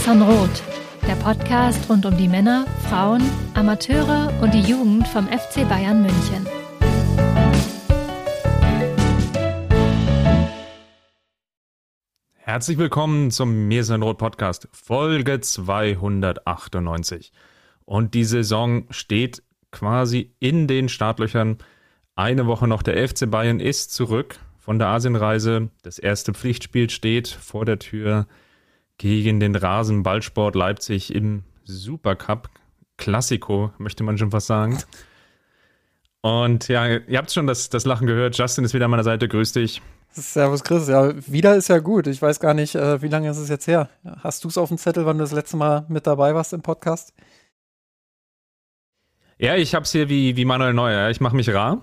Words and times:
Sanrot, 0.00 0.62
der 1.06 1.14
Podcast 1.16 1.90
rund 1.90 2.06
um 2.06 2.16
die 2.16 2.26
Männer, 2.26 2.66
Frauen, 2.88 3.22
Amateure 3.52 4.32
und 4.40 4.54
die 4.54 4.62
Jugend 4.62 5.06
vom 5.06 5.28
FC 5.28 5.68
Bayern 5.68 6.00
München. 6.00 6.46
Herzlich 12.32 12.78
willkommen 12.78 13.30
zum 13.30 13.68
Mir 13.68 13.84
Sanrot 13.84 14.16
Podcast, 14.16 14.68
Folge 14.72 15.38
298. 15.38 17.30
Und 17.84 18.14
die 18.14 18.24
Saison 18.24 18.86
steht 18.88 19.42
quasi 19.70 20.34
in 20.40 20.66
den 20.66 20.88
Startlöchern. 20.88 21.58
Eine 22.16 22.46
Woche 22.46 22.66
noch, 22.66 22.82
der 22.82 23.06
FC 23.06 23.30
Bayern 23.30 23.60
ist 23.60 23.92
zurück 23.92 24.38
von 24.58 24.78
der 24.78 24.88
Asienreise. 24.88 25.68
Das 25.82 25.98
erste 25.98 26.32
Pflichtspiel 26.32 26.88
steht 26.88 27.28
vor 27.28 27.66
der 27.66 27.78
Tür 27.78 28.26
gegen 29.00 29.40
den 29.40 29.56
Rasenballsport 29.56 30.54
Leipzig 30.54 31.14
im 31.14 31.42
Supercup. 31.64 32.50
Klassiko, 32.98 33.72
möchte 33.78 34.04
man 34.04 34.18
schon 34.18 34.30
fast 34.30 34.46
sagen. 34.46 34.78
Und 36.20 36.68
ja, 36.68 36.86
ihr 36.86 37.16
habt 37.16 37.32
schon 37.32 37.46
das, 37.46 37.70
das 37.70 37.86
Lachen 37.86 38.06
gehört. 38.06 38.36
Justin 38.36 38.62
ist 38.66 38.74
wieder 38.74 38.84
an 38.84 38.90
meiner 38.90 39.02
Seite. 39.02 39.26
Grüß 39.26 39.52
dich. 39.52 39.80
Servus 40.10 40.62
Chris. 40.62 40.86
Ja, 40.86 41.14
wieder 41.26 41.56
ist 41.56 41.68
ja 41.68 41.78
gut. 41.78 42.08
Ich 42.08 42.20
weiß 42.20 42.40
gar 42.40 42.52
nicht, 42.52 42.74
äh, 42.74 43.00
wie 43.00 43.08
lange 43.08 43.30
ist 43.30 43.38
es 43.38 43.48
jetzt 43.48 43.66
her? 43.66 43.88
Hast 44.18 44.44
du 44.44 44.48
es 44.48 44.58
auf 44.58 44.68
dem 44.68 44.76
Zettel, 44.76 45.06
wann 45.06 45.16
du 45.16 45.24
das 45.24 45.32
letzte 45.32 45.56
Mal 45.56 45.86
mit 45.88 46.06
dabei 46.06 46.34
warst 46.34 46.52
im 46.52 46.60
Podcast? 46.60 47.14
Ja, 49.38 49.56
ich 49.56 49.74
habe 49.74 49.84
es 49.84 49.92
hier 49.92 50.10
wie, 50.10 50.36
wie 50.36 50.44
Manuel 50.44 50.74
Neuer. 50.74 51.08
Ich 51.08 51.22
mache 51.22 51.36
mich 51.36 51.48
rar. 51.48 51.80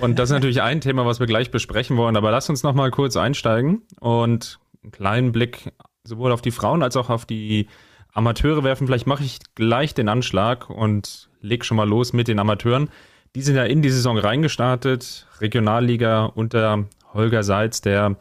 Und 0.00 0.18
das 0.18 0.30
ist 0.30 0.34
natürlich 0.34 0.62
ein 0.62 0.80
Thema, 0.80 1.04
was 1.04 1.20
wir 1.20 1.26
gleich 1.26 1.50
besprechen 1.50 1.98
wollen. 1.98 2.16
Aber 2.16 2.30
lass 2.30 2.48
uns 2.48 2.62
noch 2.62 2.72
mal 2.72 2.90
kurz 2.90 3.18
einsteigen 3.18 3.82
und 4.00 4.58
einen 4.82 4.92
kleinen 4.92 5.32
Blick 5.32 5.72
sowohl 6.08 6.32
auf 6.32 6.42
die 6.42 6.50
Frauen 6.50 6.82
als 6.82 6.96
auch 6.96 7.10
auf 7.10 7.26
die 7.26 7.68
Amateure 8.12 8.64
werfen. 8.64 8.86
Vielleicht 8.86 9.06
mache 9.06 9.22
ich 9.22 9.38
gleich 9.54 9.94
den 9.94 10.08
Anschlag 10.08 10.70
und 10.70 11.28
leg 11.40 11.64
schon 11.64 11.76
mal 11.76 11.88
los 11.88 12.12
mit 12.12 12.26
den 12.26 12.38
Amateuren. 12.38 12.88
Die 13.36 13.42
sind 13.42 13.56
ja 13.56 13.64
in 13.64 13.82
die 13.82 13.90
Saison 13.90 14.18
reingestartet. 14.18 15.26
Regionalliga 15.40 16.24
unter 16.24 16.86
Holger 17.12 17.42
Seitz, 17.42 17.80
der 17.80 18.16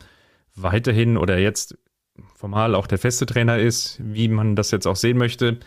weiterhin 0.56 1.18
oder 1.18 1.38
jetzt 1.38 1.78
formal 2.36 2.76
auch 2.76 2.88
der 2.88 2.98
feste 2.98 3.26
Trainer 3.26 3.58
ist, 3.58 4.00
wie 4.04 4.28
man 4.28 4.56
das 4.56 4.72
jetzt 4.72 4.86
auch 4.88 4.96
sehen 4.96 5.18
möchte. 5.18 5.58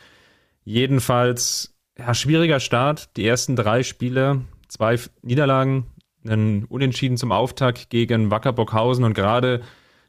Jedenfalls, 0.65 1.75
ja, 1.99 2.15
schwieriger 2.15 2.61
Start. 2.61 3.17
Die 3.17 3.27
ersten 3.27 3.57
drei 3.57 3.83
Spiele, 3.83 4.43
zwei 4.69 4.99
Niederlagen, 5.23 5.87
einen 6.25 6.65
Unentschieden 6.65 7.17
zum 7.17 7.33
Auftakt 7.33 7.89
gegen 7.89 8.31
Wacker 8.31 8.53
Bockhausen 8.53 9.05
und 9.05 9.15
gerade 9.15 9.63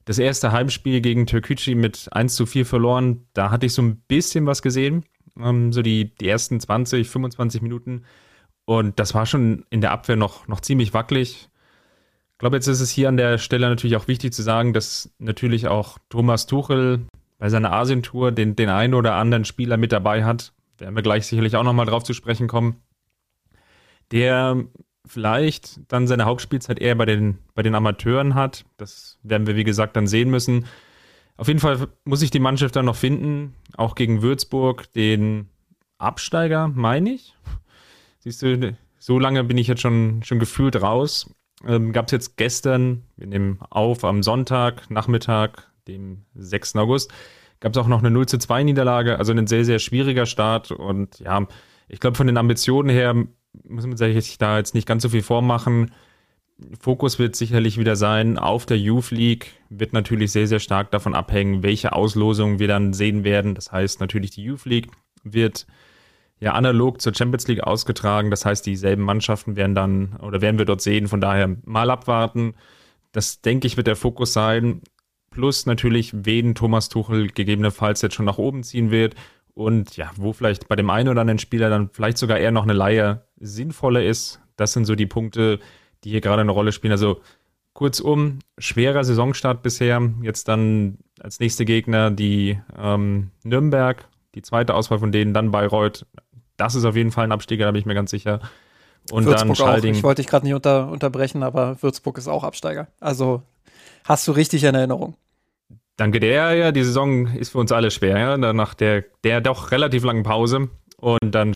das 0.06 0.20
erste 0.20 0.52
Heimspiel 0.52 1.02
gegen 1.02 1.28
Türkücü 1.28 1.76
mit 1.76 2.10
1 2.12 2.36
zu 2.36 2.46
4 2.46 2.66
verloren. 2.66 3.28
Da 3.34 3.52
hatte 3.52 3.66
ich 3.66 3.74
so 3.74 3.82
ein 3.82 3.98
bisschen 4.08 4.46
was 4.46 4.62
gesehen. 4.62 5.06
Ähm, 5.40 5.72
so 5.72 5.82
die, 5.82 6.14
die 6.16 6.28
ersten 6.28 6.60
20, 6.60 7.10
25 7.10 7.62
Minuten. 7.62 8.04
Und 8.66 9.00
das 9.00 9.14
war 9.14 9.26
schon 9.26 9.66
in 9.70 9.82
der 9.82 9.92
Abwehr 9.92 10.16
noch, 10.16 10.48
noch 10.48 10.62
ziemlich 10.62 10.94
wackelig. 10.94 11.50
Ich 12.34 12.38
glaube, 12.38 12.58
jetzt 12.58 12.68
ist 12.68 12.82
es 12.82 12.90
hier 12.90 13.10
an 13.10 13.18
der 13.18 13.38
Stelle 13.38 13.70
natürlich 13.70 13.96
auch 13.96 14.08
wichtig 14.08 14.34
zu 14.34 14.42
sagen, 14.42 14.74
dass 14.74 15.14
natürlich 15.20 15.68
auch 15.68 16.00
Thomas 16.10 16.48
Tuchel 16.48 17.06
bei 17.38 17.50
seiner 17.50 17.72
Asientour 17.72 18.32
den, 18.32 18.56
den 18.56 18.70
einen 18.70 18.94
oder 18.94 19.16
anderen 19.16 19.46
Spieler 19.46 19.78
mit 19.78 19.92
dabei 19.92 20.24
hat. 20.24 20.54
Werden 20.78 20.96
wir 20.96 21.04
gleich 21.04 21.28
sicherlich 21.28 21.56
auch 21.56 21.64
nochmal 21.64 21.86
drauf 21.86 22.04
zu 22.04 22.14
sprechen 22.14 22.48
kommen. 22.48 22.78
Der 24.12 24.64
vielleicht 25.06 25.80
dann 25.92 26.08
seine 26.08 26.26
Hauptspielzeit 26.26 26.80
eher 26.80 26.96
bei 26.96 27.06
den, 27.06 27.40
bei 27.56 27.64
den 27.64 27.76
Amateuren 27.76 28.36
hat. 28.36 28.66
Das 28.78 29.18
werden 29.24 29.48
wir, 29.48 29.56
wie 29.56 29.64
gesagt, 29.64 29.96
dann 29.96 30.08
sehen 30.08 30.30
müssen. 30.30 30.66
Auf 31.38 31.48
jeden 31.48 31.60
Fall 31.60 31.88
muss 32.06 32.22
ich 32.22 32.32
die 32.32 32.40
Mannschaft 32.40 32.76
dann 32.76 32.86
noch 32.86 32.96
finden, 32.96 33.56
auch 33.76 33.96
gegen 33.96 34.22
Würzburg, 34.22 34.92
den 34.94 35.50
Absteiger, 35.98 36.68
meine 36.68 37.12
ich. 37.14 37.34
Siehst 38.20 38.42
du, 38.44 38.78
so 39.00 39.18
lange 39.18 39.44
bin 39.44 39.58
ich 39.58 39.68
jetzt 39.68 39.82
schon, 39.82 40.22
schon 40.24 40.40
gefühlt 40.40 40.80
raus. 40.82 41.34
Ähm, 41.66 41.94
Gab 41.94 42.06
es 42.06 42.12
jetzt 42.12 42.38
gestern, 42.38 43.04
wir 43.18 43.28
nehmen 43.28 43.60
auf 43.70 44.04
am 44.04 44.22
Sonntag, 44.22 44.90
Nachmittag, 44.92 45.72
dem 45.88 46.26
6. 46.36 46.76
August, 46.76 47.12
gab 47.60 47.72
es 47.74 47.78
auch 47.78 47.88
noch 47.88 48.00
eine 48.00 48.12
0 48.12 48.28
zu 48.28 48.38
2 48.38 48.64
Niederlage, 48.64 49.18
also 49.18 49.32
ein 49.32 49.48
sehr, 49.48 49.66
sehr 49.66 49.80
schwieriger 49.80 50.26
Start. 50.28 50.72
Und 50.72 51.20
ja, 51.20 51.48
ich 51.88 52.00
glaube, 52.00 52.18
von 52.18 52.28
den 52.28 52.38
Ambitionen 52.38 52.90
her 52.90 53.16
muss 53.68 53.86
man 53.86 53.98
sich 53.98 54.38
da 54.38 54.58
jetzt 54.58 54.76
nicht 54.76 54.88
ganz 54.88 55.04
so 55.04 55.10
viel 55.10 55.24
vormachen. 55.24 55.92
Fokus 56.80 57.18
wird 57.18 57.36
sicherlich 57.36 57.78
wieder 57.78 57.96
sein 57.96 58.38
auf 58.38 58.66
der 58.66 58.78
Youth 58.78 59.12
League, 59.12 59.54
wird 59.70 59.94
natürlich 59.94 60.32
sehr, 60.32 60.48
sehr 60.48 60.60
stark 60.60 60.92
davon 60.92 61.16
abhängen, 61.16 61.64
welche 61.64 61.94
Auslosungen 61.94 62.60
wir 62.60 62.68
dann 62.68 62.94
sehen 62.94 63.24
werden. 63.24 63.56
Das 63.56 63.72
heißt 63.72 64.00
natürlich, 64.00 64.32
die 64.32 64.44
Youth 64.44 64.66
League 64.66 64.92
wird 65.24 65.66
ja 66.40 66.54
analog 66.54 67.02
zur 67.02 67.14
Champions 67.16 67.48
League 67.48 67.64
ausgetragen. 67.64 68.30
Das 68.30 68.46
heißt, 68.46 68.66
dieselben 68.66 69.04
Mannschaften 69.04 69.56
werden 69.56 69.76
dann 69.76 70.18
oder 70.18 70.42
werden 70.42 70.58
wir 70.58 70.66
dort 70.66 70.82
sehen. 70.82 71.08
Von 71.08 71.22
daher 71.22 71.56
mal 71.66 71.90
abwarten. 71.90 72.54
Das 73.12 73.42
denke 73.42 73.68
ich 73.68 73.78
wird 73.78 73.88
der 73.88 73.96
Fokus 73.96 74.34
sein. 74.34 74.82
Plus 75.32 75.66
natürlich, 75.66 76.12
wen 76.14 76.56
Thomas 76.56 76.90
Tuchel 76.90 77.30
gegebenenfalls 77.30 78.02
jetzt 78.02 78.16
schon 78.16 78.26
nach 78.26 78.38
oben 78.38 78.64
ziehen 78.64 78.92
wird 78.92 79.16
und 79.54 79.98
ja, 79.98 80.12
wo 80.16 80.34
vielleicht 80.34 80.68
bei 80.68 80.76
dem 80.76 80.90
einen 80.90 81.10
oder 81.10 81.22
anderen 81.22 81.40
Spieler 81.40 81.70
dann 81.70 81.90
vielleicht 81.92 82.18
sogar 82.18 82.40
eher 82.40 82.52
noch 82.52 82.64
eine 82.64 82.74
Leihe 82.74 83.26
sinnvoller 83.40 84.04
ist. 84.04 84.40
Das 84.56 84.74
sind 84.74 84.86
so 84.86 84.96
die 84.96 85.06
Punkte, 85.06 85.60
die 86.04 86.10
hier 86.10 86.22
gerade 86.22 86.42
eine 86.42 86.52
Rolle 86.52 86.72
spielen. 86.72 86.92
Also 86.92 87.22
kurzum, 87.74 88.40
schwerer 88.58 89.04
Saisonstart 89.04 89.64
bisher. 89.64 90.02
Jetzt 90.22 90.48
dann 90.48 90.98
als 91.20 91.40
nächste 91.40 91.66
Gegner 91.66 92.12
die 92.12 92.60
ähm, 92.78 93.32
Nürnberg, 93.44 94.08
die 94.36 94.42
zweite 94.42 94.74
Auswahl 94.74 95.00
von 95.00 95.12
denen, 95.12 95.34
dann 95.34 95.52
Bayreuth. 95.52 96.06
Das 96.58 96.76
ist 96.76 96.86
auf 96.86 96.96
jeden 96.96 97.12
Fall 97.12 97.26
ein 97.26 97.32
Absteiger, 97.32 97.66
da 97.66 97.72
bin 97.72 97.80
ich 97.80 97.86
mir 97.86 97.96
ganz 97.96 98.12
sicher. 98.12 98.40
Und 99.10 99.26
Würzburg 99.26 99.48
dann 99.48 99.56
Schalding. 99.56 99.94
Auch. 99.94 99.98
Ich 99.98 100.04
wollte 100.04 100.22
dich 100.22 100.30
gerade 100.30 100.46
nicht 100.46 100.54
unter, 100.54 100.90
unterbrechen, 100.90 101.44
aber 101.44 101.82
Würzburg 101.82 102.18
ist 102.18 102.28
auch 102.28 102.44
Absteiger. 102.44 102.88
Also 103.00 103.42
hast 104.06 104.28
du 104.28 104.32
richtig 104.32 104.64
in 104.64 104.76
Erinnerung. 104.76 105.16
Danke 105.98 106.20
der, 106.20 106.54
ja, 106.56 106.72
die 106.72 106.84
Saison 106.84 107.28
ist 107.28 107.52
für 107.52 107.60
uns 107.60 107.72
alle 107.72 107.92
schwer, 107.92 108.18
ja, 108.18 108.38
nach 108.38 108.74
der, 108.74 109.06
der 109.24 109.42
doch 109.42 109.72
relativ 109.72 110.04
langen 110.04 110.24
Pause 110.24 110.70
und 110.98 111.32
dann 111.32 111.54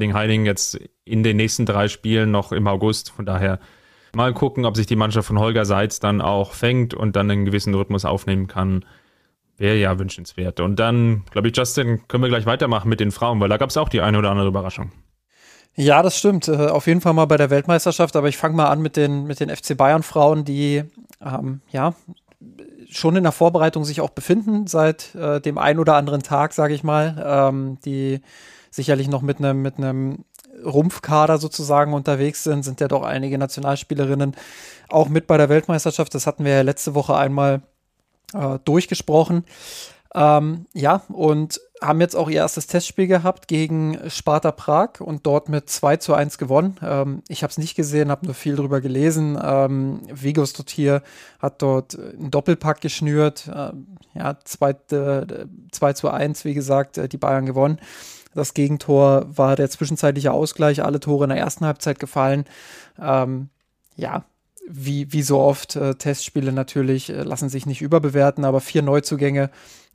Heiding 0.00 0.46
jetzt 0.46 0.78
in 1.04 1.22
den 1.22 1.36
nächsten 1.36 1.66
drei 1.66 1.88
Spielen 1.88 2.30
noch 2.30 2.52
im 2.52 2.68
August, 2.68 3.10
von 3.10 3.26
daher 3.26 3.58
mal 4.14 4.32
gucken, 4.32 4.64
ob 4.64 4.76
sich 4.76 4.86
die 4.86 4.96
Mannschaft 4.96 5.26
von 5.26 5.38
Holger 5.38 5.64
Seitz 5.64 6.00
dann 6.00 6.20
auch 6.20 6.52
fängt 6.52 6.94
und 6.94 7.16
dann 7.16 7.30
einen 7.30 7.44
gewissen 7.44 7.74
Rhythmus 7.74 8.04
aufnehmen 8.04 8.46
kann. 8.46 8.84
Wäre 9.56 9.76
ja 9.76 9.98
wünschenswert. 9.98 10.60
Und 10.60 10.76
dann, 10.76 11.24
glaube 11.32 11.48
ich, 11.48 11.56
Justin, 11.56 12.06
können 12.06 12.22
wir 12.22 12.28
gleich 12.28 12.46
weitermachen 12.46 12.88
mit 12.88 13.00
den 13.00 13.10
Frauen, 13.10 13.40
weil 13.40 13.48
da 13.48 13.56
gab 13.56 13.70
es 13.70 13.76
auch 13.76 13.88
die 13.88 14.00
eine 14.00 14.18
oder 14.18 14.30
andere 14.30 14.46
Überraschung. 14.46 14.92
Ja, 15.74 16.02
das 16.02 16.16
stimmt. 16.16 16.46
Äh, 16.48 16.68
auf 16.68 16.86
jeden 16.86 17.00
Fall 17.00 17.12
mal 17.12 17.26
bei 17.26 17.36
der 17.36 17.50
Weltmeisterschaft, 17.50 18.14
aber 18.14 18.28
ich 18.28 18.36
fange 18.36 18.54
mal 18.54 18.68
an 18.68 18.80
mit 18.80 18.96
den, 18.96 19.24
mit 19.24 19.40
den 19.40 19.54
FC 19.54 19.76
Bayern 19.76 20.04
Frauen, 20.04 20.44
die 20.44 20.84
ähm, 21.20 21.60
ja 21.70 21.94
schon 22.90 23.16
in 23.16 23.22
der 23.22 23.32
Vorbereitung 23.32 23.84
sich 23.84 24.00
auch 24.00 24.10
befinden, 24.10 24.66
seit 24.66 25.14
äh, 25.14 25.40
dem 25.40 25.58
ein 25.58 25.78
oder 25.78 25.94
anderen 25.96 26.22
Tag, 26.22 26.52
sage 26.52 26.74
ich 26.74 26.82
mal, 26.82 27.22
ähm, 27.24 27.78
die 27.84 28.20
sicherlich 28.70 29.08
noch 29.08 29.22
mit 29.22 29.38
einem 29.38 29.62
mit 29.62 29.76
Rumpfkader 30.64 31.38
sozusagen 31.38 31.92
unterwegs 31.94 32.44
sind, 32.44 32.64
sind 32.64 32.80
ja 32.80 32.88
doch 32.88 33.02
einige 33.02 33.38
Nationalspielerinnen 33.38 34.34
auch 34.88 35.08
mit 35.08 35.26
bei 35.26 35.36
der 35.36 35.48
Weltmeisterschaft. 35.48 36.14
Das 36.14 36.26
hatten 36.26 36.44
wir 36.44 36.52
ja 36.52 36.62
letzte 36.62 36.94
Woche 36.94 37.16
einmal 37.16 37.62
äh, 38.34 38.58
durchgesprochen. 38.64 39.44
Ähm, 40.14 40.66
ja, 40.72 41.02
und 41.08 41.60
haben 41.82 42.00
jetzt 42.00 42.16
auch 42.16 42.28
ihr 42.28 42.38
erstes 42.38 42.66
Testspiel 42.66 43.06
gehabt 43.06 43.48
gegen 43.48 43.98
Sparta 44.08 44.52
Prag 44.52 45.00
und 45.00 45.26
dort 45.26 45.48
mit 45.48 45.70
2 45.70 45.98
zu 45.98 46.14
1 46.14 46.38
gewonnen. 46.38 46.76
Ähm, 46.82 47.22
ich 47.28 47.42
habe 47.42 47.50
es 47.50 47.58
nicht 47.58 47.74
gesehen, 47.74 48.10
habe 48.10 48.26
nur 48.26 48.34
viel 48.34 48.56
drüber 48.56 48.80
gelesen. 48.80 49.38
Ähm, 49.42 50.00
Vigos 50.10 50.52
Totier 50.52 51.02
hat 51.38 51.62
dort 51.62 51.98
einen 51.98 52.30
Doppelpack 52.30 52.80
geschnürt. 52.80 53.50
Ähm, 53.54 53.96
ja, 54.14 54.36
2, 54.42 54.70
äh, 54.70 55.26
2 55.72 55.92
zu 55.92 56.10
1, 56.10 56.44
wie 56.44 56.54
gesagt, 56.54 56.98
äh, 56.98 57.08
die 57.08 57.18
Bayern 57.18 57.46
gewonnen. 57.46 57.78
Das 58.34 58.54
Gegentor 58.54 59.26
war 59.28 59.56
der 59.56 59.70
zwischenzeitliche 59.70 60.32
Ausgleich, 60.32 60.84
alle 60.84 61.00
Tore 61.00 61.24
in 61.24 61.30
der 61.30 61.38
ersten 61.38 61.64
Halbzeit 61.64 61.98
gefallen. 61.98 62.44
Ähm, 63.00 63.48
ja, 63.96 64.24
wie, 64.70 65.12
wie 65.12 65.22
so 65.22 65.38
oft, 65.38 65.76
äh, 65.76 65.94
Testspiele 65.94 66.52
natürlich 66.52 67.10
äh, 67.10 67.22
lassen 67.22 67.48
sich 67.48 67.66
nicht 67.66 67.82
überbewerten, 67.82 68.44
aber 68.44 68.60
vier 68.60 68.82
Neuzugänge 68.82 69.50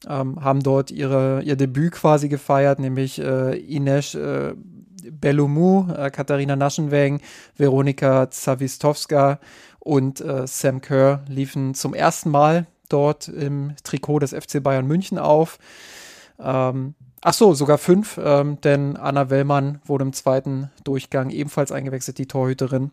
ähm, 0.07 0.43
haben 0.43 0.61
dort 0.61 0.91
ihre, 0.91 1.41
ihr 1.43 1.55
Debüt 1.55 1.93
quasi 1.93 2.29
gefeiert, 2.29 2.79
nämlich 2.79 3.19
äh, 3.19 3.57
Ines 3.57 4.15
äh, 4.15 4.53
Belloumou, 5.11 5.91
äh, 5.91 6.09
Katharina 6.11 6.55
Naschenweng, 6.55 7.21
Veronika 7.55 8.29
Zawistowska 8.29 9.39
und 9.79 10.21
äh, 10.21 10.47
Sam 10.47 10.81
Kerr 10.81 11.23
liefen 11.27 11.73
zum 11.73 11.93
ersten 11.93 12.29
Mal 12.29 12.67
dort 12.89 13.27
im 13.27 13.73
Trikot 13.83 14.19
des 14.19 14.31
FC 14.33 14.61
Bayern 14.61 14.87
München 14.87 15.17
auf. 15.17 15.59
Ähm, 16.39 16.95
ach 17.21 17.33
so, 17.33 17.53
sogar 17.53 17.77
fünf, 17.77 18.19
ähm, 18.23 18.59
denn 18.61 18.97
Anna 18.97 19.29
Wellmann 19.29 19.81
wurde 19.85 20.05
im 20.05 20.13
zweiten 20.13 20.71
Durchgang 20.83 21.29
ebenfalls 21.29 21.71
eingewechselt, 21.71 22.17
die 22.17 22.27
Torhüterin. 22.27 22.91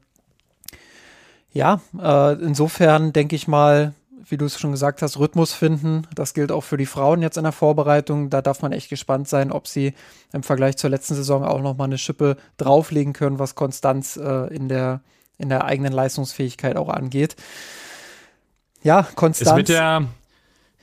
Ja, 1.52 1.80
äh, 2.00 2.34
insofern 2.34 3.12
denke 3.12 3.36
ich 3.36 3.48
mal, 3.48 3.92
wie 4.28 4.36
du 4.36 4.44
es 4.44 4.58
schon 4.58 4.70
gesagt 4.70 5.02
hast, 5.02 5.18
Rhythmus 5.18 5.52
finden. 5.52 6.06
Das 6.14 6.34
gilt 6.34 6.52
auch 6.52 6.62
für 6.62 6.76
die 6.76 6.86
Frauen 6.86 7.22
jetzt 7.22 7.36
in 7.36 7.42
der 7.42 7.52
Vorbereitung. 7.52 8.30
Da 8.30 8.42
darf 8.42 8.62
man 8.62 8.72
echt 8.72 8.88
gespannt 8.88 9.28
sein, 9.28 9.50
ob 9.50 9.66
sie 9.66 9.94
im 10.32 10.42
Vergleich 10.42 10.76
zur 10.76 10.90
letzten 10.90 11.14
Saison 11.14 11.44
auch 11.44 11.60
noch 11.60 11.76
mal 11.76 11.84
eine 11.84 11.98
Schippe 11.98 12.36
drauflegen 12.56 13.12
können, 13.12 13.38
was 13.38 13.54
Konstanz 13.56 14.16
äh, 14.16 14.54
in, 14.54 14.68
der, 14.68 15.00
in 15.38 15.48
der 15.48 15.64
eigenen 15.64 15.92
Leistungsfähigkeit 15.92 16.76
auch 16.76 16.88
angeht. 16.88 17.36
Ja, 18.82 19.06
Konstanz. 19.14 19.50
Es 19.50 19.56
wird 19.56 19.68
ja, 19.70 20.02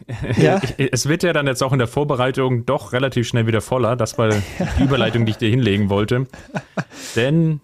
ja. 0.37 0.61
Es 0.91 1.07
wird 1.07 1.23
ja 1.23 1.33
dann 1.33 1.47
jetzt 1.47 1.63
auch 1.63 1.71
in 1.71 1.79
der 1.79 1.87
Vorbereitung 1.87 2.65
doch 2.65 2.91
relativ 2.91 3.27
schnell 3.27 3.47
wieder 3.47 3.61
voller. 3.61 3.95
Das 3.95 4.17
war 4.17 4.29
die 4.79 4.83
Überleitung, 4.83 5.25
die 5.25 5.31
ich 5.31 5.37
dir 5.37 5.49
hinlegen 5.49 5.89
wollte. 5.89 6.27
Denn 7.15 7.61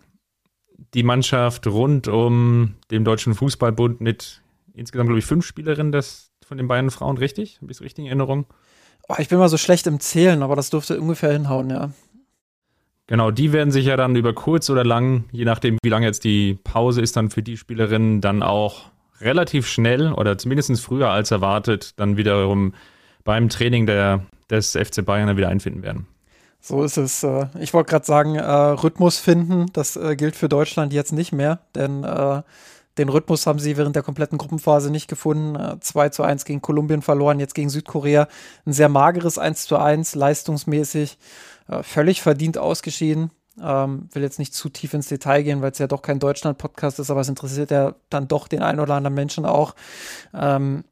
die 0.93 1.03
Mannschaft 1.03 1.67
rund 1.67 2.07
um 2.07 2.75
den 2.91 3.03
Deutschen 3.03 3.33
Fußballbund 3.33 4.01
mit 4.01 4.41
insgesamt, 4.73 5.07
glaube 5.07 5.19
ich, 5.19 5.25
fünf 5.25 5.45
Spielerinnen 5.45 5.91
des, 5.91 6.31
von 6.45 6.57
den 6.57 6.67
beiden 6.67 6.91
Frauen, 6.91 7.17
richtig? 7.17 7.59
Habe 7.61 7.71
ich 7.71 7.77
es 7.77 7.81
richtig 7.81 8.05
in 8.05 8.07
Erinnerung? 8.07 8.45
Oh, 9.07 9.15
ich 9.17 9.29
bin 9.29 9.37
mal 9.37 9.49
so 9.49 9.57
schlecht 9.57 9.85
im 9.87 9.99
Zählen, 9.99 10.43
aber 10.43 10.55
das 10.55 10.69
dürfte 10.69 10.99
ungefähr 10.99 11.31
hinhauen, 11.31 11.69
ja. 11.69 11.91
Genau, 13.07 13.31
die 13.31 13.51
werden 13.51 13.71
sich 13.71 13.85
ja 13.85 13.97
dann 13.97 14.15
über 14.15 14.33
kurz 14.33 14.69
oder 14.69 14.85
lang, 14.85 15.25
je 15.31 15.43
nachdem, 15.43 15.77
wie 15.83 15.89
lange 15.89 16.05
jetzt 16.05 16.23
die 16.23 16.57
Pause 16.63 17.01
ist, 17.01 17.17
dann 17.17 17.29
für 17.29 17.43
die 17.43 17.57
Spielerinnen 17.57 18.21
dann 18.21 18.41
auch 18.41 18.91
relativ 19.19 19.67
schnell 19.67 20.13
oder 20.13 20.37
zumindest 20.37 20.81
früher 20.81 21.09
als 21.09 21.31
erwartet 21.31 21.99
dann 21.99 22.17
wiederum 22.17 22.73
beim 23.23 23.49
Training 23.49 23.85
der, 23.85 24.25
des 24.49 24.71
FC 24.71 25.05
Bayern 25.05 25.35
wieder 25.35 25.49
einfinden 25.49 25.83
werden. 25.83 26.07
So 26.65 26.81
ist 26.81 26.95
es. 26.95 27.23
Äh, 27.23 27.47
ich 27.59 27.73
wollte 27.73 27.89
gerade 27.89 28.05
sagen, 28.05 28.35
äh, 28.35 28.41
Rhythmus 28.41 29.19
finden, 29.19 29.65
das 29.73 29.97
äh, 29.97 30.15
gilt 30.15 30.37
für 30.37 30.47
Deutschland 30.47 30.93
jetzt 30.93 31.11
nicht 31.11 31.33
mehr, 31.33 31.59
denn 31.75 32.03
den 32.99 33.09
Rhythmus 33.09 33.47
haben 33.47 33.57
sie 33.57 33.75
während 33.75 33.95
der 33.95 34.03
kompletten 34.03 34.37
Gruppenphase 34.37 34.91
nicht 34.91 35.07
gefunden. 35.07 35.57
2 35.81 36.09
zu 36.09 36.21
1 36.23 36.45
gegen 36.45 36.61
Kolumbien 36.61 37.01
verloren, 37.01 37.39
jetzt 37.39 37.55
gegen 37.55 37.69
Südkorea. 37.69 38.27
Ein 38.67 38.73
sehr 38.73 38.87
mageres 38.87 39.39
1 39.39 39.65
zu 39.65 39.77
1, 39.77 40.13
leistungsmäßig, 40.13 41.17
völlig 41.81 42.21
verdient 42.21 42.59
ausgeschieden. 42.59 43.31
Ähm, 43.59 44.09
will 44.11 44.21
jetzt 44.21 44.37
nicht 44.37 44.53
zu 44.53 44.69
tief 44.69 44.93
ins 44.93 45.07
Detail 45.07 45.41
gehen, 45.41 45.63
weil 45.63 45.71
es 45.71 45.79
ja 45.79 45.87
doch 45.87 46.03
kein 46.03 46.19
Deutschland-Podcast 46.19 46.99
ist, 46.99 47.09
aber 47.09 47.21
es 47.21 47.29
interessiert 47.29 47.71
ja 47.71 47.95
dann 48.11 48.27
doch 48.27 48.47
den 48.47 48.61
einen 48.61 48.79
oder 48.79 48.93
anderen 48.93 49.15
Menschen 49.15 49.45
auch. 49.45 49.73
Ähm, 50.31 50.83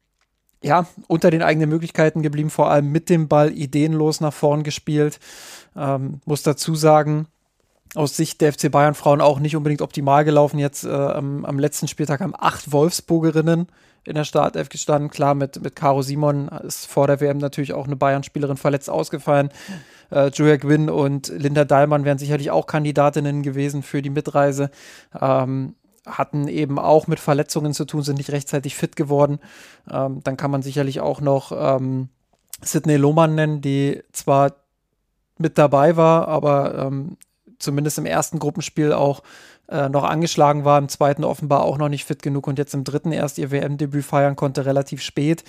ja, 0.62 0.86
unter 1.08 1.30
den 1.30 1.42
eigenen 1.42 1.68
Möglichkeiten 1.68 2.22
geblieben, 2.22 2.50
vor 2.50 2.70
allem 2.70 2.90
mit 2.90 3.10
dem 3.10 3.28
Ball 3.28 3.52
ideenlos 3.52 4.20
nach 4.20 4.32
vorn 4.32 4.62
gespielt. 4.62 5.18
Ähm, 5.76 6.20
muss 6.24 6.42
dazu 6.42 6.74
sagen, 6.74 7.26
aus 7.94 8.16
Sicht 8.16 8.40
der 8.40 8.52
FC 8.52 8.70
Bayern 8.70 8.94
Frauen 8.94 9.20
auch 9.20 9.38
nicht 9.38 9.56
unbedingt 9.56 9.82
optimal 9.82 10.24
gelaufen. 10.24 10.58
Jetzt 10.58 10.84
äh, 10.84 10.90
am, 10.90 11.44
am, 11.44 11.58
letzten 11.58 11.88
Spieltag 11.88 12.20
haben 12.20 12.34
acht 12.38 12.72
Wolfsburgerinnen 12.72 13.66
in 14.04 14.14
der 14.14 14.24
Startelf 14.24 14.68
gestanden. 14.68 15.10
Klar, 15.10 15.34
mit, 15.34 15.62
mit 15.62 15.76
Caro 15.76 16.02
Simon 16.02 16.48
ist 16.48 16.86
vor 16.86 17.06
der 17.06 17.20
WM 17.20 17.38
natürlich 17.38 17.72
auch 17.72 17.86
eine 17.86 17.96
Bayern-Spielerin 17.96 18.56
verletzt 18.56 18.90
ausgefallen. 18.90 19.50
Äh, 20.10 20.30
Julia 20.34 20.56
Gwynn 20.56 20.88
und 20.90 21.28
Linda 21.28 21.64
Dahlmann 21.64 22.04
wären 22.04 22.18
sicherlich 22.18 22.50
auch 22.50 22.66
Kandidatinnen 22.66 23.42
gewesen 23.42 23.82
für 23.82 24.02
die 24.02 24.10
Mitreise. 24.10 24.70
Ähm, 25.20 25.74
hatten 26.06 26.48
eben 26.48 26.78
auch 26.78 27.06
mit 27.06 27.20
Verletzungen 27.20 27.74
zu 27.74 27.84
tun, 27.84 28.02
sind 28.02 28.16
nicht 28.16 28.30
rechtzeitig 28.30 28.74
fit 28.74 28.96
geworden. 28.96 29.38
Ähm, 29.90 30.20
dann 30.24 30.36
kann 30.36 30.50
man 30.50 30.62
sicherlich 30.62 31.00
auch 31.00 31.20
noch 31.20 31.52
ähm, 31.54 32.08
Sidney 32.60 32.96
Lohmann 32.96 33.34
nennen, 33.34 33.60
die 33.60 34.02
zwar 34.12 34.61
mit 35.38 35.58
dabei 35.58 35.96
war, 35.96 36.28
aber 36.28 36.86
ähm, 36.86 37.16
zumindest 37.58 37.98
im 37.98 38.06
ersten 38.06 38.38
Gruppenspiel 38.38 38.92
auch 38.92 39.22
äh, 39.68 39.88
noch 39.88 40.04
angeschlagen 40.04 40.64
war, 40.64 40.78
im 40.78 40.88
zweiten 40.88 41.24
offenbar 41.24 41.62
auch 41.62 41.78
noch 41.78 41.88
nicht 41.88 42.04
fit 42.04 42.22
genug 42.22 42.46
und 42.46 42.58
jetzt 42.58 42.74
im 42.74 42.84
dritten 42.84 43.12
erst 43.12 43.38
ihr 43.38 43.50
WM-Debüt 43.50 44.04
feiern 44.04 44.36
konnte, 44.36 44.66
relativ 44.66 45.02
spät. 45.02 45.44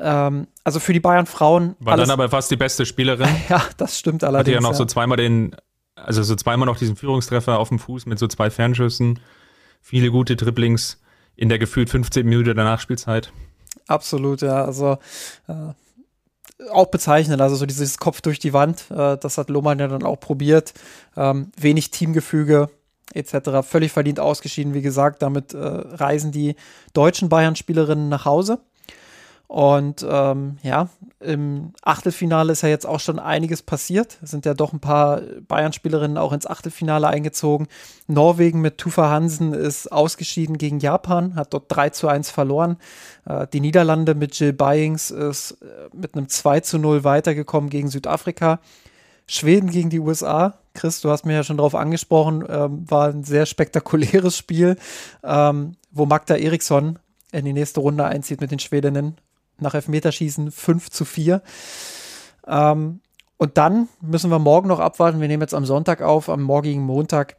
Ähm, 0.00 0.46
also 0.62 0.80
für 0.80 0.92
die 0.92 1.00
Bayern 1.00 1.26
Frauen. 1.26 1.76
War 1.80 1.96
dann 1.96 2.10
aber 2.10 2.28
fast 2.28 2.50
die 2.50 2.56
beste 2.56 2.86
Spielerin. 2.86 3.28
ja, 3.48 3.62
das 3.76 3.98
stimmt 3.98 4.24
allerdings. 4.24 4.40
Hatte 4.40 4.52
ja 4.52 4.60
noch 4.60 4.70
ja. 4.70 4.76
so 4.76 4.84
zweimal 4.84 5.16
den, 5.16 5.56
also 5.96 6.22
so 6.22 6.36
zweimal 6.36 6.66
noch 6.66 6.78
diesen 6.78 6.96
Führungstreffer 6.96 7.58
auf 7.58 7.68
dem 7.68 7.78
Fuß 7.78 8.06
mit 8.06 8.18
so 8.18 8.28
zwei 8.28 8.50
Fernschüssen, 8.50 9.20
viele 9.80 10.10
gute 10.10 10.36
Dribblings 10.36 11.00
in 11.36 11.48
der 11.48 11.58
gefühlt 11.58 11.90
15 11.90 12.26
Minuten 12.26 12.54
der 12.54 12.64
Nachspielzeit. 12.64 13.32
Absolut, 13.86 14.42
ja. 14.42 14.64
Also 14.64 14.98
äh, 15.48 15.72
auch 16.70 16.86
bezeichnend, 16.86 17.40
also 17.40 17.56
so 17.56 17.66
dieses 17.66 17.98
Kopf 17.98 18.20
durch 18.20 18.38
die 18.38 18.52
Wand, 18.52 18.90
äh, 18.90 19.16
das 19.16 19.38
hat 19.38 19.50
Lohmann 19.50 19.78
ja 19.78 19.88
dann 19.88 20.04
auch 20.04 20.20
probiert. 20.20 20.72
Ähm, 21.16 21.50
wenig 21.56 21.90
Teamgefüge 21.90 22.70
etc. 23.12 23.62
Völlig 23.62 23.92
verdient 23.92 24.20
ausgeschieden, 24.20 24.74
wie 24.74 24.82
gesagt. 24.82 25.22
Damit 25.22 25.54
äh, 25.54 25.58
reisen 25.58 26.32
die 26.32 26.56
deutschen 26.92 27.28
Bayern-Spielerinnen 27.28 28.08
nach 28.08 28.24
Hause. 28.24 28.60
Und 29.54 30.04
ähm, 30.10 30.56
ja, 30.64 30.88
im 31.20 31.74
Achtelfinale 31.80 32.50
ist 32.50 32.62
ja 32.62 32.68
jetzt 32.68 32.88
auch 32.88 32.98
schon 32.98 33.20
einiges 33.20 33.62
passiert. 33.62 34.18
Es 34.20 34.32
sind 34.32 34.46
ja 34.46 34.52
doch 34.52 34.72
ein 34.72 34.80
paar 34.80 35.20
Bayern-Spielerinnen 35.46 36.18
auch 36.18 36.32
ins 36.32 36.48
Achtelfinale 36.48 37.06
eingezogen. 37.06 37.68
Norwegen 38.08 38.60
mit 38.60 38.78
Tufa 38.78 39.10
Hansen 39.10 39.54
ist 39.54 39.92
ausgeschieden 39.92 40.58
gegen 40.58 40.80
Japan, 40.80 41.36
hat 41.36 41.54
dort 41.54 41.66
3 41.68 41.90
zu 41.90 42.08
1 42.08 42.30
verloren. 42.30 42.78
Äh, 43.26 43.46
die 43.52 43.60
Niederlande 43.60 44.16
mit 44.16 44.36
Jill 44.36 44.54
Byings 44.54 45.12
ist 45.12 45.52
äh, 45.62 45.88
mit 45.92 46.16
einem 46.16 46.28
2 46.28 46.58
zu 46.58 46.78
0 46.78 47.04
weitergekommen 47.04 47.70
gegen 47.70 47.90
Südafrika. 47.90 48.58
Schweden 49.28 49.70
gegen 49.70 49.88
die 49.88 50.00
USA. 50.00 50.58
Chris, 50.74 51.00
du 51.00 51.10
hast 51.10 51.26
mir 51.26 51.34
ja 51.34 51.44
schon 51.44 51.58
darauf 51.58 51.76
angesprochen, 51.76 52.44
ähm, 52.48 52.90
war 52.90 53.06
ein 53.06 53.22
sehr 53.22 53.46
spektakuläres 53.46 54.36
Spiel, 54.36 54.74
ähm, 55.22 55.76
wo 55.92 56.06
Magda 56.06 56.34
Eriksson 56.34 56.98
in 57.30 57.44
die 57.44 57.52
nächste 57.52 57.78
Runde 57.78 58.04
einzieht 58.04 58.40
mit 58.40 58.50
den 58.50 58.58
Schwedinnen 58.58 59.16
nach 59.58 59.74
Elfmeterschießen 59.74 60.50
5 60.50 60.90
zu 60.90 61.04
4. 61.04 61.42
Ähm, 62.46 63.00
und 63.36 63.58
dann 63.58 63.88
müssen 64.00 64.30
wir 64.30 64.38
morgen 64.38 64.68
noch 64.68 64.80
abwarten. 64.80 65.20
Wir 65.20 65.28
nehmen 65.28 65.42
jetzt 65.42 65.54
am 65.54 65.66
Sonntag 65.66 66.02
auf, 66.02 66.28
am 66.28 66.42
morgigen 66.42 66.82
Montag 66.82 67.36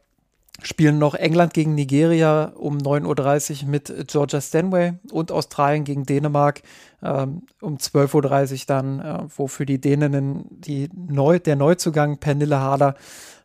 spielen 0.62 0.98
noch 0.98 1.14
England 1.14 1.52
gegen 1.52 1.74
Nigeria 1.74 2.52
um 2.54 2.78
9.30 2.78 3.64
Uhr 3.64 3.68
mit 3.68 4.08
Georgia 4.08 4.40
Stanway 4.40 4.94
und 5.10 5.30
Australien 5.30 5.84
gegen 5.84 6.04
Dänemark 6.04 6.62
ähm, 7.02 7.42
um 7.60 7.76
12.30 7.76 8.52
Uhr 8.52 8.58
dann, 8.66 9.00
äh, 9.00 9.18
wo 9.36 9.48
für 9.48 9.66
die 9.66 9.80
Däninnen 9.80 10.46
die 10.50 10.88
Neu 10.94 11.38
der 11.38 11.56
Neuzugang 11.56 12.18
Pernille 12.18 12.58
Harder 12.58 12.94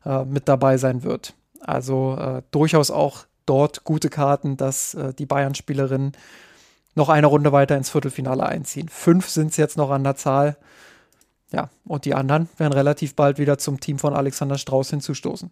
äh, 0.05 0.23
mit 0.25 0.47
dabei 0.47 0.77
sein 0.77 1.03
wird. 1.03 1.33
Also 1.59 2.17
äh, 2.17 2.41
durchaus 2.51 2.91
auch 2.91 3.25
dort 3.45 3.83
gute 3.83 4.09
Karten, 4.09 4.57
dass 4.57 4.93
äh, 4.93 5.13
die 5.13 5.25
Bayern-Spielerinnen 5.25 6.13
noch 6.95 7.09
eine 7.09 7.27
Runde 7.27 7.51
weiter 7.51 7.77
ins 7.77 7.89
Viertelfinale 7.89 8.45
einziehen. 8.45 8.89
Fünf 8.89 9.29
sind 9.29 9.51
es 9.51 9.57
jetzt 9.57 9.77
noch 9.77 9.89
an 9.91 10.03
der 10.03 10.15
Zahl. 10.15 10.57
Ja, 11.51 11.69
und 11.85 12.05
die 12.05 12.13
anderen 12.13 12.49
werden 12.57 12.73
relativ 12.73 13.15
bald 13.15 13.37
wieder 13.37 13.57
zum 13.57 13.79
Team 13.79 13.99
von 13.99 14.13
Alexander 14.13 14.57
Strauß 14.57 14.89
hinzustoßen. 14.89 15.51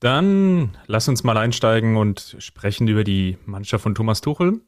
Dann 0.00 0.76
lass 0.86 1.08
uns 1.08 1.24
mal 1.24 1.36
einsteigen 1.36 1.96
und 1.96 2.36
sprechen 2.38 2.88
über 2.88 3.04
die 3.04 3.38
Mannschaft 3.46 3.82
von 3.82 3.94
Thomas 3.94 4.20
Tuchel. 4.20 4.60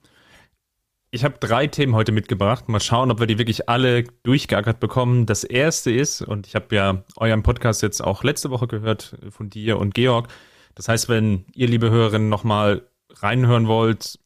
Ich 1.10 1.24
habe 1.24 1.38
drei 1.38 1.66
Themen 1.66 1.94
heute 1.94 2.12
mitgebracht. 2.12 2.68
Mal 2.68 2.80
schauen, 2.80 3.10
ob 3.10 3.20
wir 3.20 3.26
die 3.26 3.38
wirklich 3.38 3.68
alle 3.68 4.04
durchgeackert 4.22 4.80
bekommen. 4.80 5.24
Das 5.26 5.44
erste 5.44 5.90
ist, 5.90 6.20
und 6.20 6.46
ich 6.46 6.54
habe 6.54 6.74
ja 6.74 7.04
euren 7.16 7.42
Podcast 7.42 7.82
jetzt 7.82 8.02
auch 8.02 8.24
letzte 8.24 8.50
Woche 8.50 8.66
gehört 8.66 9.16
von 9.30 9.48
dir 9.48 9.78
und 9.78 9.94
Georg. 9.94 10.28
Das 10.74 10.88
heißt, 10.88 11.08
wenn 11.08 11.46
ihr, 11.54 11.68
liebe 11.68 11.90
Hörerinnen, 11.90 12.28
nochmal 12.28 12.82
reinhören 13.14 13.66
wollt 13.66 14.18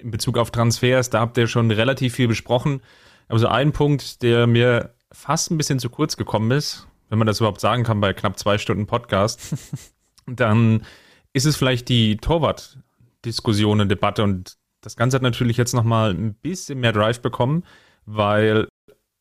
in 0.00 0.10
Bezug 0.10 0.38
auf 0.38 0.50
Transfers, 0.50 1.10
da 1.10 1.20
habt 1.20 1.36
ihr 1.36 1.46
schon 1.46 1.70
relativ 1.70 2.14
viel 2.14 2.28
besprochen. 2.28 2.80
Aber 3.28 3.38
so 3.38 3.48
ein 3.48 3.72
Punkt, 3.72 4.22
der 4.22 4.46
mir 4.46 4.94
fast 5.12 5.50
ein 5.50 5.58
bisschen 5.58 5.78
zu 5.78 5.90
kurz 5.90 6.16
gekommen 6.16 6.50
ist, 6.52 6.86
wenn 7.10 7.18
man 7.18 7.26
das 7.26 7.40
überhaupt 7.40 7.60
sagen 7.60 7.84
kann 7.84 8.00
bei 8.00 8.12
knapp 8.12 8.38
zwei 8.38 8.56
Stunden 8.58 8.86
Podcast, 8.86 9.40
dann 10.26 10.84
ist 11.32 11.46
es 11.46 11.56
vielleicht 11.56 11.88
die 11.88 12.16
Torwart-Diskussion 12.16 13.80
und 13.80 13.88
Debatte 13.88 14.22
und 14.22 14.56
das 14.80 14.96
Ganze 14.96 15.16
hat 15.16 15.22
natürlich 15.22 15.56
jetzt 15.56 15.74
nochmal 15.74 16.10
ein 16.12 16.34
bisschen 16.34 16.80
mehr 16.80 16.92
Drive 16.92 17.20
bekommen, 17.20 17.64
weil 18.06 18.66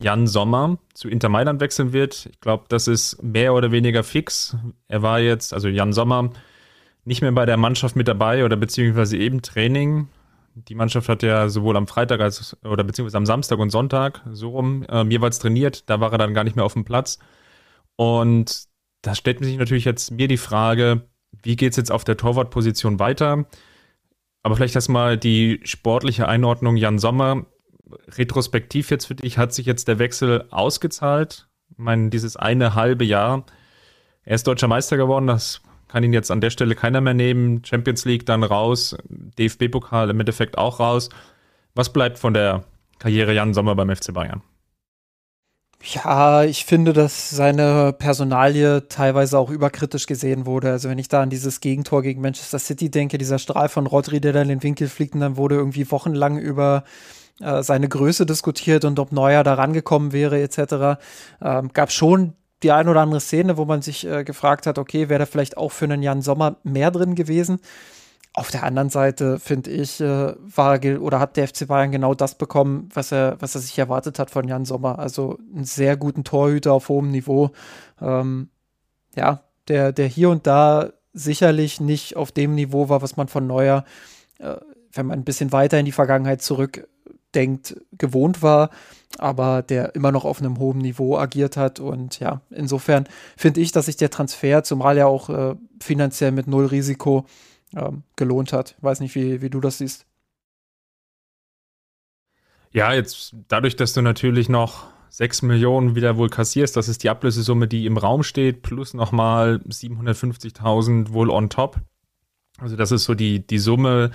Jan 0.01 0.27
Sommer 0.27 0.77
zu 0.93 1.09
Inter 1.09 1.29
Mailand 1.29 1.59
wechseln 1.59 1.91
wird. 1.91 2.27
Ich 2.31 2.39
glaube, 2.39 2.65
das 2.69 2.87
ist 2.87 3.21
mehr 3.21 3.53
oder 3.53 3.71
weniger 3.71 4.03
fix. 4.03 4.55
Er 4.87 5.01
war 5.01 5.19
jetzt, 5.19 5.53
also 5.53 5.67
Jan 5.67 5.91
Sommer, 5.91 6.29
nicht 7.03 7.21
mehr 7.21 7.31
bei 7.33 7.45
der 7.45 7.57
Mannschaft 7.57 7.95
mit 7.95 8.07
dabei 8.07 8.45
oder 8.45 8.55
beziehungsweise 8.55 9.17
eben 9.17 9.41
Training. 9.41 10.07
Die 10.55 10.75
Mannschaft 10.75 11.09
hat 11.09 11.23
ja 11.23 11.49
sowohl 11.49 11.75
am 11.75 11.87
Freitag 11.87 12.21
als 12.21 12.55
oder 12.63 12.83
beziehungsweise 12.83 13.17
am 13.17 13.25
Samstag 13.25 13.59
und 13.59 13.69
Sonntag 13.69 14.21
so 14.31 14.49
rum 14.49 14.83
äh, 14.83 15.03
jeweils 15.03 15.39
trainiert. 15.39 15.89
Da 15.89 15.99
war 15.99 16.11
er 16.11 16.17
dann 16.17 16.33
gar 16.33 16.43
nicht 16.43 16.55
mehr 16.55 16.65
auf 16.65 16.73
dem 16.73 16.85
Platz. 16.85 17.19
Und 17.95 18.68
da 19.01 19.15
stellt 19.15 19.43
sich 19.43 19.57
natürlich 19.57 19.85
jetzt 19.85 20.11
mir 20.11 20.27
die 20.27 20.37
Frage, 20.37 21.07
wie 21.43 21.55
geht 21.55 21.71
es 21.71 21.77
jetzt 21.77 21.91
auf 21.91 22.03
der 22.03 22.17
Torwartposition 22.17 22.99
weiter? 22.99 23.45
Aber 24.43 24.55
vielleicht 24.55 24.75
erstmal 24.75 25.17
die 25.17 25.59
sportliche 25.63 26.27
Einordnung. 26.27 26.77
Jan 26.77 26.99
Sommer, 26.99 27.45
retrospektiv 28.09 28.89
jetzt 28.89 29.05
für 29.05 29.15
dich, 29.15 29.37
hat 29.37 29.53
sich 29.53 29.65
jetzt 29.65 29.87
der 29.87 29.99
Wechsel 29.99 30.45
ausgezahlt? 30.49 31.49
Ich 31.71 31.77
meine, 31.77 32.09
dieses 32.09 32.35
eine 32.35 32.75
halbe 32.75 33.05
Jahr. 33.05 33.45
Er 34.23 34.35
ist 34.35 34.47
deutscher 34.47 34.67
Meister 34.67 34.97
geworden, 34.97 35.27
das 35.27 35.61
kann 35.87 36.03
ihn 36.03 36.13
jetzt 36.13 36.31
an 36.31 36.41
der 36.41 36.51
Stelle 36.51 36.75
keiner 36.75 37.01
mehr 37.01 37.13
nehmen. 37.13 37.63
Champions 37.65 38.05
League 38.05 38.25
dann 38.25 38.43
raus, 38.43 38.95
DFB-Pokal 39.09 40.09
im 40.09 40.19
Endeffekt 40.19 40.57
auch 40.57 40.79
raus. 40.79 41.09
Was 41.75 41.91
bleibt 41.91 42.19
von 42.19 42.33
der 42.33 42.63
Karriere 42.99 43.33
Jan 43.33 43.53
Sommer 43.53 43.75
beim 43.75 43.93
FC 43.93 44.13
Bayern? 44.13 44.43
Ja, 45.81 46.43
ich 46.43 46.65
finde, 46.65 46.91
dass 46.91 47.29
seine 47.29 47.93
Personalie 47.93 48.87
teilweise 48.89 49.39
auch 49.39 49.49
überkritisch 49.49 50.07
gesehen 50.07 50.45
wurde. 50.45 50.71
Also 50.71 50.89
wenn 50.89 50.97
ich 50.99 51.07
da 51.07 51.21
an 51.21 51.29
dieses 51.29 51.61
Gegentor 51.61 52.01
gegen 52.01 52.21
Manchester 52.21 52.59
City 52.59 52.91
denke, 52.91 53.17
dieser 53.17 53.39
Strahl 53.39 53.69
von 53.69 53.87
Rodri, 53.87 54.19
der 54.19 54.33
da 54.33 54.41
in 54.41 54.49
den 54.49 54.61
Winkel 54.61 54.89
fliegt, 54.89 55.13
und 55.15 55.21
dann 55.21 55.37
wurde 55.37 55.55
irgendwie 55.55 55.89
wochenlang 55.89 56.37
über 56.37 56.83
äh, 57.39 57.63
seine 57.63 57.87
Größe 57.87 58.25
diskutiert 58.25 58.83
und 58.83 58.99
ob 58.99 59.13
Neuer 59.13 59.43
da 59.43 59.53
rangekommen 59.53 60.11
wäre 60.11 60.41
etc. 60.41 60.99
Ähm, 61.41 61.69
gab 61.73 61.91
schon 61.91 62.33
die 62.61 62.73
ein 62.73 62.89
oder 62.89 62.99
andere 62.99 63.21
Szene, 63.21 63.55
wo 63.55 63.63
man 63.63 63.81
sich 63.81 64.05
äh, 64.05 64.25
gefragt 64.25 64.67
hat, 64.67 64.77
okay, 64.79 65.07
wäre 65.07 65.19
da 65.19 65.25
vielleicht 65.25 65.55
auch 65.55 65.71
für 65.71 65.85
einen 65.85 66.03
Jan 66.03 66.21
Sommer 66.21 66.57
mehr 66.63 66.91
drin 66.91 67.15
gewesen? 67.15 67.59
Auf 68.39 68.51
der 68.51 68.63
anderen 68.63 68.89
Seite 68.89 69.37
finde 69.37 69.69
ich, 69.69 69.99
äh, 69.99 70.33
war 70.37 70.79
oder 71.01 71.19
hat 71.19 71.35
der 71.35 71.45
FC 71.45 71.67
Bayern 71.67 71.91
genau 71.91 72.13
das 72.13 72.35
bekommen, 72.35 72.87
was 72.93 73.11
er, 73.11 73.35
was 73.41 73.53
er 73.53 73.59
sich 73.59 73.77
erwartet 73.77 74.17
hat 74.17 74.31
von 74.31 74.47
Jan 74.47 74.63
Sommer. 74.63 74.97
Also 74.97 75.37
einen 75.53 75.65
sehr 75.65 75.97
guten 75.97 76.23
Torhüter 76.23 76.71
auf 76.71 76.87
hohem 76.87 77.11
Niveau. 77.11 77.51
Ähm, 77.99 78.47
ja, 79.13 79.43
der, 79.67 79.91
der 79.91 80.07
hier 80.07 80.29
und 80.29 80.47
da 80.47 80.93
sicherlich 81.11 81.81
nicht 81.81 82.15
auf 82.15 82.31
dem 82.31 82.55
Niveau 82.55 82.87
war, 82.87 83.01
was 83.01 83.17
man 83.17 83.27
von 83.27 83.45
Neuer, 83.45 83.83
äh, 84.37 84.55
wenn 84.93 85.07
man 85.07 85.19
ein 85.19 85.25
bisschen 85.25 85.51
weiter 85.51 85.77
in 85.77 85.85
die 85.85 85.91
Vergangenheit 85.91 86.41
zurückdenkt, 86.41 87.75
gewohnt 87.91 88.41
war, 88.41 88.69
aber 89.17 89.63
der 89.63 89.95
immer 89.95 90.13
noch 90.13 90.23
auf 90.23 90.39
einem 90.39 90.59
hohen 90.59 90.77
Niveau 90.77 91.17
agiert 91.17 91.57
hat. 91.57 91.81
Und 91.81 92.21
ja, 92.21 92.39
insofern 92.51 93.05
finde 93.35 93.59
ich, 93.59 93.73
dass 93.73 93.87
sich 93.87 93.97
der 93.97 94.11
Transfer, 94.11 94.63
zumal 94.63 94.95
ja 94.95 95.07
auch 95.07 95.27
äh, 95.27 95.55
finanziell 95.81 96.31
mit 96.31 96.47
null 96.47 96.67
Risiko, 96.67 97.25
ähm, 97.75 98.03
gelohnt 98.15 98.53
hat. 98.53 98.75
Weiß 98.81 98.99
nicht, 98.99 99.15
wie, 99.15 99.41
wie 99.41 99.49
du 99.49 99.59
das 99.59 99.79
siehst. 99.79 100.05
Ja, 102.71 102.93
jetzt 102.93 103.35
dadurch, 103.47 103.75
dass 103.75 103.93
du 103.93 104.01
natürlich 104.01 104.47
noch 104.47 104.87
6 105.09 105.41
Millionen 105.41 105.95
wieder 105.95 106.17
wohl 106.17 106.29
kassierst, 106.29 106.77
das 106.77 106.87
ist 106.87 107.03
die 107.03 107.09
Ablösesumme, 107.09 107.67
die 107.67 107.85
im 107.85 107.97
Raum 107.97 108.21
steht, 108.21 108.61
plus 108.61 108.93
nochmal 108.93 109.59
750.000 109.67 111.11
wohl 111.11 111.31
on 111.31 111.49
top. 111.49 111.81
Also 112.59 112.75
das 112.75 112.91
ist 112.91 113.05
so 113.05 113.15
die, 113.15 113.45
die 113.45 113.57
Summe, 113.57 114.11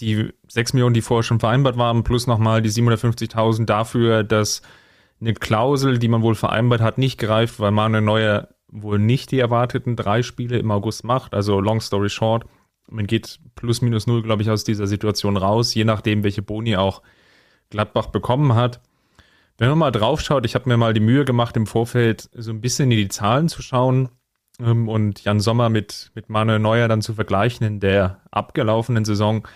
die 0.00 0.32
6 0.48 0.72
Millionen, 0.72 0.94
die 0.94 1.02
vorher 1.02 1.22
schon 1.22 1.40
vereinbart 1.40 1.76
waren, 1.76 2.04
plus 2.04 2.26
nochmal 2.26 2.62
die 2.62 2.70
750.000 2.70 3.66
dafür, 3.66 4.24
dass 4.24 4.62
eine 5.20 5.34
Klausel, 5.34 5.98
die 5.98 6.08
man 6.08 6.22
wohl 6.22 6.34
vereinbart 6.34 6.80
hat, 6.80 6.98
nicht 6.98 7.18
greift, 7.18 7.60
weil 7.60 7.70
Manuel 7.70 8.02
Neuer 8.02 8.48
wohl 8.72 8.98
nicht 8.98 9.30
die 9.30 9.38
erwarteten 9.38 9.94
drei 9.94 10.22
Spiele 10.22 10.58
im 10.58 10.70
August 10.70 11.04
macht. 11.04 11.34
Also 11.34 11.60
long 11.60 11.80
story 11.80 12.08
short, 12.08 12.44
man 12.88 13.06
geht 13.06 13.38
plus 13.54 13.82
minus 13.82 14.06
null, 14.06 14.22
glaube 14.22 14.42
ich, 14.42 14.50
aus 14.50 14.64
dieser 14.64 14.86
Situation 14.86 15.36
raus, 15.36 15.74
je 15.74 15.84
nachdem, 15.84 16.24
welche 16.24 16.42
Boni 16.42 16.76
auch 16.76 17.02
Gladbach 17.70 18.06
bekommen 18.06 18.54
hat. 18.54 18.80
Wenn 19.58 19.68
man 19.68 19.78
mal 19.78 19.90
drauf 19.92 20.20
schaut, 20.20 20.46
ich 20.46 20.54
habe 20.54 20.68
mir 20.68 20.76
mal 20.76 20.94
die 20.94 21.00
Mühe 21.00 21.24
gemacht, 21.24 21.56
im 21.56 21.66
Vorfeld 21.66 22.28
so 22.32 22.50
ein 22.50 22.60
bisschen 22.60 22.90
in 22.90 22.96
die 22.96 23.08
Zahlen 23.08 23.48
zu 23.48 23.62
schauen 23.62 24.08
ähm, 24.58 24.88
und 24.88 25.22
Jan 25.22 25.40
Sommer 25.40 25.68
mit, 25.68 26.10
mit 26.14 26.30
Manuel 26.30 26.58
Neuer 26.58 26.88
dann 26.88 27.02
zu 27.02 27.14
vergleichen 27.14 27.66
in 27.66 27.80
der 27.80 28.22
abgelaufenen 28.30 29.04
Saison. 29.04 29.46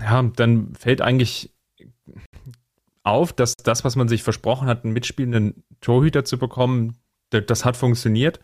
Ja, 0.00 0.22
dann 0.22 0.74
fällt 0.74 1.02
eigentlich 1.02 1.54
auf, 3.02 3.34
dass 3.34 3.54
das, 3.56 3.84
was 3.84 3.96
man 3.96 4.08
sich 4.08 4.22
versprochen 4.22 4.66
hat, 4.66 4.84
einen 4.84 4.94
mitspielenden 4.94 5.62
Torhüter 5.80 6.24
zu 6.24 6.38
bekommen, 6.38 6.96
das 7.42 7.64
hat 7.64 7.76
funktioniert. 7.76 8.40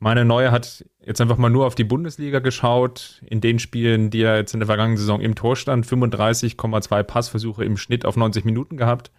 Meine 0.00 0.24
Neue 0.24 0.52
hat 0.52 0.84
jetzt 1.04 1.20
einfach 1.20 1.38
mal 1.38 1.50
nur 1.50 1.66
auf 1.66 1.74
die 1.74 1.84
Bundesliga 1.84 2.38
geschaut. 2.38 3.20
In 3.26 3.40
den 3.40 3.58
Spielen, 3.58 4.10
die 4.10 4.22
er 4.22 4.36
jetzt 4.36 4.54
in 4.54 4.60
der 4.60 4.68
vergangenen 4.68 4.96
Saison 4.96 5.20
im 5.20 5.34
Tor 5.34 5.56
stand, 5.56 5.86
35,2 5.86 7.02
Passversuche 7.02 7.64
im 7.64 7.76
Schnitt 7.76 8.04
auf 8.04 8.16
90 8.16 8.44
Minuten 8.44 8.76
gehabt. 8.76 9.10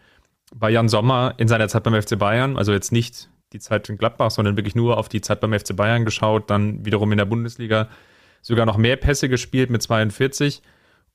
Bei 0.56 0.70
Jan 0.70 0.88
Sommer 0.88 1.34
in 1.38 1.48
seiner 1.48 1.68
Zeit 1.68 1.84
beim 1.84 2.02
FC 2.02 2.18
Bayern, 2.18 2.58
also 2.58 2.72
jetzt 2.72 2.92
nicht 2.92 3.30
die 3.52 3.60
Zeit 3.60 3.90
in 3.90 3.98
Gladbach, 3.98 4.32
sondern 4.32 4.56
wirklich 4.56 4.76
nur 4.76 4.98
auf 4.98 5.10
die 5.10 5.22
Zeit 5.22 5.42
beim 5.42 5.58
FC 5.58 5.76
Bayern 5.76 6.06
geschaut, 6.06 6.50
dann 6.50 6.86
wiederum 6.86 7.12
in 7.12 7.18
der 7.18 7.26
Bundesliga 7.26 7.90
sogar 8.42 8.66
noch 8.66 8.78
mehr 8.78 8.96
Pässe 8.96 9.28
gespielt 9.28 9.70
mit 9.70 9.82
42. 9.82 10.62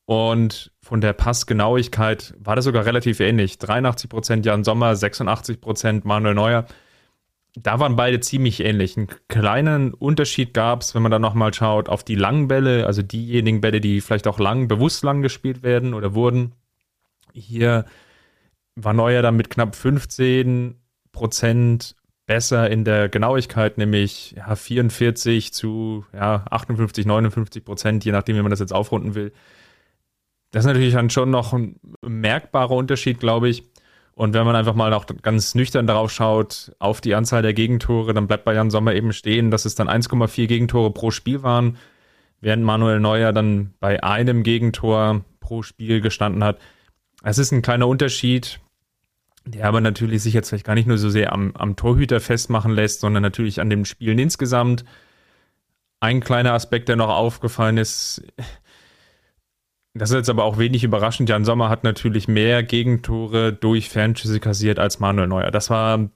Und 0.06 0.72
von 0.82 1.00
der 1.00 1.14
Passgenauigkeit 1.14 2.34
war 2.38 2.56
das 2.56 2.66
sogar 2.66 2.84
relativ 2.84 3.20
ähnlich. 3.20 3.54
83% 3.54 4.44
Jan 4.44 4.62
Sommer, 4.62 4.92
86% 4.92 6.02
Manuel 6.04 6.34
Neuer 6.34 6.66
da 7.56 7.78
waren 7.78 7.96
beide 7.96 8.20
ziemlich 8.20 8.60
ähnlich. 8.60 8.96
Einen 8.96 9.08
kleinen 9.28 9.94
Unterschied 9.94 10.54
gab 10.54 10.82
es, 10.82 10.94
wenn 10.94 11.02
man 11.02 11.12
dann 11.12 11.22
nochmal 11.22 11.54
schaut, 11.54 11.88
auf 11.88 12.02
die 12.02 12.16
langen 12.16 12.48
Bälle, 12.48 12.86
also 12.86 13.02
diejenigen 13.02 13.60
Bälle, 13.60 13.80
die 13.80 14.00
vielleicht 14.00 14.26
auch 14.26 14.38
lang, 14.40 14.66
bewusst 14.66 15.04
lang 15.04 15.22
gespielt 15.22 15.62
werden 15.62 15.94
oder 15.94 16.14
wurden. 16.14 16.52
Hier 17.32 17.84
war 18.74 18.92
Neuer 18.92 19.22
dann 19.22 19.36
mit 19.36 19.50
knapp 19.50 19.76
15 19.76 20.74
Prozent 21.12 21.94
besser 22.26 22.70
in 22.70 22.84
der 22.84 23.08
Genauigkeit, 23.08 23.78
nämlich 23.78 24.32
ja, 24.36 24.56
44 24.56 25.52
zu 25.52 26.04
ja, 26.12 26.44
58, 26.50 27.06
59 27.06 27.64
Prozent, 27.64 28.04
je 28.04 28.12
nachdem, 28.12 28.36
wie 28.36 28.42
man 28.42 28.50
das 28.50 28.60
jetzt 28.60 28.72
aufrunden 28.72 29.14
will. 29.14 29.32
Das 30.50 30.64
ist 30.64 30.66
natürlich 30.66 30.94
dann 30.94 31.10
schon 31.10 31.30
noch 31.30 31.52
ein 31.52 31.78
merkbarer 32.04 32.72
Unterschied, 32.72 33.20
glaube 33.20 33.48
ich. 33.48 33.64
Und 34.14 34.32
wenn 34.32 34.46
man 34.46 34.54
einfach 34.54 34.74
mal 34.74 34.92
auch 34.92 35.06
ganz 35.22 35.54
nüchtern 35.54 35.86
darauf 35.86 36.12
schaut, 36.12 36.72
auf 36.78 37.00
die 37.00 37.14
Anzahl 37.14 37.42
der 37.42 37.52
Gegentore, 37.52 38.14
dann 38.14 38.28
bleibt 38.28 38.44
bei 38.44 38.54
Jan 38.54 38.70
Sommer 38.70 38.94
eben 38.94 39.12
stehen, 39.12 39.50
dass 39.50 39.64
es 39.64 39.74
dann 39.74 39.88
1,4 39.88 40.46
Gegentore 40.46 40.92
pro 40.92 41.10
Spiel 41.10 41.42
waren, 41.42 41.78
während 42.40 42.62
Manuel 42.62 43.00
Neuer 43.00 43.32
dann 43.32 43.74
bei 43.80 44.02
einem 44.04 44.44
Gegentor 44.44 45.24
pro 45.40 45.62
Spiel 45.62 46.00
gestanden 46.00 46.44
hat. 46.44 46.58
Es 47.24 47.38
ist 47.38 47.50
ein 47.50 47.62
kleiner 47.62 47.88
Unterschied, 47.88 48.60
der 49.46 49.66
aber 49.66 49.80
natürlich 49.80 50.22
sich 50.22 50.34
jetzt 50.34 50.48
vielleicht 50.48 50.66
gar 50.66 50.74
nicht 50.74 50.86
nur 50.86 50.98
so 50.98 51.10
sehr 51.10 51.32
am, 51.32 51.52
am 51.56 51.74
Torhüter 51.74 52.20
festmachen 52.20 52.72
lässt, 52.72 53.00
sondern 53.00 53.22
natürlich 53.22 53.60
an 53.60 53.68
dem 53.68 53.84
Spielen 53.84 54.18
insgesamt. 54.20 54.84
Ein 55.98 56.20
kleiner 56.20 56.52
Aspekt, 56.52 56.88
der 56.88 56.96
noch 56.96 57.08
aufgefallen 57.08 57.78
ist, 57.78 58.22
das 59.94 60.10
ist 60.10 60.16
jetzt 60.16 60.30
aber 60.30 60.44
auch 60.44 60.58
wenig 60.58 60.82
überraschend. 60.82 61.28
Jan 61.28 61.44
Sommer 61.44 61.68
hat 61.68 61.84
natürlich 61.84 62.26
mehr 62.26 62.64
Gegentore 62.64 63.52
durch 63.52 63.88
Fernschüsse 63.88 64.40
kassiert 64.40 64.80
als 64.80 64.98
Manuel 64.98 65.28
Neuer. 65.28 65.52
Das 65.52 65.70
war 65.70 66.10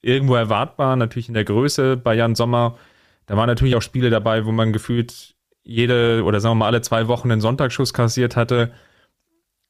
irgendwo 0.00 0.36
erwartbar, 0.36 0.96
natürlich 0.96 1.28
in 1.28 1.34
der 1.34 1.44
Größe 1.44 1.98
bei 1.98 2.14
Jan 2.14 2.34
Sommer. 2.34 2.78
Da 3.26 3.36
waren 3.36 3.48
natürlich 3.48 3.76
auch 3.76 3.82
Spiele 3.82 4.08
dabei, 4.08 4.46
wo 4.46 4.52
man 4.52 4.72
gefühlt 4.72 5.34
jede 5.64 6.22
oder 6.24 6.40
sagen 6.40 6.52
wir 6.52 6.60
mal 6.60 6.66
alle 6.66 6.80
zwei 6.80 7.08
Wochen 7.08 7.30
einen 7.30 7.40
Sonntagsschuss 7.40 7.92
kassiert 7.92 8.36
hatte, 8.36 8.72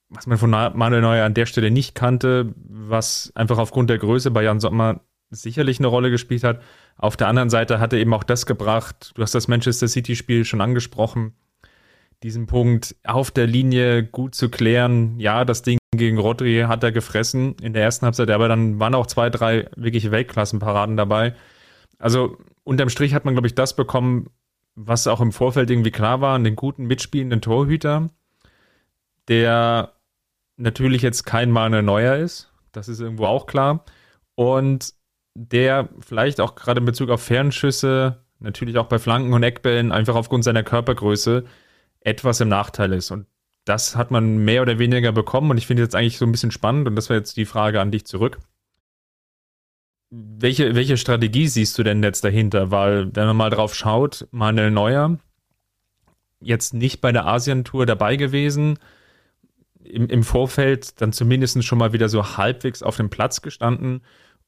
was 0.09 0.27
man 0.27 0.39
von 0.39 0.51
Manuel 0.51 1.03
Neuer 1.03 1.25
an 1.25 1.35
der 1.35 1.47
Stelle 1.47 1.73
nicht 1.73 1.95
kannte, 1.95 2.55
was 2.57 3.33
einfach 3.35 3.59
aufgrund 3.59 3.91
der 3.91 3.99
Größe 3.99 4.31
bei 4.31 4.45
Jan 4.45 4.61
Sommer 4.61 5.01
sicherlich 5.31 5.81
eine 5.81 5.89
Rolle 5.89 6.11
gespielt 6.11 6.45
hat. 6.45 6.61
Auf 6.99 7.17
der 7.17 7.27
anderen 7.27 7.51
Seite 7.51 7.81
hatte 7.81 7.99
eben 7.99 8.15
auch 8.15 8.23
das 8.23 8.47
gebracht, 8.47 9.13
du 9.17 9.23
hast 9.23 9.35
das 9.35 9.49
Manchester 9.49 9.89
City-Spiel 9.89 10.45
schon 10.45 10.61
angesprochen, 10.61 11.35
diesen 12.23 12.47
Punkt 12.47 12.97
auf 13.05 13.31
der 13.31 13.47
Linie 13.47 14.03
gut 14.05 14.35
zu 14.35 14.49
klären. 14.49 15.19
Ja, 15.21 15.45
das 15.45 15.63
Ding 15.63 15.79
gegen 15.95 16.19
Rodri 16.19 16.65
hat 16.67 16.83
er 16.83 16.93
gefressen 16.93 17.57
in 17.61 17.73
der 17.73 17.83
ersten 17.83 18.07
Halbzeit, 18.07 18.31
aber 18.31 18.49
dann 18.49 18.81
waren 18.81 18.95
auch 18.95 19.07
zwei, 19.07 19.31
drei 19.31 19.69
wirklich 19.77 20.11
Weltklassenparaden 20.11 20.97
dabei. 20.97 21.35
Also 21.99 22.39
unterm 22.65 22.89
Strich 22.89 23.15
hat 23.15 23.25
man, 23.25 23.35
glaube 23.35 23.47
ich, 23.47 23.55
das 23.55 23.77
bekommen, 23.77 24.31
was 24.75 25.07
auch 25.07 25.21
im 25.21 25.33
Vorfeld 25.33 25.71
irgendwie 25.71 25.91
klar 25.91 26.21
war, 26.21 26.35
einen 26.35 26.57
guten 26.57 26.85
mitspielenden 26.85 27.41
Torhüter, 27.41 28.11
der 29.29 29.93
natürlich 30.57 31.03
jetzt 31.03 31.25
kein 31.25 31.51
Manuel 31.51 31.83
Neuer 31.83 32.17
ist. 32.17 32.53
Das 32.73 32.89
ist 32.89 33.01
irgendwo 33.01 33.25
auch 33.27 33.47
klar. 33.47 33.85
Und 34.35 34.95
der 35.35 35.89
vielleicht 36.01 36.41
auch 36.41 36.55
gerade 36.55 36.81
in 36.81 36.87
Bezug 36.87 37.11
auf 37.11 37.23
Fernschüsse, 37.23 38.25
natürlich 38.39 38.79
auch 38.79 38.87
bei 38.87 38.99
Flanken 38.99 39.33
und 39.33 39.43
Eckbällen, 39.43 39.93
einfach 39.93 40.15
aufgrund 40.15 40.45
seiner 40.45 40.63
Körpergröße 40.63 41.45
etwas 42.07 42.41
im 42.41 42.49
Nachteil 42.49 42.93
ist. 42.93 43.11
Und 43.11 43.27
das 43.65 43.97
hat 43.97 44.11
man 44.11 44.39
mehr 44.39 44.63
oder 44.63 44.79
weniger 44.79 45.13
bekommen. 45.13 45.51
Und 45.51 45.59
ich 45.59 45.67
finde 45.67 45.83
jetzt 45.83 45.95
eigentlich 45.95 46.19
so 46.19 46.25
ein 46.25 46.33
bisschen 46.33 46.53
spannend, 46.53 46.87
und 46.87 46.95
das 46.95 47.09
wäre 47.09 47.19
jetzt 47.19 47.37
die 47.37 47.45
Frage 47.45 47.81
an 47.81 47.91
dich 47.91 48.07
zurück. 48.07 48.39
Welche, 50.11 50.77
welche 50.77 50.97
Strategie 50.97 51.49
siehst 51.49 51.77
du 51.77 51.83
denn 51.83 52.03
jetzt 52.03 52.23
dahinter? 52.23 52.71
Weil, 52.71 53.15
wenn 53.15 53.27
man 53.27 53.37
mal 53.37 53.51
drauf 53.51 53.75
schaut, 53.75 54.29
Manuel 54.31 54.71
Neuer 54.71 55.19
jetzt 56.41 56.75
nicht 56.75 57.01
bei 57.01 57.11
der 57.11 57.27
Asientour 57.27 57.87
dabei 57.87 58.17
gewesen. 58.17 58.79
Im, 59.83 60.09
Im 60.09 60.23
Vorfeld 60.23 61.01
dann 61.01 61.13
zumindest 61.13 61.65
schon 61.65 61.79
mal 61.79 61.93
wieder 61.93 62.09
so 62.09 62.37
halbwegs 62.37 62.83
auf 62.83 62.97
dem 62.97 63.11
Platz 63.11 63.43
gestanden 63.43 64.03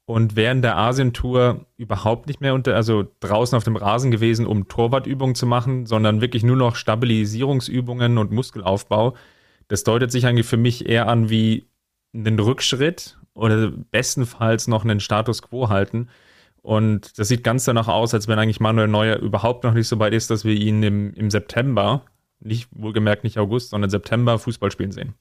und 0.08 0.36
während 0.36 0.64
der 0.64 0.78
Asientour 0.78 1.66
überhaupt 1.76 2.28
nicht 2.28 2.40
mehr 2.40 2.54
unter, 2.54 2.74
also 2.74 3.06
draußen 3.20 3.54
auf 3.54 3.64
dem 3.64 3.76
Rasen 3.76 4.10
gewesen, 4.10 4.46
um 4.46 4.66
Torwartübungen 4.66 5.34
zu 5.34 5.44
machen, 5.44 5.84
sondern 5.84 6.22
wirklich 6.22 6.42
nur 6.42 6.56
noch 6.56 6.76
Stabilisierungsübungen 6.76 8.16
und 8.16 8.32
Muskelaufbau. 8.32 9.14
Das 9.68 9.84
deutet 9.84 10.10
sich 10.10 10.24
eigentlich 10.24 10.46
für 10.46 10.56
mich 10.56 10.88
eher 10.88 11.08
an 11.08 11.28
wie 11.28 11.66
einen 12.14 12.38
Rückschritt 12.38 13.18
oder 13.34 13.70
bestenfalls 13.70 14.66
noch 14.66 14.82
einen 14.82 15.00
Status 15.00 15.42
quo 15.42 15.68
halten. 15.68 16.08
Und 16.62 17.18
das 17.18 17.28
sieht 17.28 17.44
ganz 17.44 17.66
danach 17.66 17.88
aus, 17.88 18.14
als 18.14 18.28
wenn 18.28 18.38
eigentlich 18.38 18.60
Manuel 18.60 18.88
Neuer 18.88 19.18
überhaupt 19.18 19.62
noch 19.62 19.74
nicht 19.74 19.88
so 19.88 19.98
weit 19.98 20.14
ist, 20.14 20.30
dass 20.30 20.42
wir 20.42 20.54
ihn 20.54 20.82
im, 20.82 21.12
im 21.12 21.30
September, 21.30 22.06
nicht 22.40 22.70
wohlgemerkt 22.70 23.24
nicht 23.24 23.36
August, 23.36 23.68
sondern 23.68 23.90
September 23.90 24.38
Fußball 24.38 24.70
spielen 24.70 24.92
sehen. 24.92 25.12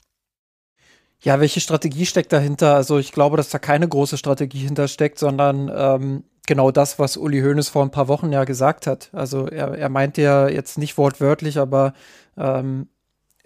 Ja, 1.20 1.40
welche 1.40 1.60
Strategie 1.60 2.06
steckt 2.06 2.32
dahinter? 2.32 2.76
Also 2.76 3.00
ich 3.00 3.12
glaube, 3.12 3.38
dass 3.38 3.50
da 3.50 3.58
keine 3.60 3.88
große 3.88 4.18
Strategie 4.18 4.60
hintersteckt, 4.60 5.18
sondern 5.18 5.72
ähm, 5.74 6.24
genau 6.46 6.72
das, 6.72 7.00
was 7.00 7.18
Uli 7.18 7.42
Hoeneß 7.42 7.70
vor 7.70 7.84
ein 7.84 7.92
paar 7.92 8.08
Wochen 8.08 8.32
ja 8.32 8.44
gesagt 8.44 8.86
hat. 8.88 9.10
Also 9.14 9.48
er, 9.48 9.78
er 9.78 9.90
meinte 9.90 10.22
ja 10.22 10.48
jetzt 10.48 10.78
nicht 10.78 10.98
wortwörtlich, 10.98 11.58
aber 11.58 11.94
ähm, 12.38 12.88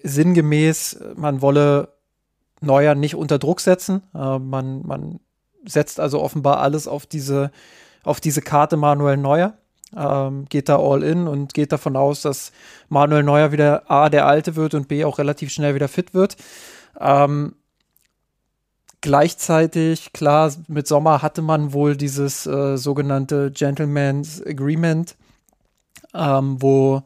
sinngemäß, 0.04 1.00
man 1.16 1.42
wolle 1.42 1.90
Neuer 2.60 2.94
nicht 2.94 3.16
unter 3.16 3.40
Druck 3.40 3.62
setzen. 3.62 4.04
Äh, 4.14 4.40
man, 4.40 4.86
man 4.86 5.20
setzt 5.66 6.00
also 6.00 6.22
offenbar 6.22 6.60
alles 6.60 6.88
auf 6.88 7.06
diese, 7.06 7.52
auf 8.04 8.20
diese 8.20 8.42
Karte 8.42 8.78
Manuel 8.78 9.18
Neuer. 9.18 9.54
Ähm, 9.96 10.46
geht 10.50 10.70
da 10.70 10.78
all 10.78 11.04
in 11.04 11.28
und 11.28 11.54
geht 11.54 11.72
davon 11.72 11.96
aus, 11.98 12.22
dass 12.22 12.52
Manuel 12.88 13.24
Neuer 13.24 13.52
wieder 13.52 13.90
A, 13.92 14.10
der 14.10 14.26
Alte 14.26 14.56
wird 14.56 14.74
und 14.74 14.88
B, 14.88 15.04
auch 15.04 15.20
relativ 15.20 15.52
schnell 15.52 15.76
wieder 15.76 15.88
fit 15.88 16.14
wird. 16.14 16.38
Ähm, 17.00 17.56
Gleichzeitig, 19.02 20.14
klar, 20.14 20.54
mit 20.68 20.88
Sommer 20.88 21.24
hatte 21.24 21.42
man 21.42 21.74
wohl 21.74 21.98
dieses 21.98 22.46
äh, 22.46 22.78
sogenannte 22.78 23.50
Gentleman's 23.50 24.42
Agreement, 24.46 25.16
ähm, 26.14 26.62
wo 26.62 27.02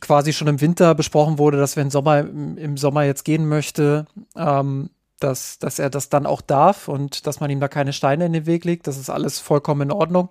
quasi 0.00 0.32
schon 0.32 0.48
im 0.48 0.60
Winter 0.60 0.94
besprochen 0.94 1.38
wurde, 1.38 1.56
dass 1.56 1.76
wenn 1.76 1.90
Sommer 1.90 2.20
im 2.20 2.76
Sommer 2.76 3.04
jetzt 3.04 3.24
gehen 3.24 3.48
möchte, 3.48 4.06
ähm, 4.36 4.90
dass, 5.20 5.58
dass 5.58 5.78
er 5.78 5.88
das 5.88 6.10
dann 6.10 6.26
auch 6.26 6.42
darf 6.42 6.88
und 6.88 7.26
dass 7.26 7.40
man 7.40 7.50
ihm 7.50 7.60
da 7.60 7.68
keine 7.68 7.92
Steine 7.92 8.26
in 8.26 8.32
den 8.32 8.46
Weg 8.46 8.64
legt. 8.64 8.86
Das 8.86 8.98
ist 8.98 9.10
alles 9.10 9.38
vollkommen 9.38 9.82
in 9.82 9.92
Ordnung. 9.92 10.28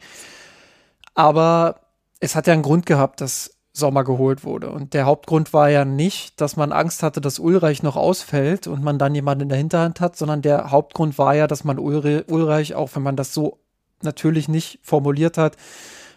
Aber 1.16 1.82
es 2.20 2.36
hat 2.36 2.48
ja 2.48 2.54
einen 2.54 2.62
Grund 2.62 2.86
gehabt, 2.86 3.22
dass 3.22 3.57
Sommer 3.78 4.04
geholt 4.04 4.44
wurde. 4.44 4.70
Und 4.70 4.94
der 4.94 5.06
Hauptgrund 5.06 5.54
war 5.54 5.70
ja 5.70 5.86
nicht, 5.86 6.40
dass 6.42 6.56
man 6.56 6.72
Angst 6.72 7.04
hatte, 7.04 7.22
dass 7.22 7.40
Ulreich 7.40 7.84
noch 7.84 7.96
ausfällt 7.96 8.68
und 8.68 8.84
man 8.84 9.00
dann 9.00 9.16
jemanden 9.16 9.44
in 9.44 9.50
der 9.50 9.58
Hinterhand 9.58 10.02
hat, 10.02 10.16
sondern 10.18 10.42
der 10.42 10.72
Hauptgrund 10.72 11.18
war 11.18 11.36
ja, 11.36 11.48
dass 11.48 11.64
man 11.64 11.80
Ulre 11.80 12.26
Ulreich, 12.28 12.76
auch 12.76 12.96
wenn 12.96 13.04
man 13.04 13.16
das 13.16 13.34
so 13.34 13.60
natürlich 14.02 14.48
nicht 14.48 14.80
formuliert 14.84 15.38
hat, 15.38 15.56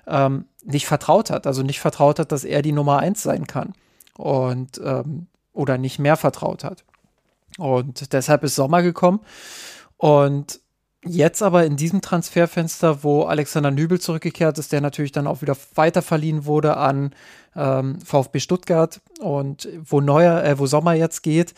ähm, 0.07 0.47
nicht 0.65 0.87
vertraut 0.87 1.31
hat. 1.31 1.47
Also 1.47 1.63
nicht 1.63 1.81
vertraut 1.81 2.19
hat, 2.19 2.33
dass 2.33 2.45
er 2.45 2.63
die 2.63 2.73
Nummer 2.73 2.99
eins 2.99 3.23
sein 3.23 3.47
kann. 3.47 3.75
Und 4.17 4.81
ähm, 4.85 5.27
oder 5.53 5.79
nicht 5.79 5.99
mehr 5.99 6.17
vertraut 6.17 6.65
hat. 6.65 6.85
Und 7.59 8.13
deshalb 8.13 8.45
ist 8.45 8.55
Sommer 8.55 8.83
gekommen. 8.83 9.21
Und 9.97 10.61
Jetzt 11.05 11.43
aber 11.43 11.65
in 11.65 11.77
diesem 11.77 12.03
Transferfenster, 12.03 13.03
wo 13.03 13.23
Alexander 13.23 13.71
Nübel 13.71 13.99
zurückgekehrt 14.01 14.59
ist, 14.59 14.71
der 14.71 14.83
natürlich 14.83 15.13
dann 15.13 15.27
auch 15.27 15.41
wieder 15.41 15.57
weiterverliehen 15.75 16.45
wurde 16.45 16.77
an 16.77 17.15
ähm, 17.57 17.99
VfB 18.03 18.39
Stuttgart 18.39 19.01
und 19.19 19.67
wo 19.83 20.03
Neuer, 20.03 20.45
äh, 20.45 20.59
wo 20.59 20.67
Sommer 20.67 20.93
jetzt 20.93 21.23
geht, 21.23 21.55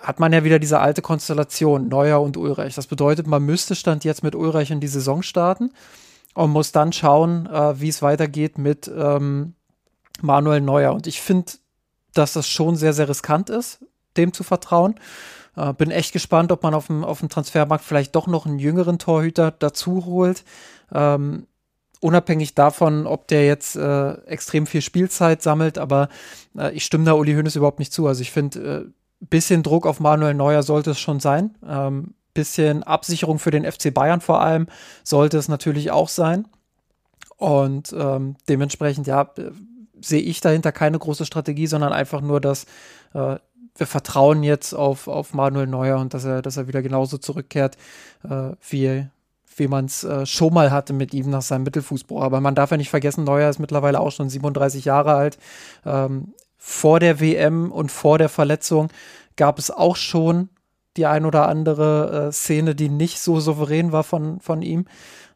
hat 0.00 0.20
man 0.20 0.32
ja 0.32 0.42
wieder 0.42 0.58
diese 0.58 0.80
alte 0.80 1.02
Konstellation, 1.02 1.88
Neuer 1.88 2.20
und 2.22 2.38
Ulreich. 2.38 2.74
Das 2.74 2.86
bedeutet, 2.86 3.26
man 3.26 3.44
müsste 3.44 3.74
Stand 3.74 4.04
jetzt 4.04 4.22
mit 4.22 4.34
Ulreich 4.34 4.70
in 4.70 4.80
die 4.80 4.88
Saison 4.88 5.22
starten 5.22 5.70
und 6.34 6.50
muss 6.50 6.72
dann 6.72 6.92
schauen, 6.92 7.46
äh, 7.46 7.78
wie 7.78 7.88
es 7.88 8.00
weitergeht 8.00 8.56
mit 8.56 8.90
ähm, 8.94 9.54
Manuel 10.22 10.62
Neuer. 10.62 10.94
Und 10.94 11.06
ich 11.06 11.20
finde, 11.20 11.52
dass 12.14 12.32
das 12.32 12.48
schon 12.48 12.76
sehr, 12.76 12.94
sehr 12.94 13.08
riskant 13.08 13.50
ist, 13.50 13.84
dem 14.16 14.32
zu 14.32 14.44
vertrauen. 14.44 14.94
Äh, 15.56 15.72
bin 15.74 15.90
echt 15.90 16.12
gespannt, 16.12 16.52
ob 16.52 16.62
man 16.62 16.74
auf 16.74 16.86
dem, 16.86 17.04
auf 17.04 17.20
dem 17.20 17.28
Transfermarkt 17.28 17.84
vielleicht 17.84 18.14
doch 18.14 18.26
noch 18.26 18.46
einen 18.46 18.58
jüngeren 18.58 18.98
Torhüter 18.98 19.50
dazu 19.50 20.04
holt. 20.06 20.44
Ähm, 20.92 21.46
unabhängig 22.00 22.54
davon, 22.54 23.06
ob 23.06 23.28
der 23.28 23.46
jetzt 23.46 23.76
äh, 23.76 24.12
extrem 24.26 24.66
viel 24.66 24.82
Spielzeit 24.82 25.42
sammelt, 25.42 25.78
aber 25.78 26.08
äh, 26.56 26.72
ich 26.72 26.84
stimme 26.84 27.04
da 27.04 27.12
Uli 27.12 27.34
Hoeneß 27.34 27.56
überhaupt 27.56 27.78
nicht 27.78 27.92
zu. 27.92 28.06
Also 28.06 28.22
ich 28.22 28.32
finde, 28.32 28.86
äh, 28.86 28.90
bisschen 29.20 29.62
Druck 29.62 29.86
auf 29.86 30.00
Manuel 30.00 30.34
Neuer 30.34 30.62
sollte 30.62 30.90
es 30.90 31.00
schon 31.00 31.20
sein. 31.20 31.54
Ähm, 31.66 32.14
bisschen 32.34 32.82
Absicherung 32.82 33.38
für 33.38 33.50
den 33.50 33.70
FC 33.70 33.92
Bayern 33.92 34.20
vor 34.20 34.40
allem 34.40 34.66
sollte 35.04 35.38
es 35.38 35.48
natürlich 35.48 35.90
auch 35.90 36.08
sein. 36.08 36.48
Und 37.36 37.94
ähm, 37.96 38.36
dementsprechend, 38.48 39.06
ja, 39.06 39.22
äh, 39.36 39.50
sehe 40.00 40.22
ich 40.22 40.40
dahinter 40.40 40.72
keine 40.72 40.98
große 40.98 41.26
Strategie, 41.26 41.66
sondern 41.66 41.92
einfach 41.92 42.20
nur, 42.20 42.40
dass 42.40 42.66
äh, 43.14 43.36
wir 43.76 43.86
vertrauen 43.86 44.42
jetzt 44.42 44.74
auf, 44.74 45.08
auf 45.08 45.34
Manuel 45.34 45.66
Neuer 45.66 45.98
und 45.98 46.14
dass 46.14 46.24
er, 46.24 46.42
dass 46.42 46.56
er 46.56 46.68
wieder 46.68 46.82
genauso 46.82 47.18
zurückkehrt, 47.18 47.76
äh, 48.28 48.50
wie, 48.68 49.06
wie 49.56 49.68
man 49.68 49.86
es 49.86 50.04
äh, 50.04 50.26
schon 50.26 50.52
mal 50.52 50.70
hatte 50.70 50.92
mit 50.92 51.14
ihm 51.14 51.30
nach 51.30 51.42
seinem 51.42 51.64
Mittelfußbruch. 51.64 52.22
Aber 52.22 52.40
man 52.40 52.54
darf 52.54 52.70
ja 52.70 52.76
nicht 52.76 52.90
vergessen, 52.90 53.24
Neuer 53.24 53.48
ist 53.48 53.58
mittlerweile 53.58 54.00
auch 54.00 54.12
schon 54.12 54.28
37 54.28 54.84
Jahre 54.84 55.14
alt. 55.14 55.38
Ähm, 55.86 56.34
vor 56.58 57.00
der 57.00 57.20
WM 57.20 57.72
und 57.72 57.90
vor 57.90 58.18
der 58.18 58.28
Verletzung 58.28 58.88
gab 59.36 59.58
es 59.58 59.70
auch 59.70 59.96
schon 59.96 60.48
die 60.96 61.06
ein 61.06 61.24
oder 61.24 61.48
andere 61.48 62.28
äh, 62.28 62.32
Szene, 62.32 62.74
die 62.74 62.90
nicht 62.90 63.18
so 63.18 63.40
souverän 63.40 63.92
war 63.92 64.04
von, 64.04 64.40
von 64.40 64.62
ihm 64.62 64.84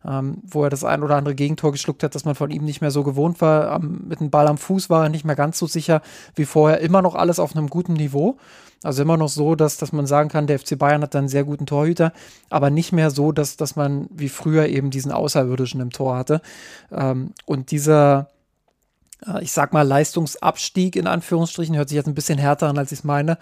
ähm, 0.06 0.38
wo 0.44 0.64
er 0.64 0.70
das 0.70 0.84
ein 0.84 1.02
oder 1.02 1.16
andere 1.16 1.34
Gegentor 1.34 1.72
geschluckt 1.72 2.02
hat, 2.02 2.14
das 2.14 2.24
man 2.24 2.34
von 2.34 2.50
ihm 2.50 2.64
nicht 2.64 2.80
mehr 2.80 2.90
so 2.90 3.02
gewohnt 3.02 3.40
war. 3.40 3.70
Am, 3.70 4.02
mit 4.08 4.20
dem 4.20 4.30
Ball 4.30 4.46
am 4.46 4.58
Fuß 4.58 4.90
war 4.90 5.04
er 5.04 5.08
nicht 5.08 5.24
mehr 5.24 5.36
ganz 5.36 5.58
so 5.58 5.66
sicher 5.66 6.02
wie 6.34 6.44
vorher. 6.44 6.80
Immer 6.80 7.02
noch 7.02 7.14
alles 7.14 7.38
auf 7.38 7.56
einem 7.56 7.68
guten 7.68 7.94
Niveau. 7.94 8.36
Also 8.82 9.02
immer 9.02 9.16
noch 9.16 9.28
so, 9.28 9.54
dass, 9.54 9.78
dass 9.78 9.92
man 9.92 10.06
sagen 10.06 10.28
kann, 10.28 10.46
der 10.46 10.58
FC 10.58 10.78
Bayern 10.78 11.02
hat 11.02 11.16
einen 11.16 11.28
sehr 11.28 11.44
guten 11.44 11.66
Torhüter, 11.66 12.12
aber 12.50 12.70
nicht 12.70 12.92
mehr 12.92 13.10
so, 13.10 13.32
dass, 13.32 13.56
dass 13.56 13.74
man 13.74 14.06
wie 14.10 14.28
früher 14.28 14.66
eben 14.66 14.90
diesen 14.90 15.12
Außerirdischen 15.12 15.80
im 15.80 15.90
Tor 15.90 16.16
hatte. 16.16 16.40
Ähm, 16.92 17.30
und 17.46 17.70
dieser 17.70 18.28
ich 19.40 19.52
sag 19.52 19.72
mal, 19.72 19.82
Leistungsabstieg 19.82 20.94
in 20.94 21.06
Anführungsstrichen, 21.06 21.76
hört 21.76 21.88
sich 21.88 21.96
jetzt 21.96 22.06
ein 22.06 22.14
bisschen 22.14 22.38
härter 22.38 22.68
an, 22.68 22.78
als 22.78 22.92
ich 22.92 23.00
es 23.00 23.04
meine, 23.04 23.38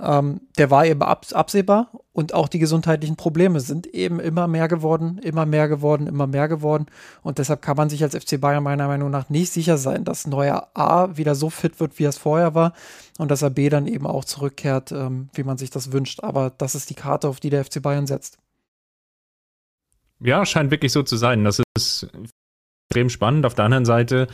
ähm, 0.00 0.40
der 0.58 0.70
war 0.70 0.84
eben 0.84 1.02
absehbar 1.02 1.90
und 2.12 2.34
auch 2.34 2.48
die 2.48 2.58
gesundheitlichen 2.58 3.16
Probleme 3.16 3.60
sind 3.60 3.86
eben 3.86 4.20
immer 4.20 4.48
mehr 4.48 4.68
geworden, 4.68 5.18
immer 5.18 5.46
mehr 5.46 5.68
geworden, 5.68 6.06
immer 6.06 6.26
mehr 6.26 6.48
geworden 6.48 6.86
und 7.22 7.38
deshalb 7.38 7.62
kann 7.62 7.76
man 7.76 7.88
sich 7.88 8.02
als 8.02 8.16
FC 8.16 8.40
Bayern 8.40 8.64
meiner 8.64 8.88
Meinung 8.88 9.10
nach 9.10 9.28
nicht 9.28 9.52
sicher 9.52 9.78
sein, 9.78 10.04
dass 10.04 10.26
neuer 10.26 10.68
A 10.74 11.16
wieder 11.16 11.34
so 11.34 11.50
fit 11.50 11.78
wird, 11.78 11.98
wie 11.98 12.04
er 12.04 12.10
es 12.10 12.18
vorher 12.18 12.54
war 12.54 12.72
und 13.18 13.30
dass 13.30 13.42
er 13.42 13.50
B 13.50 13.68
dann 13.68 13.86
eben 13.86 14.06
auch 14.06 14.24
zurückkehrt, 14.24 14.92
ähm, 14.92 15.28
wie 15.34 15.44
man 15.44 15.56
sich 15.56 15.70
das 15.70 15.92
wünscht. 15.92 16.22
Aber 16.22 16.50
das 16.50 16.74
ist 16.74 16.90
die 16.90 16.94
Karte, 16.94 17.28
auf 17.28 17.40
die 17.40 17.50
der 17.50 17.64
FC 17.64 17.80
Bayern 17.80 18.06
setzt. 18.06 18.38
Ja, 20.20 20.44
scheint 20.46 20.70
wirklich 20.70 20.92
so 20.92 21.02
zu 21.02 21.16
sein. 21.16 21.44
Das 21.44 21.60
ist 21.76 22.08
extrem 22.88 23.10
spannend. 23.10 23.46
Auf 23.46 23.54
der 23.54 23.64
anderen 23.64 23.84
Seite 23.84 24.28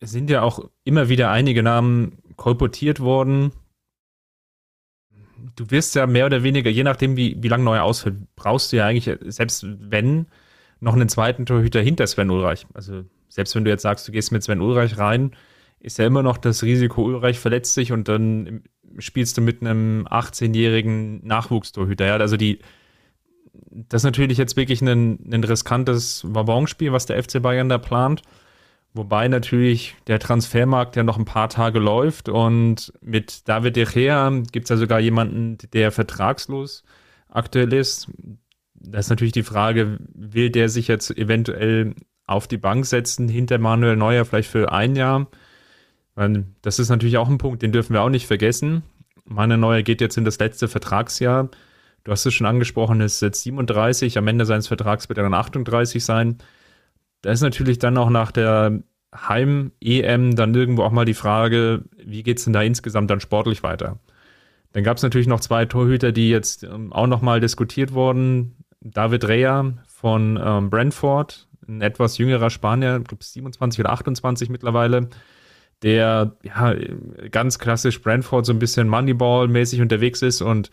es 0.00 0.10
sind 0.10 0.30
ja 0.30 0.42
auch 0.42 0.68
immer 0.84 1.08
wieder 1.08 1.30
einige 1.30 1.62
Namen 1.62 2.18
kolportiert 2.36 3.00
worden. 3.00 3.52
Du 5.56 5.70
wirst 5.70 5.94
ja 5.94 6.06
mehr 6.06 6.26
oder 6.26 6.42
weniger, 6.42 6.70
je 6.70 6.84
nachdem, 6.84 7.16
wie, 7.16 7.36
wie 7.40 7.48
lange 7.48 7.64
neu 7.64 7.80
ausfällt, 7.80 8.16
brauchst 8.36 8.72
du 8.72 8.76
ja 8.76 8.86
eigentlich, 8.86 9.18
selbst 9.32 9.66
wenn, 9.66 10.26
noch 10.80 10.94
einen 10.94 11.08
zweiten 11.08 11.46
Torhüter 11.46 11.80
hinter 11.80 12.06
Sven 12.06 12.30
Ulreich. 12.30 12.66
Also 12.74 13.04
selbst 13.28 13.54
wenn 13.54 13.64
du 13.64 13.70
jetzt 13.70 13.82
sagst, 13.82 14.06
du 14.06 14.12
gehst 14.12 14.32
mit 14.32 14.42
Sven 14.42 14.60
Ulreich 14.60 14.98
rein, 14.98 15.32
ist 15.80 15.98
ja 15.98 16.06
immer 16.06 16.22
noch 16.22 16.38
das 16.38 16.62
Risiko, 16.62 17.02
Ulreich 17.02 17.38
verletzt 17.38 17.74
sich 17.74 17.92
und 17.92 18.08
dann 18.08 18.62
spielst 18.98 19.36
du 19.36 19.40
mit 19.40 19.60
einem 19.60 20.06
18-jährigen 20.08 21.24
Nachwuchstorhüter. 21.26 22.06
Ja, 22.06 22.16
also 22.16 22.36
die, 22.36 22.60
das 23.70 24.00
ist 24.00 24.06
natürlich 24.06 24.38
jetzt 24.38 24.56
wirklich 24.56 24.80
ein, 24.82 25.30
ein 25.32 25.44
riskantes 25.44 26.24
Wabonspiel, 26.26 26.92
was 26.92 27.06
der 27.06 27.22
FC 27.22 27.40
Bayern 27.40 27.68
da 27.68 27.78
plant. 27.78 28.22
Wobei 28.94 29.28
natürlich 29.28 29.94
der 30.06 30.18
Transfermarkt 30.18 30.96
ja 30.96 31.02
noch 31.02 31.18
ein 31.18 31.24
paar 31.24 31.48
Tage 31.48 31.78
läuft 31.78 32.28
und 32.28 32.92
mit 33.00 33.48
David 33.48 33.76
De 33.76 33.84
Gea 33.84 34.30
gibt 34.50 34.64
es 34.64 34.70
ja 34.70 34.76
sogar 34.76 34.98
jemanden, 34.98 35.58
der 35.72 35.92
vertragslos 35.92 36.82
aktuell 37.28 37.72
ist. 37.72 38.08
Da 38.74 38.98
ist 38.98 39.10
natürlich 39.10 39.32
die 39.32 39.42
Frage, 39.42 39.98
will 40.14 40.50
der 40.50 40.68
sich 40.68 40.88
jetzt 40.88 41.16
eventuell 41.16 41.94
auf 42.26 42.48
die 42.48 42.56
Bank 42.58 42.86
setzen 42.86 43.28
hinter 43.28 43.58
Manuel 43.58 43.96
Neuer 43.96 44.24
vielleicht 44.24 44.50
für 44.50 44.72
ein 44.72 44.96
Jahr? 44.96 45.28
Das 46.62 46.78
ist 46.78 46.88
natürlich 46.88 47.18
auch 47.18 47.28
ein 47.28 47.38
Punkt, 47.38 47.62
den 47.62 47.72
dürfen 47.72 47.92
wir 47.92 48.02
auch 48.02 48.08
nicht 48.08 48.26
vergessen. 48.26 48.82
Manuel 49.24 49.60
Neuer 49.60 49.82
geht 49.82 50.00
jetzt 50.00 50.16
in 50.16 50.24
das 50.24 50.38
letzte 50.38 50.66
Vertragsjahr. 50.66 51.50
Du 52.04 52.10
hast 52.10 52.24
es 52.26 52.34
schon 52.34 52.46
angesprochen, 52.46 53.00
ist 53.00 53.20
jetzt 53.20 53.42
37, 53.42 54.16
am 54.16 54.26
Ende 54.26 54.46
seines 54.46 54.66
Vertrags 54.66 55.08
wird 55.08 55.18
er 55.18 55.24
dann 55.24 55.34
38 55.34 56.04
sein. 56.04 56.38
Da 57.22 57.32
ist 57.32 57.40
natürlich 57.40 57.78
dann 57.78 57.96
auch 57.96 58.10
nach 58.10 58.32
der 58.32 58.82
Heim-EM 59.14 60.36
dann 60.36 60.54
irgendwo 60.54 60.82
auch 60.82 60.92
mal 60.92 61.04
die 61.04 61.14
Frage, 61.14 61.84
wie 61.96 62.22
geht 62.22 62.38
es 62.38 62.44
denn 62.44 62.52
da 62.52 62.62
insgesamt 62.62 63.10
dann 63.10 63.20
sportlich 63.20 63.62
weiter? 63.62 63.98
Dann 64.72 64.84
gab 64.84 64.98
es 64.98 65.02
natürlich 65.02 65.26
noch 65.26 65.40
zwei 65.40 65.64
Torhüter, 65.64 66.12
die 66.12 66.28
jetzt 66.28 66.62
ähm, 66.62 66.92
auch 66.92 67.06
nochmal 67.06 67.40
diskutiert 67.40 67.94
wurden. 67.94 68.56
David 68.80 69.26
Rea 69.26 69.72
von 69.86 70.38
ähm, 70.42 70.70
Brentford, 70.70 71.48
ein 71.66 71.80
etwas 71.80 72.18
jüngerer 72.18 72.50
Spanier, 72.50 72.98
ich 73.00 73.08
glaube 73.08 73.24
27 73.24 73.80
oder 73.80 73.90
28 73.90 74.50
mittlerweile, 74.50 75.08
der 75.82 76.36
ja 76.42 76.74
ganz 77.30 77.58
klassisch 77.58 78.00
Brentford 78.02 78.46
so 78.46 78.52
ein 78.52 78.58
bisschen 78.58 78.88
Moneyball-mäßig 78.88 79.80
unterwegs 79.80 80.22
ist 80.22 80.42
und 80.42 80.70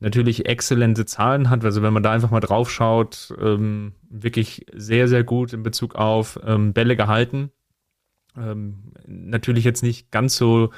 natürlich 0.00 0.46
exzellente 0.46 1.06
Zahlen 1.06 1.50
hat. 1.50 1.64
Also 1.64 1.82
wenn 1.82 1.92
man 1.92 2.02
da 2.02 2.10
einfach 2.12 2.30
mal 2.30 2.40
drauf 2.40 2.70
schaut, 2.70 3.34
ähm, 3.40 3.92
wirklich 4.08 4.66
sehr, 4.72 5.08
sehr 5.08 5.24
gut 5.24 5.52
in 5.52 5.62
Bezug 5.62 5.94
auf 5.94 6.40
ähm, 6.44 6.72
Bälle 6.72 6.96
gehalten. 6.96 7.50
Ähm, 8.36 8.92
natürlich 9.06 9.64
jetzt 9.64 9.82
nicht 9.82 10.10
ganz 10.10 10.36
so 10.36 10.70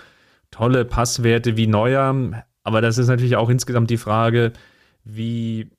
tolle 0.50 0.84
Passwerte 0.84 1.56
wie 1.56 1.66
Neuer, 1.66 2.44
aber 2.64 2.80
das 2.80 2.98
ist 2.98 3.08
natürlich 3.08 3.36
auch 3.36 3.48
insgesamt 3.48 3.90
die 3.90 3.96
Frage, 3.96 4.52
wie 5.04 5.70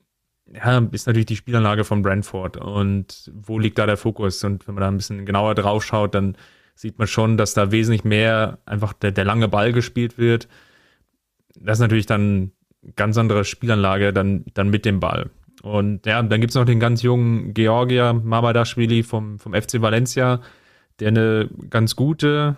ja, 0.52 0.78
ist 0.92 1.06
natürlich 1.06 1.26
die 1.26 1.36
Spielanlage 1.36 1.84
von 1.84 2.02
Brentford 2.02 2.56
und 2.56 3.30
wo 3.34 3.58
liegt 3.58 3.78
da 3.78 3.86
der 3.86 3.96
Fokus? 3.96 4.44
Und 4.44 4.66
wenn 4.66 4.74
man 4.74 4.82
da 4.82 4.88
ein 4.88 4.96
bisschen 4.96 5.24
genauer 5.24 5.54
drauf 5.54 5.84
schaut, 5.84 6.14
dann 6.14 6.36
sieht 6.74 6.98
man 6.98 7.06
schon, 7.06 7.36
dass 7.36 7.54
da 7.54 7.70
wesentlich 7.70 8.04
mehr 8.04 8.58
einfach 8.66 8.92
der, 8.92 9.12
der 9.12 9.24
lange 9.24 9.48
Ball 9.48 9.72
gespielt 9.72 10.18
wird. 10.18 10.48
Das 11.56 11.78
ist 11.78 11.82
natürlich 11.82 12.06
dann 12.06 12.52
ganz 12.96 13.16
andere 13.18 13.44
Spielanlage 13.44 14.12
dann, 14.12 14.44
dann 14.54 14.70
mit 14.70 14.84
dem 14.84 15.00
Ball. 15.00 15.30
Und 15.62 16.04
ja, 16.06 16.22
dann 16.22 16.40
gibt 16.40 16.50
es 16.50 16.56
noch 16.56 16.66
den 16.66 16.80
ganz 16.80 17.02
jungen 17.02 17.54
Georgier 17.54 18.12
Mamadashvili 18.12 19.02
vom, 19.02 19.38
vom 19.38 19.54
FC 19.54 19.80
Valencia, 19.80 20.40
der 21.00 21.08
eine 21.08 21.48
ganz 21.70 21.96
gute 21.96 22.56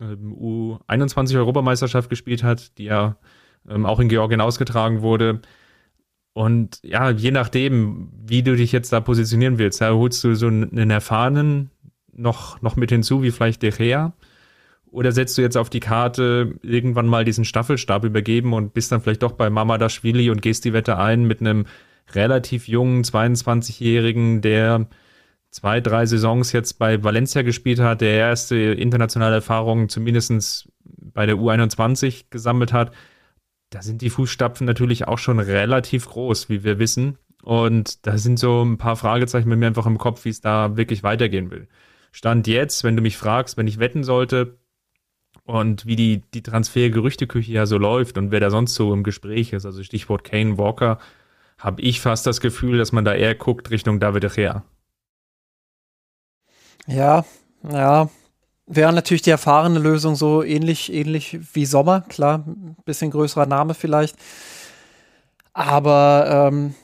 ähm, 0.00 0.34
U21-Europameisterschaft 0.34 2.08
gespielt 2.08 2.42
hat, 2.42 2.78
die 2.78 2.84
ja 2.84 3.16
ähm, 3.68 3.84
auch 3.84 4.00
in 4.00 4.08
Georgien 4.08 4.40
ausgetragen 4.40 5.02
wurde. 5.02 5.40
Und 6.32 6.78
ja, 6.82 7.10
je 7.10 7.32
nachdem, 7.32 8.12
wie 8.24 8.42
du 8.42 8.54
dich 8.54 8.72
jetzt 8.72 8.92
da 8.92 9.00
positionieren 9.00 9.58
willst, 9.58 9.80
ja, 9.80 9.92
holst 9.92 10.22
du 10.22 10.34
so 10.34 10.46
einen 10.46 10.90
erfahrenen 10.90 11.70
noch, 12.12 12.62
noch 12.62 12.76
mit 12.76 12.90
hinzu, 12.90 13.22
wie 13.22 13.30
vielleicht 13.30 13.62
De 13.62 13.70
Gea, 13.70 14.12
oder 14.90 15.12
setzt 15.12 15.38
du 15.38 15.42
jetzt 15.42 15.56
auf 15.56 15.70
die 15.70 15.80
Karte 15.80 16.54
irgendwann 16.62 17.06
mal 17.06 17.24
diesen 17.24 17.44
Staffelstab 17.44 18.04
übergeben 18.04 18.52
und 18.52 18.74
bist 18.74 18.90
dann 18.90 19.00
vielleicht 19.00 19.22
doch 19.22 19.32
bei 19.32 19.50
Mama 19.50 19.78
Daschwili 19.78 20.30
und 20.30 20.42
gehst 20.42 20.64
die 20.64 20.72
Wette 20.72 20.98
ein 20.98 21.24
mit 21.24 21.40
einem 21.40 21.66
relativ 22.12 22.66
jungen 22.66 23.04
22-Jährigen, 23.04 24.40
der 24.40 24.88
zwei, 25.50 25.80
drei 25.80 26.06
Saisons 26.06 26.52
jetzt 26.52 26.78
bei 26.78 27.02
Valencia 27.02 27.42
gespielt 27.42 27.78
hat, 27.78 28.00
der 28.00 28.14
erste 28.14 28.56
internationale 28.56 29.36
Erfahrungen 29.36 29.88
zumindest 29.88 30.68
bei 30.84 31.26
der 31.26 31.36
U21 31.36 32.24
gesammelt 32.30 32.72
hat. 32.72 32.92
Da 33.70 33.82
sind 33.82 34.02
die 34.02 34.10
Fußstapfen 34.10 34.66
natürlich 34.66 35.06
auch 35.06 35.18
schon 35.18 35.38
relativ 35.38 36.08
groß, 36.08 36.48
wie 36.48 36.64
wir 36.64 36.78
wissen. 36.80 37.18
Und 37.42 38.06
da 38.06 38.18
sind 38.18 38.38
so 38.38 38.62
ein 38.62 38.76
paar 38.76 38.96
Fragezeichen 38.96 39.48
bei 39.48 39.56
mir 39.56 39.68
einfach 39.68 39.86
im 39.86 39.98
Kopf, 39.98 40.24
wie 40.24 40.30
es 40.30 40.40
da 40.40 40.76
wirklich 40.76 41.02
weitergehen 41.02 41.50
will. 41.50 41.68
Stand 42.12 42.48
jetzt, 42.48 42.82
wenn 42.82 42.96
du 42.96 43.02
mich 43.02 43.16
fragst, 43.16 43.56
wenn 43.56 43.68
ich 43.68 43.78
wetten 43.78 44.02
sollte 44.02 44.58
und 45.44 45.86
wie 45.86 45.96
die, 45.96 46.22
die 46.34 46.42
Transfer-Gerüchteküche 46.42 47.52
ja 47.52 47.66
so 47.66 47.78
läuft 47.78 48.18
und 48.18 48.30
wer 48.30 48.40
da 48.40 48.50
sonst 48.50 48.74
so 48.74 48.92
im 48.92 49.02
Gespräch 49.02 49.52
ist, 49.52 49.66
also 49.66 49.82
Stichwort 49.82 50.24
Kane 50.24 50.58
Walker, 50.58 50.98
habe 51.58 51.82
ich 51.82 52.00
fast 52.00 52.26
das 52.26 52.40
Gefühl, 52.40 52.78
dass 52.78 52.92
man 52.92 53.04
da 53.04 53.14
eher 53.14 53.34
guckt 53.34 53.70
Richtung 53.70 54.00
David 54.00 54.34
Gea. 54.34 54.62
Ja, 56.86 57.24
ja. 57.70 58.08
Wäre 58.66 58.92
natürlich 58.92 59.22
die 59.22 59.30
erfahrene 59.30 59.80
Lösung 59.80 60.14
so 60.14 60.44
ähnlich, 60.44 60.92
ähnlich 60.92 61.40
wie 61.54 61.66
Sommer, 61.66 62.02
klar, 62.02 62.44
ein 62.46 62.76
bisschen 62.84 63.10
größerer 63.10 63.46
Name 63.46 63.74
vielleicht. 63.74 64.16
Aber 65.52 66.50
ähm, 66.52 66.74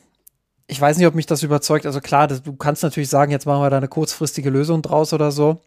ich 0.67 0.81
weiß 0.81 0.99
nicht, 0.99 1.07
ob 1.07 1.15
mich 1.15 1.27
das 1.27 1.45
überzeugt. 1.45 1.87
Also 1.87 2.01
klar, 2.01 2.27
das, 2.27 2.43
du 2.43 2.55
kannst 2.55 2.83
natürlich 2.83 3.09
sagen, 3.09 3.31
jetzt 3.31 3.47
machen 3.47 3.63
wir 3.63 3.71
da 3.71 3.77
eine 3.77 3.89
kurzfristige 3.89 4.51
Lösung 4.51 4.83
draus 4.83 5.13
oder 5.13 5.31
so. 5.31 5.61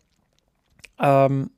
Ähm, 1.00 1.52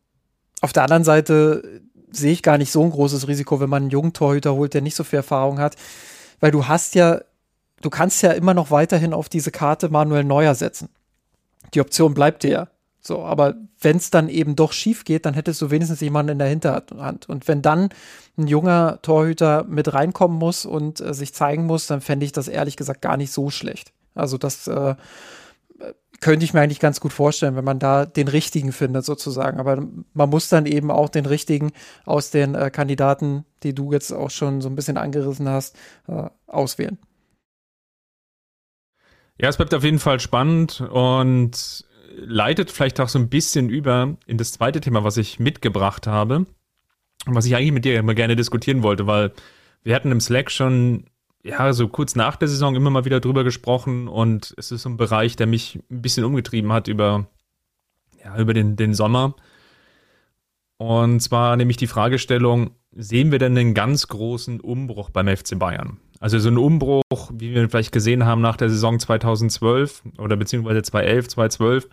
auf 0.61 0.73
der 0.73 0.83
anderen 0.83 1.03
Seite 1.03 1.81
sehe 2.11 2.31
ich 2.31 2.43
gar 2.43 2.57
nicht 2.57 2.71
so 2.71 2.83
ein 2.83 2.91
großes 2.91 3.27
Risiko, 3.27 3.59
wenn 3.59 3.69
man 3.69 3.83
einen 3.83 3.91
jungen 3.91 4.13
Torhüter 4.13 4.53
holt, 4.53 4.73
der 4.73 4.81
nicht 4.81 4.95
so 4.95 5.03
viel 5.03 5.17
Erfahrung 5.17 5.59
hat. 5.59 5.75
Weil 6.39 6.51
du 6.51 6.67
hast 6.67 6.95
ja, 6.95 7.21
du 7.81 7.89
kannst 7.89 8.21
ja 8.21 8.31
immer 8.31 8.53
noch 8.53 8.71
weiterhin 8.71 9.13
auf 9.13 9.29
diese 9.29 9.51
Karte 9.51 9.89
Manuel 9.89 10.23
Neuer 10.23 10.55
setzen. 10.55 10.89
Die 11.73 11.81
Option 11.81 12.13
bleibt 12.13 12.43
dir 12.43 12.51
ja. 12.51 12.67
So, 13.03 13.23
aber 13.23 13.55
wenn 13.79 13.97
es 13.97 14.11
dann 14.11 14.29
eben 14.29 14.55
doch 14.55 14.73
schief 14.73 15.05
geht, 15.05 15.25
dann 15.25 15.33
hättest 15.33 15.59
du 15.61 15.71
wenigstens 15.71 16.01
jemanden 16.01 16.33
in 16.33 16.39
der 16.39 16.49
Hinterhand. 16.49 17.27
Und 17.27 17.47
wenn 17.47 17.63
dann 17.63 17.89
ein 18.37 18.45
junger 18.45 18.99
Torhüter 19.01 19.63
mit 19.63 19.93
reinkommen 19.93 20.37
muss 20.37 20.65
und 20.65 21.01
äh, 21.01 21.13
sich 21.13 21.33
zeigen 21.33 21.65
muss, 21.65 21.87
dann 21.87 22.01
fände 22.01 22.25
ich 22.25 22.31
das 22.31 22.47
ehrlich 22.47 22.77
gesagt 22.77 23.01
gar 23.01 23.17
nicht 23.17 23.31
so 23.31 23.49
schlecht. 23.49 23.91
Also 24.13 24.37
das 24.37 24.67
äh, 24.67 24.95
könnte 26.21 26.45
ich 26.45 26.53
mir 26.53 26.61
eigentlich 26.61 26.79
ganz 26.79 26.99
gut 26.99 27.11
vorstellen, 27.11 27.55
wenn 27.55 27.65
man 27.65 27.79
da 27.79 28.05
den 28.05 28.27
richtigen 28.27 28.71
findet 28.71 29.03
sozusagen. 29.03 29.59
Aber 29.59 29.83
man 30.13 30.29
muss 30.29 30.49
dann 30.49 30.65
eben 30.67 30.91
auch 30.91 31.09
den 31.09 31.25
richtigen 31.25 31.71
aus 32.05 32.29
den 32.29 32.55
äh, 32.55 32.69
Kandidaten, 32.69 33.43
die 33.63 33.73
du 33.73 33.91
jetzt 33.91 34.11
auch 34.11 34.29
schon 34.29 34.61
so 34.61 34.69
ein 34.69 34.75
bisschen 34.75 34.97
angerissen 34.97 35.49
hast, 35.49 35.75
äh, 36.07 36.29
auswählen. 36.47 36.97
Ja, 39.39 39.49
es 39.49 39.57
bleibt 39.57 39.73
auf 39.73 39.83
jeden 39.83 39.99
Fall 39.99 40.19
spannend 40.19 40.81
und 40.81 41.85
leitet 42.15 42.69
vielleicht 42.69 42.99
auch 42.99 43.09
so 43.09 43.17
ein 43.17 43.29
bisschen 43.29 43.69
über 43.69 44.15
in 44.27 44.37
das 44.37 44.51
zweite 44.51 44.81
Thema, 44.81 45.03
was 45.03 45.17
ich 45.17 45.39
mitgebracht 45.39 46.05
habe, 46.05 46.45
was 47.25 47.45
ich 47.45 47.55
eigentlich 47.55 47.71
mit 47.71 47.85
dir 47.85 47.97
immer 47.97 48.13
gerne 48.13 48.35
diskutieren 48.35 48.83
wollte, 48.83 49.07
weil 49.07 49.31
wir 49.83 49.95
hatten 49.95 50.11
im 50.11 50.21
Slack 50.21 50.51
schon 50.51 51.05
ja, 51.43 51.73
so 51.73 51.87
kurz 51.87 52.15
nach 52.15 52.35
der 52.35 52.47
Saison 52.47 52.75
immer 52.75 52.89
mal 52.89 53.05
wieder 53.05 53.19
drüber 53.19 53.43
gesprochen 53.43 54.07
und 54.07 54.53
es 54.57 54.71
ist 54.71 54.83
so 54.83 54.89
ein 54.89 54.97
Bereich, 54.97 55.35
der 55.35 55.47
mich 55.47 55.79
ein 55.89 56.01
bisschen 56.01 56.23
umgetrieben 56.23 56.71
hat 56.71 56.87
über, 56.87 57.27
ja, 58.23 58.37
über 58.37 58.53
den, 58.53 58.75
den 58.75 58.93
Sommer. 58.93 59.35
Und 60.77 61.19
zwar 61.19 61.57
nämlich 61.57 61.77
die 61.77 61.87
Fragestellung, 61.87 62.71
sehen 62.91 63.31
wir 63.31 63.39
denn 63.39 63.57
einen 63.57 63.73
ganz 63.73 64.07
großen 64.07 64.59
Umbruch 64.59 65.09
beim 65.09 65.27
FC 65.27 65.57
Bayern? 65.57 65.99
Also 66.19 66.37
so 66.39 66.49
einen 66.49 66.57
Umbruch, 66.57 67.03
wie 67.33 67.53
wir 67.53 67.69
vielleicht 67.69 67.91
gesehen 67.91 68.25
haben 68.25 68.41
nach 68.41 68.57
der 68.57 68.69
Saison 68.69 68.99
2012 68.99 70.03
oder 70.17 70.35
beziehungsweise 70.37 70.81
2011, 70.83 71.27
2012, 71.29 71.89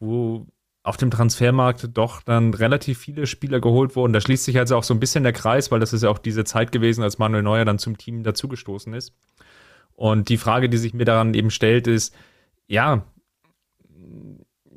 wo 0.00 0.46
auf 0.86 0.96
dem 0.96 1.10
Transfermarkt 1.10 1.88
doch 1.94 2.22
dann 2.22 2.54
relativ 2.54 2.98
viele 2.98 3.26
Spieler 3.26 3.60
geholt 3.60 3.96
wurden. 3.96 4.12
Da 4.12 4.20
schließt 4.20 4.44
sich 4.44 4.56
also 4.56 4.76
auch 4.76 4.84
so 4.84 4.94
ein 4.94 5.00
bisschen 5.00 5.24
der 5.24 5.32
Kreis, 5.32 5.72
weil 5.72 5.80
das 5.80 5.92
ist 5.92 6.04
ja 6.04 6.10
auch 6.10 6.18
diese 6.18 6.44
Zeit 6.44 6.70
gewesen, 6.70 7.02
als 7.02 7.18
Manuel 7.18 7.42
Neuer 7.42 7.64
dann 7.64 7.80
zum 7.80 7.98
Team 7.98 8.22
dazugestoßen 8.22 8.94
ist. 8.94 9.12
Und 9.96 10.28
die 10.28 10.36
Frage, 10.36 10.68
die 10.68 10.76
sich 10.76 10.94
mir 10.94 11.04
daran 11.04 11.34
eben 11.34 11.50
stellt, 11.50 11.88
ist, 11.88 12.14
ja, 12.68 13.04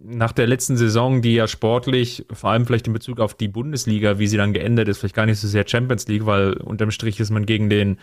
nach 0.01 0.31
der 0.31 0.47
letzten 0.47 0.77
Saison, 0.77 1.21
die 1.21 1.35
ja 1.35 1.47
sportlich, 1.47 2.25
vor 2.31 2.49
allem 2.49 2.65
vielleicht 2.65 2.87
in 2.87 2.93
Bezug 2.93 3.19
auf 3.19 3.35
die 3.35 3.47
Bundesliga, 3.47 4.17
wie 4.17 4.27
sie 4.27 4.37
dann 4.37 4.53
geendet 4.53 4.87
ist, 4.87 4.97
vielleicht 4.97 5.15
gar 5.15 5.27
nicht 5.27 5.39
so 5.39 5.47
sehr 5.47 5.67
Champions 5.67 6.07
League, 6.07 6.25
weil 6.25 6.53
unterm 6.53 6.89
Strich 6.89 7.19
ist 7.19 7.29
man 7.29 7.45
gegen 7.45 7.69
den 7.69 7.99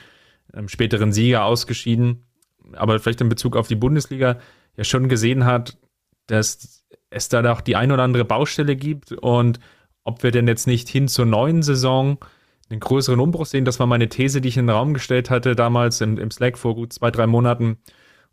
ähm, 0.55 0.69
späteren 0.69 1.12
Sieger 1.12 1.45
ausgeschieden, 1.45 2.25
aber 2.75 3.01
vielleicht 3.01 3.21
in 3.21 3.29
Bezug 3.29 3.57
auf 3.57 3.66
die 3.66 3.75
Bundesliga 3.75 4.38
ja 4.77 4.85
schon 4.85 5.09
gesehen 5.09 5.45
hat, 5.45 5.77
dass 6.29 6.86
es 7.11 7.29
da 7.29 7.51
auch 7.53 7.61
die 7.61 7.77
ein 7.77 7.92
oder 7.92 8.03
andere 8.03 8.25
Baustelle 8.25 8.77
gibt 8.77 9.12
und 9.12 9.61
ob 10.05 10.23
wir 10.23 10.31
denn 10.31 10.49
jetzt 10.49 10.66
nicht 10.66 10.88
hin 10.88 11.09
zur 11.09 11.27
neuen 11.27 11.62
Saison 11.62 12.19
einen 12.69 12.81
größeren 12.81 13.21
Umbruch 13.21 13.47
sehen. 13.47 13.64
Das 13.64 13.79
war 13.81 13.87
meine 13.87 14.09
These, 14.09 14.40
die 14.40 14.49
ich 14.49 14.57
in 14.57 14.66
den 14.66 14.77
Raum 14.77 14.95
gestellt 14.95 15.31
hatte 15.31 15.55
damals 15.55 16.01
im, 16.01 16.19
im 16.19 16.31
Slack 16.31 16.59
vor 16.59 16.75
gut 16.75 16.92
zwei, 16.92 17.11
drei 17.11 17.27
Monaten 17.27 17.79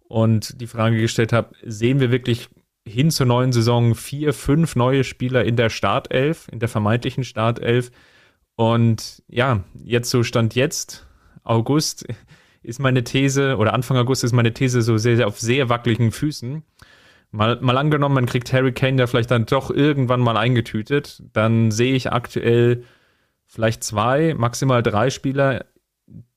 und 0.08 0.60
die 0.62 0.68
Frage 0.68 0.98
gestellt 0.98 1.34
habe, 1.34 1.56
sehen 1.64 2.00
wir 2.00 2.12
wirklich 2.12 2.50
hin 2.86 3.12
zur 3.12 3.26
neuen 3.26 3.52
Saison 3.52 3.96
vier, 3.96 4.34
fünf 4.34 4.76
neue 4.76 5.04
Spieler 5.04 5.46
in 5.46 5.56
der 5.56 5.70
Startelf, 5.70 6.48
in 6.52 6.60
der 6.60 6.70
vermeintlichen 6.70 7.24
Startelf. 7.24 7.92
Und 8.56 9.24
ja, 9.28 9.64
jetzt 9.84 10.10
so 10.10 10.24
stand 10.24 10.56
jetzt, 10.56 11.08
August, 11.44 12.06
ist 12.62 12.80
meine 12.80 13.04
These, 13.04 13.58
oder 13.58 13.74
Anfang 13.74 13.98
August 13.98 14.24
ist 14.24 14.34
meine 14.34 14.54
These 14.54 14.82
so 14.82 14.98
sehr, 14.98 15.16
sehr 15.16 15.28
auf 15.28 15.40
sehr 15.40 15.70
wackeligen 15.70 16.12
Füßen. 16.12 16.64
Mal, 17.36 17.58
mal 17.62 17.78
angenommen, 17.80 18.14
man 18.14 18.28
kriegt 18.28 18.54
Harry 18.54 18.74
Kane 18.74 19.00
ja 19.00 19.08
vielleicht 19.08 19.32
dann 19.32 19.48
doch 19.48 19.72
irgendwann 19.72 20.20
mal 20.20 20.38
eingetütet, 20.38 21.24
dann 21.34 21.72
sehe 21.72 21.96
ich 21.96 22.12
aktuell 22.12 22.84
vielleicht 23.48 23.84
zwei, 23.84 24.36
maximal 24.36 24.84
drei 24.84 25.10
Spieler, 25.10 25.66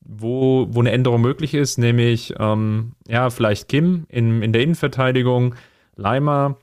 wo, 0.01 0.69
wo 0.71 0.81
eine 0.81 0.93
Änderung 0.93 1.21
möglich 1.21 1.53
ist, 1.53 1.77
nämlich 1.77 2.33
ähm, 2.39 2.93
ja, 3.07 3.29
vielleicht 3.29 3.69
Kim 3.69 4.07
in, 4.09 4.41
in 4.41 4.55
der 4.55 4.63
Innenverteidigung, 4.63 5.55
Leimer 5.97 6.57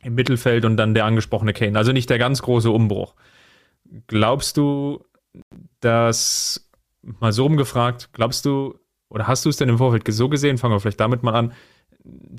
im 0.00 0.14
Mittelfeld 0.14 0.64
und 0.64 0.76
dann 0.76 0.94
der 0.94 1.04
angesprochene 1.04 1.52
Kane. 1.52 1.76
Also 1.76 1.90
nicht 1.90 2.08
der 2.08 2.18
ganz 2.18 2.42
große 2.42 2.70
Umbruch. 2.70 3.16
Glaubst 4.06 4.58
du, 4.58 5.04
dass, 5.80 6.70
mal 7.02 7.32
so 7.32 7.42
rumgefragt, 7.42 8.10
glaubst 8.12 8.44
du, 8.44 8.78
oder 9.08 9.26
hast 9.26 9.44
du 9.44 9.48
es 9.48 9.56
denn 9.56 9.68
im 9.68 9.78
Vorfeld 9.78 10.06
so 10.06 10.28
gesehen, 10.28 10.56
fangen 10.56 10.72
wir 10.72 10.78
vielleicht 10.78 11.00
damit 11.00 11.24
mal 11.24 11.34
an, 11.34 11.52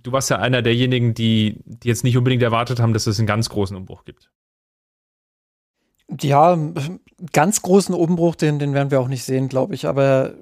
du 0.04 0.12
warst 0.12 0.30
ja 0.30 0.40
einer 0.40 0.62
derjenigen, 0.62 1.14
die, 1.14 1.62
die 1.66 1.88
jetzt 1.88 2.04
nicht 2.04 2.18
unbedingt 2.18 2.44
erwartet 2.44 2.80
haben, 2.80 2.94
dass 2.94 3.08
es 3.08 3.20
einen 3.20 3.28
ganz 3.28 3.50
großen 3.50 3.76
Umbruch 3.76 4.06
gibt. 4.06 4.30
Ja, 6.22 6.58
ganz 7.34 7.62
großen 7.62 7.94
Umbruch, 7.94 8.36
den, 8.36 8.60
den 8.60 8.74
werden 8.74 8.92
wir 8.92 9.02
auch 9.02 9.10
nicht 9.10 9.24
sehen, 9.24 9.50
glaube 9.50 9.76
ich. 9.76 9.88
Aber 9.88 10.34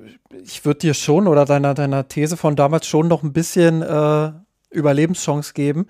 ich 0.44 0.64
würde 0.64 0.82
dir 0.82 0.94
schon 0.94 1.28
oder 1.28 1.46
deiner, 1.46 1.74
deiner 1.74 2.08
These 2.08 2.38
von 2.38 2.56
damals 2.56 2.86
schon 2.86 3.08
noch 3.08 3.24
ein 3.24 3.34
bisschen 3.34 3.82
äh, 3.82 4.32
Überlebenschance 4.70 5.54
geben. 5.54 5.88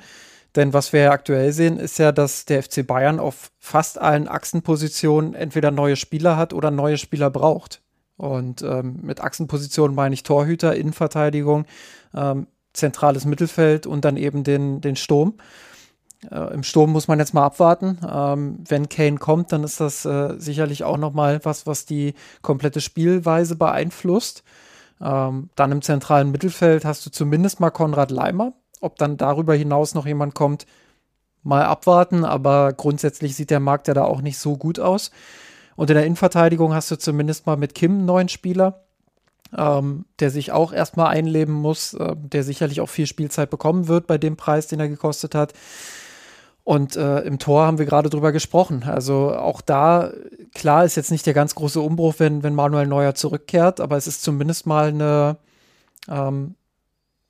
Denn 0.56 0.72
was 0.72 0.94
wir 0.94 1.02
ja 1.02 1.12
aktuell 1.12 1.52
sehen, 1.52 1.78
ist 1.78 2.00
ja, 2.00 2.14
dass 2.14 2.46
der 2.46 2.64
FC 2.64 2.88
Bayern 2.88 3.20
auf 3.20 3.52
fast 3.60 4.00
allen 4.00 4.30
Achsenpositionen 4.30 5.34
entweder 5.34 5.72
neue 5.72 5.98
Spieler 5.98 6.38
hat 6.38 6.54
oder 6.54 6.72
neue 6.72 6.98
Spieler 6.98 7.30
braucht. 7.30 7.82
Und 8.16 8.62
ähm, 8.62 9.00
mit 9.02 9.20
Achsenpositionen 9.20 9.94
meine 9.94 10.14
ich 10.14 10.24
Torhüter, 10.24 10.76
Innenverteidigung, 10.76 11.66
ähm, 12.14 12.48
zentrales 12.76 13.26
Mittelfeld 13.26 13.88
und 13.88 14.06
dann 14.06 14.18
eben 14.18 14.44
den, 14.44 14.82
den 14.82 14.96
Sturm. 14.96 15.36
Äh, 16.32 16.54
Im 16.54 16.64
Sturm 16.64 16.92
muss 16.92 17.08
man 17.08 17.20
jetzt 17.20 17.34
mal 17.34 17.46
abwarten. 17.46 18.00
Ähm, 18.08 18.60
wenn 18.68 18.90
Kane 18.90 19.18
kommt, 19.18 19.52
dann 19.52 19.64
ist 19.64 19.80
das 19.80 20.06
äh, 20.06 20.36
sicherlich 20.38 20.84
auch 20.84 20.98
noch 20.98 21.14
mal 21.14 21.40
was, 21.44 21.68
was 21.68 21.86
die 21.86 22.14
komplette 22.42 22.82
Spielweise 22.82 23.56
beeinflusst. 23.56 24.44
Ähm, 25.02 25.50
dann 25.56 25.72
im 25.72 25.82
zentralen 25.82 26.32
Mittelfeld 26.32 26.86
hast 26.86 27.06
du 27.06 27.10
zumindest 27.10 27.60
mal 27.60 27.72
Konrad 27.72 28.12
Leimer. 28.12 28.54
Ob 28.82 28.98
dann 28.98 29.18
darüber 29.18 29.56
hinaus 29.56 29.96
noch 29.96 30.06
jemand 30.06 30.36
kommt, 30.36 30.66
mal 31.44 31.64
abwarten. 31.64 32.26
Aber 32.26 32.74
grundsätzlich 32.74 33.36
sieht 33.36 33.50
der 33.50 33.60
Markt 33.60 33.88
ja 33.88 33.94
da 33.94 34.04
auch 34.04 34.22
nicht 34.22 34.38
so 34.38 34.58
gut 34.58 34.80
aus. 34.80 35.12
Und 35.76 35.90
in 35.90 35.96
der 35.96 36.06
Innenverteidigung 36.06 36.74
hast 36.74 36.90
du 36.92 36.98
zumindest 36.98 37.46
mal 37.46 37.58
mit 37.58 37.76
Kim 37.76 37.92
einen 37.92 38.06
neuen 38.06 38.30
Spieler. 38.30 38.85
Ähm, 39.56 40.06
der 40.20 40.32
sich 40.32 40.52
auch 40.52 40.74
erstmal 40.74 41.08
einleben 41.08 41.54
muss, 41.54 41.94
äh, 41.94 42.16
der 42.18 42.44
sicherlich 42.44 42.82
auch 42.82 42.90
viel 42.90 43.06
Spielzeit 43.06 43.50
bekommen 43.50 43.88
wird 43.88 44.08
bei 44.08 44.18
dem 44.18 44.38
Preis, 44.38 44.68
den 44.68 44.80
er 44.80 44.90
gekostet 44.90 45.36
hat. 45.36 45.54
Und 46.66 46.96
äh, 46.96 47.20
im 47.20 47.38
Tor 47.38 47.64
haben 47.64 47.78
wir 47.78 47.86
gerade 47.86 48.10
drüber 48.10 48.32
gesprochen. 48.32 48.84
Also 48.84 49.36
auch 49.36 49.62
da, 49.62 50.12
klar, 50.56 50.84
ist 50.84 50.96
jetzt 50.96 51.12
nicht 51.12 51.28
der 51.28 51.36
ganz 51.36 51.54
große 51.54 51.80
Umbruch, 51.80 52.16
wenn, 52.18 52.42
wenn 52.42 52.56
Manuel 52.56 52.88
Neuer 52.88 53.14
zurückkehrt, 53.14 53.80
aber 53.80 53.98
es 53.98 54.08
ist 54.08 54.24
zumindest 54.24 54.66
mal 54.66 54.88
eine, 54.88 55.38
ähm, 56.10 56.56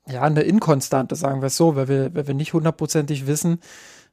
ja, 0.08 0.22
eine 0.22 0.40
Inkonstante, 0.40 1.16
sagen 1.16 1.42
wir 1.42 1.48
es 1.48 1.56
so, 1.58 1.76
weil 1.76 1.86
wir, 1.86 2.14
weil 2.14 2.26
wir 2.26 2.34
nicht 2.34 2.54
hundertprozentig 2.54 3.26
wissen, 3.26 3.60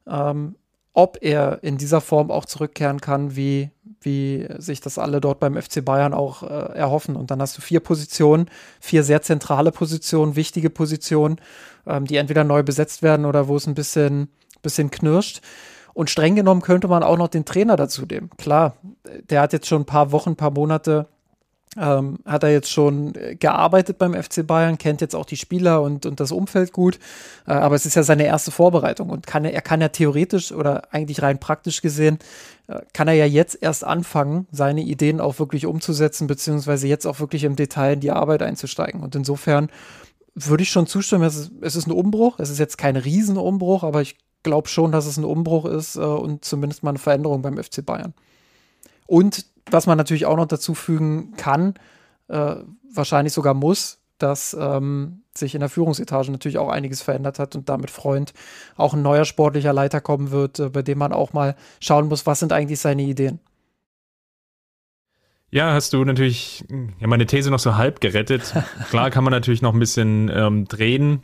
ähm, 0.07 0.55
ob 0.93 1.17
er 1.21 1.59
in 1.63 1.77
dieser 1.77 2.01
Form 2.01 2.29
auch 2.31 2.45
zurückkehren 2.45 3.01
kann, 3.01 3.35
wie, 3.35 3.71
wie 4.01 4.47
sich 4.57 4.79
das 4.79 4.97
alle 4.97 5.21
dort 5.21 5.39
beim 5.39 5.59
FC 5.59 5.83
Bayern 5.83 6.13
auch 6.13 6.43
äh, 6.43 6.77
erhoffen. 6.77 7.15
Und 7.15 7.31
dann 7.31 7.41
hast 7.41 7.57
du 7.57 7.61
vier 7.61 7.79
Positionen, 7.79 8.49
vier 8.79 9.03
sehr 9.03 9.21
zentrale 9.21 9.71
Positionen, 9.71 10.35
wichtige 10.35 10.69
Positionen, 10.69 11.37
ähm, 11.87 12.05
die 12.05 12.17
entweder 12.17 12.43
neu 12.43 12.63
besetzt 12.63 13.01
werden 13.01 13.25
oder 13.25 13.47
wo 13.47 13.55
es 13.55 13.65
ein 13.65 13.73
bisschen 13.73 14.29
bisschen 14.63 14.89
knirscht. 14.89 15.41
Und 15.93 16.09
streng 16.09 16.35
genommen 16.35 16.61
könnte 16.61 16.87
man 16.87 17.03
auch 17.03 17.17
noch 17.17 17.27
den 17.27 17.45
Trainer 17.45 17.75
dazu 17.75 18.03
nehmen. 18.07 18.31
Klar, 18.37 18.77
der 19.29 19.41
hat 19.41 19.53
jetzt 19.53 19.67
schon 19.67 19.83
ein 19.83 19.85
paar 19.85 20.11
Wochen, 20.11 20.31
ein 20.31 20.35
paar 20.35 20.49
Monate, 20.49 21.07
ähm, 21.77 22.19
hat 22.25 22.43
er 22.43 22.51
jetzt 22.51 22.71
schon 22.71 23.13
gearbeitet 23.39 23.97
beim 23.97 24.13
FC 24.13 24.45
Bayern, 24.45 24.77
kennt 24.77 25.01
jetzt 25.01 25.15
auch 25.15 25.25
die 25.25 25.37
Spieler 25.37 25.81
und, 25.81 26.05
und 26.05 26.19
das 26.19 26.31
Umfeld 26.31 26.71
gut. 26.71 26.99
Äh, 27.47 27.53
aber 27.53 27.75
es 27.75 27.85
ist 27.85 27.95
ja 27.95 28.03
seine 28.03 28.25
erste 28.25 28.51
Vorbereitung 28.51 29.09
und 29.09 29.27
kann 29.27 29.45
er, 29.45 29.53
er 29.53 29.61
kann 29.61 29.81
ja 29.81 29.89
theoretisch 29.89 30.51
oder 30.51 30.93
eigentlich 30.93 31.21
rein 31.21 31.39
praktisch 31.39 31.81
gesehen, 31.81 32.19
äh, 32.67 32.81
kann 32.93 33.07
er 33.07 33.15
ja 33.15 33.25
jetzt 33.25 33.57
erst 33.61 33.83
anfangen, 33.83 34.47
seine 34.51 34.81
Ideen 34.81 35.19
auch 35.19 35.39
wirklich 35.39 35.65
umzusetzen, 35.65 36.27
beziehungsweise 36.27 36.87
jetzt 36.87 37.05
auch 37.05 37.19
wirklich 37.19 37.43
im 37.43 37.55
Detail 37.55 37.93
in 37.93 37.99
die 37.99 38.11
Arbeit 38.11 38.43
einzusteigen. 38.43 39.01
Und 39.01 39.15
insofern 39.15 39.69
würde 40.35 40.63
ich 40.63 40.69
schon 40.69 40.87
zustimmen, 40.87 41.23
es 41.23 41.35
ist, 41.35 41.51
es 41.61 41.75
ist 41.75 41.87
ein 41.87 41.91
Umbruch. 41.91 42.39
Es 42.39 42.49
ist 42.49 42.59
jetzt 42.59 42.77
kein 42.77 42.95
Riesenumbruch, 42.95 43.83
aber 43.83 44.01
ich 44.01 44.17
glaube 44.43 44.67
schon, 44.67 44.91
dass 44.91 45.05
es 45.05 45.17
ein 45.17 45.25
Umbruch 45.25 45.65
ist 45.65 45.95
äh, 45.95 45.99
und 46.01 46.45
zumindest 46.45 46.83
mal 46.83 46.89
eine 46.89 46.99
Veränderung 46.99 47.41
beim 47.41 47.57
FC 47.57 47.85
Bayern. 47.85 48.13
Und 49.05 49.45
was 49.69 49.87
man 49.87 49.97
natürlich 49.97 50.25
auch 50.25 50.37
noch 50.37 50.47
dazu 50.47 50.73
fügen 50.73 51.33
kann, 51.37 51.75
äh, 52.27 52.55
wahrscheinlich 52.93 53.33
sogar 53.33 53.53
muss, 53.53 53.99
dass 54.17 54.55
ähm, 54.59 55.23
sich 55.35 55.55
in 55.55 55.59
der 55.59 55.69
Führungsetage 55.69 56.31
natürlich 56.31 56.57
auch 56.57 56.69
einiges 56.69 57.01
verändert 57.01 57.39
hat 57.39 57.55
und 57.55 57.69
damit 57.69 57.89
Freund 57.89 58.33
auch 58.75 58.93
ein 58.93 59.01
neuer 59.01 59.25
sportlicher 59.25 59.73
Leiter 59.73 60.01
kommen 60.01 60.31
wird, 60.31 60.59
äh, 60.59 60.69
bei 60.69 60.81
dem 60.81 60.97
man 60.99 61.11
auch 61.11 61.33
mal 61.33 61.55
schauen 61.79 62.07
muss, 62.07 62.25
was 62.25 62.39
sind 62.39 62.53
eigentlich 62.53 62.79
seine 62.79 63.03
Ideen. 63.03 63.39
Ja, 65.49 65.73
hast 65.73 65.93
du 65.93 66.03
natürlich 66.03 66.65
ja, 66.99 67.05
meine 67.05 67.27
These 67.27 67.51
noch 67.51 67.59
so 67.59 67.75
halb 67.75 68.01
gerettet. 68.01 68.53
Klar 68.89 69.11
kann 69.11 69.23
man 69.23 69.31
natürlich 69.31 69.61
noch 69.61 69.73
ein 69.73 69.79
bisschen 69.79 70.31
ähm, 70.33 70.65
drehen 70.65 71.21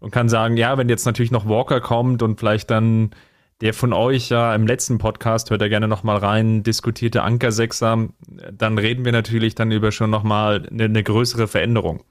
und 0.00 0.12
kann 0.12 0.30
sagen, 0.30 0.56
ja, 0.56 0.78
wenn 0.78 0.88
jetzt 0.88 1.04
natürlich 1.04 1.30
noch 1.30 1.46
Walker 1.46 1.80
kommt 1.80 2.22
und 2.22 2.40
vielleicht 2.40 2.70
dann 2.70 3.10
der 3.60 3.74
von 3.74 3.92
euch 3.92 4.30
ja 4.30 4.54
im 4.54 4.66
letzten 4.66 4.98
Podcast, 4.98 5.50
hört 5.50 5.62
er 5.62 5.68
gerne 5.68 5.88
nochmal 5.88 6.16
rein, 6.16 6.62
diskutierte 6.62 7.22
Anker-Sechser, 7.22 8.08
dann 8.52 8.78
reden 8.78 9.04
wir 9.04 9.12
natürlich 9.12 9.54
dann 9.54 9.70
über 9.70 9.92
schon 9.92 10.10
nochmal 10.10 10.66
eine, 10.70 10.84
eine 10.84 11.02
größere 11.02 11.46
Veränderung. 11.46 12.02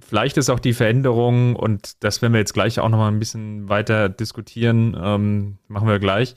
Vielleicht 0.00 0.36
ist 0.36 0.50
auch 0.50 0.60
die 0.60 0.72
Veränderung, 0.72 1.56
und 1.56 2.02
das 2.02 2.22
werden 2.22 2.32
wir 2.32 2.40
jetzt 2.40 2.54
gleich 2.54 2.80
auch 2.80 2.88
nochmal 2.88 3.12
ein 3.12 3.18
bisschen 3.18 3.68
weiter 3.68 4.08
diskutieren, 4.08 4.96
ähm, 5.00 5.58
machen 5.68 5.88
wir 5.88 5.98
gleich, 5.98 6.34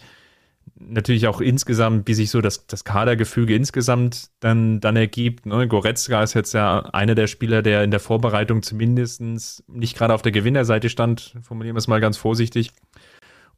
natürlich 0.79 1.27
auch 1.27 1.41
insgesamt, 1.41 2.07
wie 2.07 2.13
sich 2.13 2.29
so 2.29 2.41
das, 2.41 2.67
das 2.67 2.83
Kadergefüge 2.83 3.55
insgesamt 3.55 4.29
dann, 4.39 4.79
dann 4.79 4.95
ergibt. 4.95 5.45
Ne? 5.45 5.67
Goretzka 5.67 6.23
ist 6.23 6.33
jetzt 6.33 6.53
ja 6.53 6.81
einer 6.81 7.15
der 7.15 7.27
Spieler, 7.27 7.61
der 7.61 7.83
in 7.83 7.91
der 7.91 7.99
Vorbereitung 7.99 8.61
zumindest 8.61 9.21
nicht 9.67 9.97
gerade 9.97 10.13
auf 10.13 10.21
der 10.21 10.31
Gewinnerseite 10.31 10.89
stand, 10.89 11.35
formulieren 11.41 11.75
wir 11.75 11.79
es 11.79 11.87
mal 11.87 12.01
ganz 12.01 12.17
vorsichtig. 12.17 12.73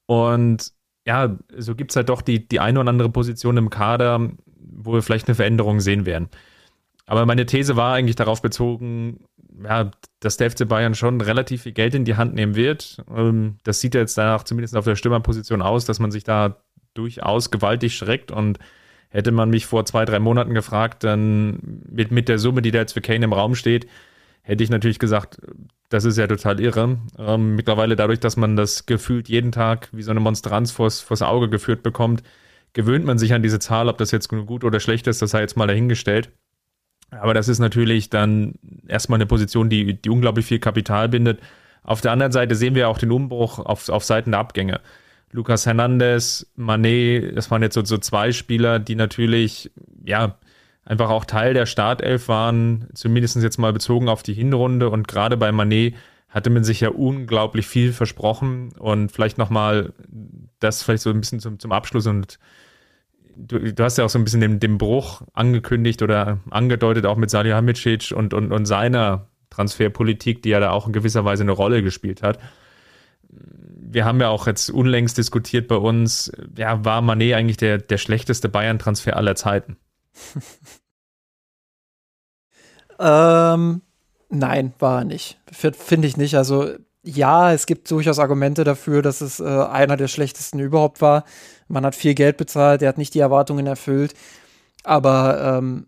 Und 0.10 0.72
ja, 1.06 1.38
so 1.56 1.76
gibt 1.76 1.92
es 1.92 1.96
halt 1.96 2.10
doch 2.10 2.24
die, 2.24 2.48
die 2.48 2.60
eine 2.60 2.80
oder 2.80 2.90
andere 2.90 3.12
Position 3.12 3.58
im 3.58 3.70
Kader, 3.70 4.32
wo 4.58 4.94
wir 4.94 5.04
vielleicht 5.04 5.28
eine 5.28 5.36
Veränderung 5.36 5.82
sehen 5.82 6.08
werden. 6.08 6.30
Aber 7.06 7.28
meine 7.28 7.46
These 7.46 7.76
war 7.76 7.94
eigentlich 7.94 8.16
darauf 8.16 8.42
bezogen, 8.42 9.26
ja, 9.64 9.92
dass 10.20 10.38
der 10.38 10.50
FC 10.50 10.68
Bayern 10.68 10.96
schon 10.96 11.22
relativ 11.22 11.62
viel 11.62 11.74
Geld 11.74 11.94
in 11.94 12.06
die 12.06 12.16
Hand 12.16 12.34
nehmen 12.34 12.56
wird. 12.56 13.04
Ähm, 13.16 13.58
das 13.64 13.82
sieht 13.82 13.94
jetzt 13.94 14.18
danach 14.18 14.42
zumindest 14.46 14.76
auf 14.76 14.86
der 14.86 14.96
Stürmerposition 14.96 15.62
aus, 15.62 15.86
dass 15.86 16.00
man 16.00 16.10
sich 16.10 16.24
da 16.24 16.58
durchaus 16.96 17.52
gewaltig 17.52 17.96
schreckt 17.96 18.32
und 18.32 18.58
hätte 19.10 19.32
man 19.32 19.52
mich 19.52 19.68
vor 19.68 19.86
zwei, 19.86 20.06
drei 20.06 20.18
Monaten 20.18 20.56
gefragt, 20.56 21.04
dann 21.04 21.84
mit, 21.88 22.10
mit 22.10 22.30
der 22.30 22.40
Summe, 22.40 22.64
die 22.64 22.72
da 22.72 22.80
jetzt 22.80 22.94
für 22.94 23.02
Kane 23.02 23.26
im 23.26 23.34
Raum 23.34 23.54
steht, 23.54 23.86
hätte 24.50 24.64
ich 24.64 24.72
natürlich 24.72 24.98
gesagt, 24.98 25.40
das 25.90 26.06
ist 26.06 26.18
ja 26.18 26.26
total 26.26 26.60
irre. 26.60 26.98
Ähm, 27.20 27.56
mittlerweile 27.56 27.96
dadurch, 27.96 28.20
dass 28.20 28.36
man 28.36 28.56
das 28.56 28.88
gefühlt 28.88 29.30
jeden 29.30 29.52
Tag 29.52 29.90
wie 29.92 30.02
so 30.02 30.10
eine 30.10 30.20
Monstranz 30.20 30.72
vors, 30.72 31.02
vors 31.02 31.22
Auge 31.22 31.50
geführt 31.50 31.84
bekommt, 31.84 32.24
gewöhnt 32.74 33.06
man 33.06 33.20
sich 33.20 33.34
an 33.34 33.44
diese 33.44 33.60
Zahl, 33.60 33.88
ob 33.90 34.00
das 34.00 34.10
jetzt 34.10 34.28
gut 34.30 34.64
oder 34.64 34.80
schlecht 34.80 35.06
ist, 35.06 35.22
das 35.22 35.30
sei 35.32 35.42
jetzt 35.42 35.56
mal 35.56 35.68
dahingestellt. 35.68 36.32
Aber 37.12 37.36
das 37.36 37.48
ist 37.48 37.60
natürlich 37.60 38.10
dann 38.10 38.56
erstmal 38.88 39.18
eine 39.18 39.28
Position, 39.28 39.70
die, 39.70 40.02
die 40.02 40.10
unglaublich 40.10 40.48
viel 40.48 40.60
Kapital 40.60 41.10
bindet. 41.10 41.40
Auf 41.84 42.02
der 42.02 42.12
anderen 42.12 42.32
Seite 42.32 42.56
sehen 42.56 42.74
wir 42.74 42.90
auch 42.90 42.98
den 42.98 43.12
Umbruch 43.12 43.60
auf, 43.60 43.88
auf 43.90 44.04
Seiten 44.04 44.32
der 44.32 44.40
Abgänge. 44.40 44.82
Lucas 45.32 45.68
Hernandez, 45.68 46.52
Manet, 46.56 47.38
das 47.38 47.52
waren 47.52 47.62
jetzt 47.62 47.76
so, 47.76 47.86
so 47.86 48.00
zwei 48.00 48.32
Spieler, 48.32 48.80
die 48.80 48.96
natürlich, 48.96 49.72
ja, 50.04 50.40
einfach 50.90 51.10
auch 51.10 51.24
Teil 51.24 51.54
der 51.54 51.68
Startelf 51.68 52.28
waren, 52.28 52.88
zumindest 52.96 53.38
jetzt 53.38 53.60
mal 53.60 53.72
bezogen 53.72 54.10
auf 54.10 54.24
die 54.24 54.34
Hinrunde. 54.34 54.90
Und 54.90 55.08
gerade 55.08 55.38
bei 55.38 55.52
Manet 55.52 55.96
hatte 56.28 56.50
man 56.50 56.64
sich 56.64 56.82
ja 56.82 56.90
unglaublich 56.90 57.68
viel 57.68 57.94
versprochen. 57.94 58.74
Und 58.78 59.12
vielleicht 59.12 59.38
nochmal 59.38 59.94
das 60.60 60.82
vielleicht 60.84 61.04
so 61.04 61.12
ein 61.12 61.22
bisschen 61.22 61.40
zum, 61.40 61.60
zum 61.60 61.72
Abschluss. 61.72 62.08
Und 62.08 62.40
du, 63.38 63.72
du, 63.72 63.84
hast 63.84 64.00
ja 64.00 64.06
auch 64.06 64.10
so 64.10 64.18
ein 64.18 64.24
bisschen 64.24 64.42
den, 64.42 64.60
den 64.60 64.80
Bruch 64.80 65.22
angekündigt 65.34 66.02
oder 66.02 66.40
angedeutet, 66.50 67.06
auch 67.06 67.18
mit 67.18 67.30
Salihamidzic 67.30 68.12
und, 68.12 68.34
und, 68.34 68.52
und 68.52 68.66
seiner 68.66 69.28
Transferpolitik, 69.52 70.42
die 70.42 70.50
ja 70.50 70.60
da 70.60 70.72
auch 70.72 70.88
in 70.88 70.94
gewisser 70.94 71.24
Weise 71.24 71.44
eine 71.44 71.52
Rolle 71.52 71.84
gespielt 71.84 72.24
hat 72.24 72.40
wir 73.92 74.06
haben 74.06 74.22
ja 74.22 74.30
auch 74.30 74.46
jetzt 74.46 74.70
unlängst 74.70 75.18
diskutiert 75.18 75.68
bei 75.68 75.76
uns, 75.76 76.32
ja, 76.58 76.84
war 76.86 77.02
Manet 77.02 77.34
eigentlich 77.34 77.58
der, 77.58 77.80
der 77.80 77.98
schlechteste 77.98 78.48
Bayern-Transfer 78.50 79.16
aller 79.16 79.36
Zeiten? 79.36 79.78
ähm, 83.00 83.82
nein, 84.30 84.74
war 84.80 85.00
er 85.00 85.06
nicht. 85.06 85.40
Finde 85.52 86.08
ich 86.08 86.18
nicht. 86.18 86.36
Also 86.36 86.70
ja, 87.04 87.54
es 87.54 87.66
gibt 87.66 87.90
durchaus 87.90 88.20
Argumente 88.20 88.64
dafür, 88.64 89.02
dass 89.02 89.22
es 89.22 89.40
äh, 89.40 89.44
einer 89.44 89.98
der 89.98 90.08
schlechtesten 90.08 90.60
überhaupt 90.60 91.02
war. 91.02 91.24
Man 91.68 91.86
hat 91.86 91.96
viel 91.96 92.14
Geld 92.14 92.38
bezahlt, 92.38 92.82
er 92.82 92.90
hat 92.90 92.98
nicht 92.98 93.14
die 93.14 93.20
Erwartungen 93.20 93.68
erfüllt. 93.68 94.14
Aber 94.84 95.58
ähm, 95.58 95.88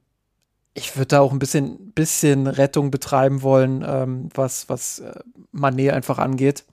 ich 0.73 0.95
würde 0.95 1.07
da 1.07 1.19
auch 1.19 1.31
ein 1.31 1.39
bisschen, 1.39 1.91
bisschen 1.91 2.47
Rettung 2.47 2.91
betreiben 2.91 3.41
wollen, 3.41 3.83
ähm, 3.85 4.29
was, 4.33 4.69
was 4.69 4.99
äh, 4.99 5.19
Manet 5.51 5.91
einfach 5.91 6.17
angeht. 6.17 6.63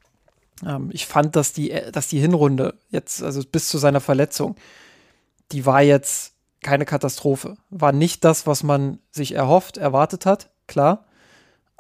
Ähm, 0.65 0.91
ich 0.93 1.07
fand, 1.07 1.35
dass 1.37 1.53
die, 1.53 1.75
dass 1.93 2.09
die 2.09 2.21
Hinrunde 2.21 2.75
jetzt, 2.91 3.23
also 3.23 3.43
bis 3.51 3.69
zu 3.69 3.79
seiner 3.79 4.01
Verletzung, 4.01 4.55
die 5.51 5.67
war 5.67 5.83
jetzt 5.83 6.35
keine 6.63 6.85
Katastrophe. 6.85 7.57
War 7.71 7.93
nicht 7.93 8.25
das, 8.25 8.47
was 8.47 8.63
man 8.63 8.99
sich 9.11 9.35
erhofft, 9.35 9.77
erwartet 9.77 10.27
hat, 10.27 10.51
klar. 10.67 11.07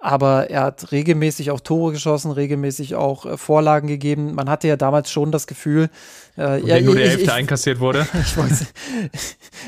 aber 0.00 0.48
er 0.50 0.62
hat 0.62 0.92
regelmäßig 0.92 1.50
auch 1.50 1.60
Tore 1.60 1.92
geschossen, 1.92 2.30
regelmäßig 2.30 2.94
auch 2.94 3.26
äh, 3.26 3.36
Vorlagen 3.36 3.88
gegeben. 3.88 4.34
Man 4.34 4.48
hatte 4.48 4.68
ja 4.68 4.76
damals 4.76 5.10
schon 5.10 5.32
das 5.32 5.48
Gefühl, 5.48 5.90
äh, 6.36 6.64
ja, 6.64 6.80
nur 6.80 6.94
der 6.94 7.10
Hälfte 7.10 7.32
einkassiert 7.32 7.80
wurde. 7.80 8.06
ich 8.14 8.36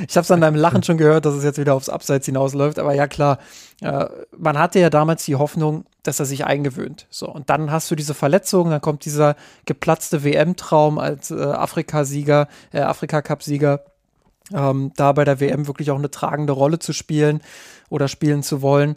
ich 0.09 0.17
habe 0.17 0.25
es 0.25 0.31
an 0.31 0.41
deinem 0.41 0.55
Lachen 0.55 0.85
schon 0.85 0.99
gehört, 0.99 1.27
dass 1.27 1.35
es 1.35 1.43
jetzt 1.43 1.59
wieder 1.59 1.75
aufs 1.75 1.89
Abseits 1.89 2.27
hinausläuft, 2.27 2.79
aber 2.79 2.95
ja 2.95 3.09
klar, 3.09 3.39
äh, 3.81 4.07
man 4.39 4.57
hatte 4.57 4.79
ja 4.79 4.91
damals 4.91 5.25
die 5.25 5.35
Hoffnung, 5.35 5.85
dass 6.05 6.21
er 6.21 6.27
sich 6.27 6.45
eingewöhnt. 6.45 7.09
So 7.11 7.29
und 7.29 7.51
dann 7.51 7.73
hast 7.73 7.91
du 7.91 7.97
diese 7.97 8.15
Verletzung, 8.15 8.71
dann 8.71 8.81
kommt 8.81 9.05
dieser 9.05 9.35
geplatzte 9.67 10.23
WM-Traum 10.23 10.99
als 10.99 11.33
äh, 11.33 11.35
Afrika-Sieger, 11.35 12.47
äh, 12.73 12.81
Afrika-Cup-Sieger. 12.81 13.85
Ähm, 14.53 14.93
da 14.97 15.13
bei 15.13 15.25
der 15.25 15.41
WM 15.41 15.67
wirklich 15.67 15.91
auch 15.91 15.99
eine 15.99 16.11
tragende 16.11 16.53
Rolle 16.53 16.79
zu 16.79 16.93
spielen 16.93 17.41
oder 17.89 18.09
spielen 18.09 18.43
zu 18.43 18.63
wollen. 18.63 18.97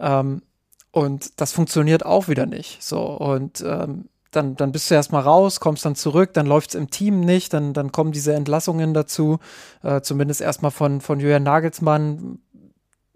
Ähm, 0.00 0.42
und 0.90 1.40
das 1.40 1.52
funktioniert 1.52 2.06
auch 2.06 2.28
wieder 2.28 2.46
nicht. 2.46 2.82
So, 2.82 3.02
und 3.02 3.62
ähm, 3.66 4.08
dann, 4.30 4.56
dann 4.56 4.72
bist 4.72 4.90
du 4.90 4.94
erstmal 4.94 5.22
raus, 5.22 5.60
kommst 5.60 5.84
dann 5.84 5.94
zurück, 5.94 6.32
dann 6.34 6.46
läuft 6.46 6.70
es 6.70 6.74
im 6.74 6.90
Team 6.90 7.20
nicht, 7.20 7.52
dann, 7.52 7.72
dann 7.72 7.92
kommen 7.92 8.12
diese 8.12 8.34
Entlassungen 8.34 8.94
dazu, 8.94 9.38
äh, 9.82 10.00
zumindest 10.00 10.40
erstmal 10.40 10.70
von, 10.70 11.00
von 11.00 11.20
Julian 11.20 11.42
Nagelsmann. 11.42 12.38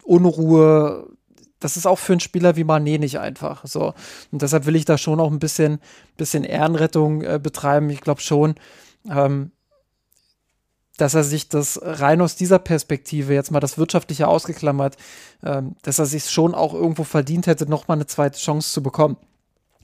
Unruhe, 0.04 1.08
das 1.60 1.76
ist 1.76 1.86
auch 1.86 1.98
für 1.98 2.14
einen 2.14 2.20
Spieler 2.20 2.56
wie 2.56 2.64
Mané 2.64 2.98
nicht 2.98 3.18
einfach. 3.18 3.66
So. 3.66 3.94
Und 4.32 4.42
deshalb 4.42 4.66
will 4.66 4.76
ich 4.76 4.84
da 4.84 4.96
schon 4.96 5.20
auch 5.20 5.30
ein 5.30 5.38
bisschen, 5.38 5.80
bisschen 6.16 6.44
Ehrenrettung 6.44 7.22
äh, 7.22 7.38
betreiben. 7.42 7.90
Ich 7.90 8.00
glaube 8.00 8.20
schon, 8.20 8.54
ähm, 9.10 9.52
dass 10.98 11.14
er 11.14 11.24
sich 11.24 11.48
das 11.48 11.80
rein 11.82 12.20
aus 12.20 12.36
dieser 12.36 12.58
Perspektive, 12.58 13.32
jetzt 13.32 13.50
mal 13.50 13.60
das 13.60 13.78
Wirtschaftliche 13.78 14.28
ausgeklammert, 14.28 14.96
ähm, 15.42 15.76
dass 15.82 15.98
er 15.98 16.06
sich 16.06 16.28
schon 16.28 16.54
auch 16.54 16.74
irgendwo 16.74 17.04
verdient 17.04 17.46
hätte, 17.46 17.68
nochmal 17.68 17.96
eine 17.96 18.06
zweite 18.06 18.38
Chance 18.38 18.72
zu 18.72 18.82
bekommen. 18.82 19.16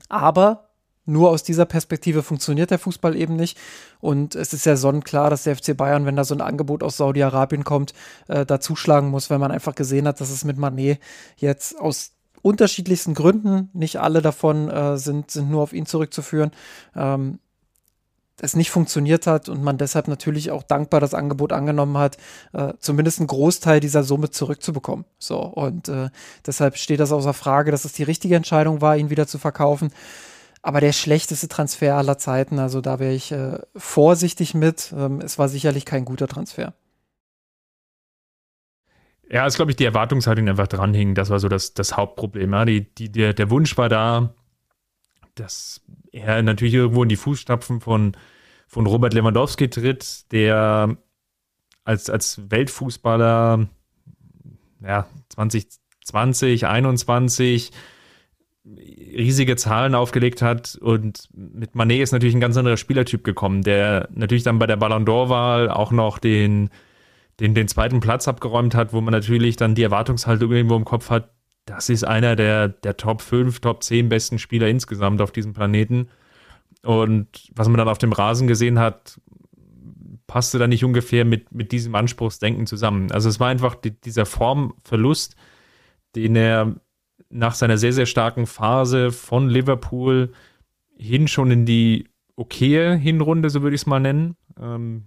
Aber 0.09 0.69
nur 1.05 1.29
aus 1.29 1.43
dieser 1.43 1.65
Perspektive 1.65 2.23
funktioniert 2.23 2.71
der 2.71 2.79
Fußball 2.79 3.15
eben 3.15 3.35
nicht. 3.35 3.57
Und 3.99 4.35
es 4.35 4.53
ist 4.53 4.65
ja 4.65 4.75
sonnenklar, 4.75 5.29
dass 5.29 5.43
der 5.43 5.55
FC 5.55 5.77
Bayern, 5.77 6.05
wenn 6.05 6.15
da 6.15 6.23
so 6.23 6.35
ein 6.35 6.41
Angebot 6.41 6.83
aus 6.83 6.97
Saudi-Arabien 6.97 7.63
kommt, 7.63 7.93
äh, 8.27 8.45
da 8.45 8.59
zuschlagen 8.59 9.09
muss, 9.09 9.29
wenn 9.29 9.39
man 9.39 9.51
einfach 9.51 9.75
gesehen 9.75 10.07
hat, 10.07 10.19
dass 10.19 10.31
es 10.31 10.43
mit 10.43 10.57
Manet 10.57 10.99
jetzt 11.37 11.79
aus 11.79 12.11
unterschiedlichsten 12.41 13.13
Gründen, 13.13 13.69
nicht 13.73 13.99
alle 13.99 14.21
davon 14.21 14.69
äh, 14.69 14.97
sind, 14.97 15.31
sind 15.31 15.49
nur 15.49 15.63
auf 15.63 15.73
ihn 15.73 15.85
zurückzuführen, 15.85 16.51
ähm, 16.95 17.39
es 18.41 18.55
nicht 18.55 18.69
funktioniert 18.69 19.27
hat 19.27 19.49
und 19.49 19.63
man 19.63 19.77
deshalb 19.77 20.07
natürlich 20.07 20.51
auch 20.51 20.63
dankbar 20.63 20.99
das 20.99 21.13
Angebot 21.13 21.53
angenommen 21.53 21.97
hat, 21.97 22.17
äh, 22.53 22.73
zumindest 22.79 23.19
einen 23.19 23.27
Großteil 23.27 23.79
dieser 23.79 24.03
Summe 24.03 24.29
zurückzubekommen. 24.29 25.05
So, 25.17 25.39
und 25.39 25.87
äh, 25.87 26.09
deshalb 26.45 26.77
steht 26.77 26.99
das 26.99 27.11
außer 27.11 27.33
Frage, 27.33 27.71
dass 27.71 27.85
es 27.85 27.93
die 27.93 28.03
richtige 28.03 28.35
Entscheidung 28.35 28.81
war, 28.81 28.97
ihn 28.97 29.09
wieder 29.09 29.27
zu 29.27 29.37
verkaufen. 29.37 29.91
Aber 30.61 30.81
der 30.81 30.93
schlechteste 30.93 31.47
Transfer 31.47 31.95
aller 31.95 32.17
Zeiten, 32.17 32.59
also 32.59 32.81
da 32.81 32.99
wäre 32.99 33.13
ich 33.13 33.31
äh, 33.31 33.59
vorsichtig 33.75 34.53
mit. 34.53 34.93
Ähm, 34.97 35.21
es 35.21 35.37
war 35.37 35.47
sicherlich 35.47 35.85
kein 35.85 36.05
guter 36.05 36.27
Transfer. 36.27 36.73
Ja, 39.29 39.45
ist, 39.45 39.55
glaube 39.55 39.71
ich, 39.71 39.77
die 39.77 39.85
Erwartungshaltung 39.85 40.49
einfach 40.49 40.67
dranhing. 40.67 41.15
Das 41.15 41.29
war 41.29 41.39
so 41.39 41.49
das, 41.49 41.73
das 41.73 41.95
Hauptproblem. 41.95 42.51
Ja? 42.51 42.65
Die, 42.65 42.93
die, 42.95 43.11
der, 43.11 43.33
der 43.33 43.49
Wunsch 43.49 43.77
war 43.77 43.89
da, 43.89 44.33
dass 45.35 45.81
er 46.15 46.41
natürlich 46.41 46.73
irgendwo 46.73 47.03
in 47.03 47.09
die 47.09 47.15
Fußstapfen 47.15 47.81
von, 47.81 48.15
von 48.67 48.85
Robert 48.85 49.13
Lewandowski 49.13 49.69
tritt, 49.69 50.31
der 50.31 50.97
als, 51.83 52.09
als 52.09 52.49
Weltfußballer 52.49 53.67
ja, 54.81 55.07
2020, 55.29 55.79
2021 56.05 57.71
riesige 58.65 59.55
Zahlen 59.57 59.93
aufgelegt 59.93 60.41
hat. 60.41 60.75
Und 60.75 61.29
mit 61.33 61.75
Manet 61.75 62.01
ist 62.01 62.11
natürlich 62.11 62.35
ein 62.35 62.41
ganz 62.41 62.57
anderer 62.57 62.77
Spielertyp 62.77 63.23
gekommen, 63.23 63.61
der 63.61 64.07
natürlich 64.13 64.43
dann 64.43 64.57
bei 64.57 64.65
der 64.67 64.77
Ballon 64.77 65.05
d'Or-Wahl 65.05 65.69
auch 65.69 65.91
noch 65.91 66.17
den, 66.17 66.69
den, 67.39 67.53
den 67.53 67.67
zweiten 67.67 67.99
Platz 67.99 68.27
abgeräumt 68.27 68.73
hat, 68.73 68.93
wo 68.93 69.01
man 69.01 69.11
natürlich 69.11 69.57
dann 69.57 69.75
die 69.75 69.83
Erwartungshaltung 69.83 70.51
irgendwo 70.51 70.77
im 70.77 70.85
Kopf 70.85 71.09
hat, 71.09 71.29
das 71.65 71.89
ist 71.89 72.03
einer 72.03 72.35
der, 72.35 72.69
der 72.69 72.97
Top 72.97 73.21
5, 73.21 73.59
Top 73.59 73.83
10 73.83 74.09
besten 74.09 74.39
Spieler 74.39 74.67
insgesamt 74.67 75.21
auf 75.21 75.31
diesem 75.31 75.53
Planeten. 75.53 76.09
Und 76.83 77.27
was 77.55 77.67
man 77.67 77.77
dann 77.77 77.87
auf 77.87 77.97
dem 77.97 78.13
Rasen 78.13 78.47
gesehen 78.47 78.77
hat, 78.77 79.19
passte 80.27 80.59
da 80.59 80.67
nicht 80.67 80.83
ungefähr 80.83 81.25
mit, 81.25 81.51
mit 81.51 81.71
diesem 81.71 81.95
Anspruchsdenken 81.95 82.67
zusammen. 82.67 83.11
Also 83.11 83.29
es 83.29 83.39
war 83.39 83.47
einfach 83.47 83.75
die, 83.75 83.99
dieser 83.99 84.25
Formverlust, 84.25 85.35
den 86.15 86.35
er 86.35 86.75
nach 87.29 87.55
seiner 87.55 87.77
sehr, 87.77 87.93
sehr 87.93 88.05
starken 88.05 88.45
Phase 88.45 89.11
von 89.11 89.49
Liverpool 89.49 90.31
hin 90.97 91.27
schon 91.27 91.51
in 91.51 91.65
die 91.65 92.07
okaye 92.35 92.95
Hinrunde, 92.95 93.49
so 93.49 93.61
würde 93.61 93.75
ich 93.75 93.81
es 93.81 93.87
mal 93.87 93.99
nennen, 93.99 94.35
ähm, 94.59 95.05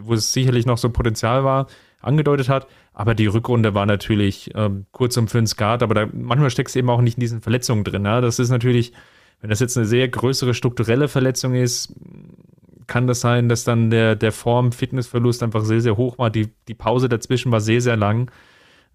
wo 0.00 0.14
es 0.14 0.32
sicherlich 0.32 0.66
noch 0.66 0.78
so 0.78 0.90
Potenzial 0.90 1.44
war, 1.44 1.66
angedeutet 2.00 2.48
hat. 2.48 2.66
Aber 2.98 3.14
die 3.14 3.26
Rückrunde 3.26 3.74
war 3.74 3.84
natürlich 3.84 4.50
ähm, 4.54 4.86
kurz 4.90 5.18
um 5.18 5.28
für 5.28 5.36
den 5.36 5.46
Skat, 5.46 5.82
aber 5.82 5.92
da, 5.92 6.06
manchmal 6.14 6.48
steckst 6.48 6.74
du 6.74 6.78
eben 6.78 6.88
auch 6.88 7.02
nicht 7.02 7.18
in 7.18 7.20
diesen 7.20 7.42
Verletzungen 7.42 7.84
drin. 7.84 8.06
Ja? 8.06 8.22
Das 8.22 8.38
ist 8.38 8.48
natürlich, 8.48 8.94
wenn 9.42 9.50
das 9.50 9.60
jetzt 9.60 9.76
eine 9.76 9.84
sehr 9.84 10.08
größere 10.08 10.54
strukturelle 10.54 11.06
Verletzung 11.08 11.54
ist, 11.54 11.92
kann 12.86 13.06
das 13.06 13.20
sein, 13.20 13.50
dass 13.50 13.64
dann 13.64 13.90
der, 13.90 14.16
der 14.16 14.32
Form-Fitnessverlust 14.32 15.42
einfach 15.42 15.62
sehr, 15.62 15.82
sehr 15.82 15.98
hoch 15.98 16.16
war. 16.16 16.30
Die, 16.30 16.48
die 16.68 16.74
Pause 16.74 17.10
dazwischen 17.10 17.52
war 17.52 17.60
sehr, 17.60 17.82
sehr 17.82 17.98
lang. 17.98 18.30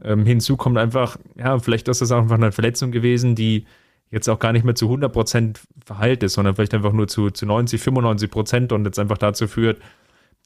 Ähm, 0.03 0.25
hinzu 0.25 0.57
kommt 0.57 0.79
einfach, 0.79 1.17
ja, 1.37 1.59
vielleicht 1.59 1.87
ist 1.87 2.01
das 2.01 2.11
auch 2.11 2.23
einfach 2.23 2.37
eine 2.37 2.51
Verletzung 2.51 2.91
gewesen, 2.91 3.35
die 3.35 3.65
jetzt 4.09 4.27
auch 4.29 4.39
gar 4.39 4.51
nicht 4.51 4.65
mehr 4.65 4.73
zu 4.73 4.89
100% 4.89 5.59
verheilt 5.85 6.23
ist, 6.23 6.33
sondern 6.33 6.55
vielleicht 6.55 6.73
einfach 6.73 6.93
nur 6.93 7.07
zu, 7.07 7.29
zu 7.29 7.45
90, 7.45 7.79
95% 7.79 8.73
und 8.73 8.83
jetzt 8.85 8.97
einfach 8.97 9.19
dazu 9.19 9.45
führt, 9.47 9.79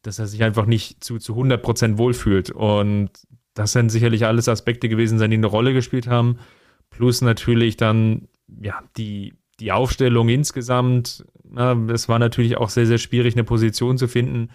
dass 0.01 0.19
er 0.19 0.27
sich 0.27 0.43
einfach 0.43 0.65
nicht 0.65 1.01
zu, 1.05 1.19
zu 1.19 1.35
100% 1.35 1.97
wohlfühlt. 1.97 2.51
Und 2.51 3.11
das 3.55 3.71
sind 3.71 3.89
sicherlich 3.89 4.25
alles 4.25 4.47
Aspekte 4.47 4.89
gewesen 4.89 5.17
sein, 5.17 5.31
die 5.31 5.37
eine 5.37 5.47
Rolle 5.47 5.73
gespielt 5.73 6.07
haben. 6.07 6.37
Plus 6.91 7.21
natürlich 7.21 7.77
dann, 7.77 8.27
ja, 8.61 8.83
die, 8.97 9.33
die 9.59 9.71
Aufstellung 9.71 10.29
insgesamt. 10.29 11.25
Es 11.87 12.09
war 12.09 12.19
natürlich 12.19 12.57
auch 12.57 12.69
sehr, 12.69 12.85
sehr 12.85 12.97
schwierig, 12.97 13.33
eine 13.33 13.45
Position 13.45 13.97
zu 13.97 14.07
finden, 14.09 14.49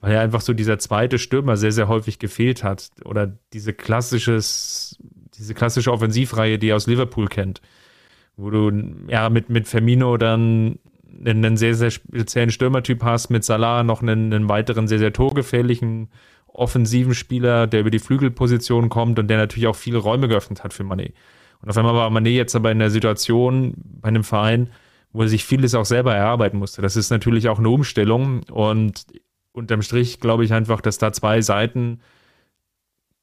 weil 0.00 0.14
ja 0.14 0.22
einfach 0.22 0.40
so 0.40 0.54
dieser 0.54 0.78
zweite 0.78 1.18
Stürmer 1.18 1.58
sehr, 1.58 1.70
sehr 1.70 1.86
häufig 1.86 2.18
gefehlt 2.18 2.64
hat. 2.64 2.88
Oder 3.04 3.38
diese 3.52 3.74
klassisches, 3.74 4.98
diese 5.34 5.52
klassische 5.52 5.92
Offensivreihe, 5.92 6.58
die 6.58 6.68
ihr 6.68 6.76
aus 6.76 6.86
Liverpool 6.86 7.28
kennt. 7.28 7.60
Wo 8.38 8.48
du 8.48 8.72
ja 9.08 9.28
mit, 9.28 9.50
mit 9.50 9.68
Firmino 9.68 10.16
dann 10.16 10.78
einen 11.24 11.58
sehr, 11.58 11.74
sehr 11.74 11.90
speziellen 11.90 12.50
Stürmertyp 12.50 13.02
hast, 13.02 13.28
mit 13.28 13.44
Salah 13.44 13.82
noch 13.82 14.00
einen, 14.00 14.32
einen 14.32 14.48
weiteren 14.48 14.88
sehr, 14.88 14.98
sehr 14.98 15.12
torgefährlichen 15.12 16.08
offensiven 16.56 17.14
Spieler, 17.14 17.66
der 17.66 17.80
über 17.80 17.90
die 17.90 17.98
Flügelposition 17.98 18.88
kommt 18.88 19.18
und 19.18 19.28
der 19.28 19.38
natürlich 19.38 19.66
auch 19.68 19.76
viele 19.76 19.98
Räume 19.98 20.28
geöffnet 20.28 20.64
hat 20.64 20.72
für 20.72 20.84
Manet. 20.84 21.14
Und 21.62 21.70
auf 21.70 21.76
einmal 21.76 21.94
war 21.94 22.10
Manet 22.10 22.34
jetzt 22.34 22.56
aber 22.56 22.70
in 22.72 22.78
der 22.78 22.90
Situation 22.90 23.74
bei 23.76 24.08
einem 24.08 24.24
Verein, 24.24 24.70
wo 25.12 25.22
er 25.22 25.28
sich 25.28 25.44
vieles 25.44 25.74
auch 25.74 25.84
selber 25.84 26.14
erarbeiten 26.14 26.58
musste. 26.58 26.82
Das 26.82 26.96
ist 26.96 27.10
natürlich 27.10 27.48
auch 27.48 27.58
eine 27.58 27.68
Umstellung 27.68 28.42
und 28.50 29.06
unterm 29.52 29.82
Strich 29.82 30.20
glaube 30.20 30.44
ich 30.44 30.52
einfach, 30.52 30.80
dass 30.80 30.98
da 30.98 31.12
zwei 31.12 31.40
Seiten 31.40 32.00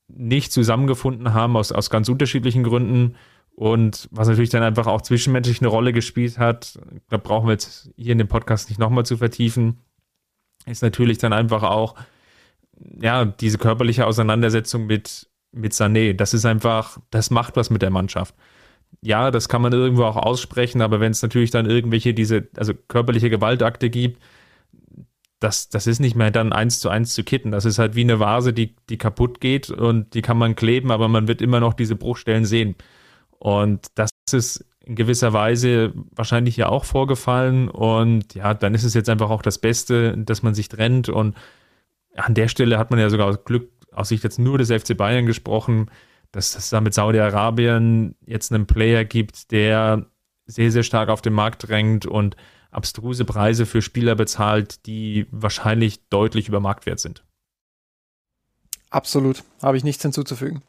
nicht 0.07 0.51
zusammengefunden 0.51 1.33
haben 1.33 1.55
aus, 1.55 1.71
aus 1.71 1.89
ganz 1.89 2.09
unterschiedlichen 2.09 2.63
Gründen 2.63 3.15
und 3.55 4.09
was 4.11 4.27
natürlich 4.27 4.49
dann 4.49 4.63
einfach 4.63 4.87
auch 4.87 5.01
zwischenmenschlich 5.01 5.61
eine 5.61 5.67
Rolle 5.67 5.93
gespielt 5.93 6.39
hat, 6.39 6.79
da 7.09 7.17
brauchen 7.17 7.47
wir 7.47 7.53
jetzt 7.53 7.91
hier 7.95 8.13
in 8.13 8.17
dem 8.17 8.27
Podcast 8.27 8.69
nicht 8.69 8.79
nochmal 8.79 9.05
zu 9.05 9.17
vertiefen, 9.17 9.79
ist 10.65 10.81
natürlich 10.81 11.19
dann 11.19 11.33
einfach 11.33 11.63
auch, 11.63 11.95
ja, 13.01 13.25
diese 13.25 13.57
körperliche 13.57 14.07
Auseinandersetzung 14.07 14.85
mit, 14.85 15.29
mit 15.51 15.73
Sané. 15.73 16.13
Das 16.13 16.33
ist 16.33 16.45
einfach, 16.45 16.99
das 17.11 17.29
macht 17.29 17.55
was 17.55 17.69
mit 17.69 17.81
der 17.81 17.91
Mannschaft. 17.91 18.35
Ja, 19.01 19.31
das 19.31 19.49
kann 19.49 19.61
man 19.61 19.73
irgendwo 19.73 20.03
auch 20.03 20.15
aussprechen, 20.15 20.81
aber 20.81 20.99
wenn 20.99 21.11
es 21.11 21.21
natürlich 21.21 21.51
dann 21.51 21.69
irgendwelche 21.69 22.13
diese, 22.13 22.47
also 22.55 22.73
körperliche 22.87 23.29
Gewaltakte 23.29 23.89
gibt, 23.89 24.21
das, 25.39 25.67
das 25.69 25.87
ist 25.87 25.99
nicht 25.99 26.15
mehr 26.15 26.31
dann 26.31 26.53
eins 26.53 26.79
zu 26.79 26.89
eins 26.89 27.13
zu 27.13 27.23
kitten. 27.23 27.51
Das 27.51 27.65
ist 27.65 27.77
halt 27.77 27.95
wie 27.95 28.01
eine 28.01 28.19
Vase, 28.19 28.53
die, 28.53 28.75
die 28.89 28.97
kaputt 28.97 29.41
geht 29.41 29.69
und 29.69 30.13
die 30.13 30.21
kann 30.21 30.37
man 30.37 30.55
kleben, 30.55 30.89
aber 30.89 31.09
man 31.09 31.27
wird 31.27 31.41
immer 31.41 31.59
noch 31.59 31.73
diese 31.73 31.95
Bruchstellen 31.95 32.45
sehen. 32.45 32.75
Und 33.39 33.87
das 33.95 34.09
ist 34.31 34.65
in 34.85 34.95
gewisser 34.95 35.33
Weise 35.33 35.93
wahrscheinlich 36.11 36.55
ja 36.55 36.69
auch 36.69 36.85
vorgefallen. 36.85 37.69
Und 37.69 38.35
ja, 38.35 38.53
dann 38.53 38.73
ist 38.73 38.85
es 38.85 38.93
jetzt 38.93 39.09
einfach 39.09 39.29
auch 39.29 39.41
das 39.41 39.57
Beste, 39.57 40.17
dass 40.17 40.43
man 40.43 40.53
sich 40.53 40.69
trennt. 40.69 41.09
Und 41.09 41.35
an 42.15 42.33
der 42.33 42.47
Stelle 42.47 42.77
hat 42.77 42.91
man 42.91 42.99
ja 42.99 43.09
sogar 43.09 43.35
Glück 43.37 43.69
aus 43.91 44.09
Sicht 44.09 44.23
jetzt 44.23 44.39
nur 44.39 44.57
des 44.57 44.71
FC 44.71 44.97
Bayern 44.97 45.25
gesprochen, 45.25 45.89
dass 46.31 46.55
es 46.55 46.69
da 46.69 46.81
mit 46.81 46.93
Saudi-Arabien 46.93 48.15
jetzt 48.25 48.51
einen 48.51 48.65
Player 48.65 49.05
gibt, 49.05 49.51
der 49.51 50.05
sehr, 50.45 50.71
sehr 50.71 50.83
stark 50.83 51.09
auf 51.09 51.21
den 51.21 51.33
Markt 51.33 51.67
drängt 51.67 52.05
und 52.05 52.35
abstruse 52.71 53.23
Preise 53.23 53.65
für 53.65 53.81
Spieler 53.81 54.15
bezahlt, 54.15 54.85
die 54.87 55.27
wahrscheinlich 55.31 56.07
deutlich 56.09 56.47
über 56.47 56.59
Marktwert 56.59 56.99
sind. 56.99 57.23
Absolut, 58.89 59.43
habe 59.61 59.77
ich 59.77 59.83
nichts 59.83 60.01
hinzuzufügen. 60.03 60.61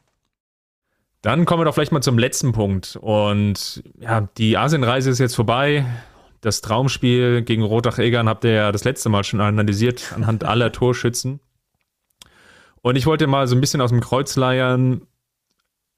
Dann 1.21 1.45
kommen 1.45 1.61
wir 1.61 1.65
doch 1.65 1.73
vielleicht 1.73 1.91
mal 1.91 2.03
zum 2.03 2.19
letzten 2.19 2.51
Punkt. 2.51 2.97
Und 3.01 3.83
ja, 3.99 4.29
die 4.37 4.57
Asienreise 4.57 5.09
ist 5.09 5.19
jetzt 5.19 5.35
vorbei. 5.35 5.85
Das 6.41 6.61
Traumspiel 6.61 7.41
gegen 7.41 7.63
Rotach-Egern 7.63 8.29
habt 8.29 8.43
ihr 8.43 8.51
ja 8.51 8.71
das 8.71 8.83
letzte 8.83 9.09
Mal 9.09 9.23
schon 9.23 9.41
analysiert 9.41 10.13
anhand 10.15 10.43
aller 10.43 10.71
Torschützen. 10.71 11.39
Und 12.81 12.97
ich 12.97 13.07
wollte 13.07 13.25
mal 13.25 13.47
so 13.47 13.55
ein 13.55 13.61
bisschen 13.61 13.81
aus 13.81 13.89
dem 13.89 13.99
Kreuz 13.99 14.35
leiern. 14.35 15.01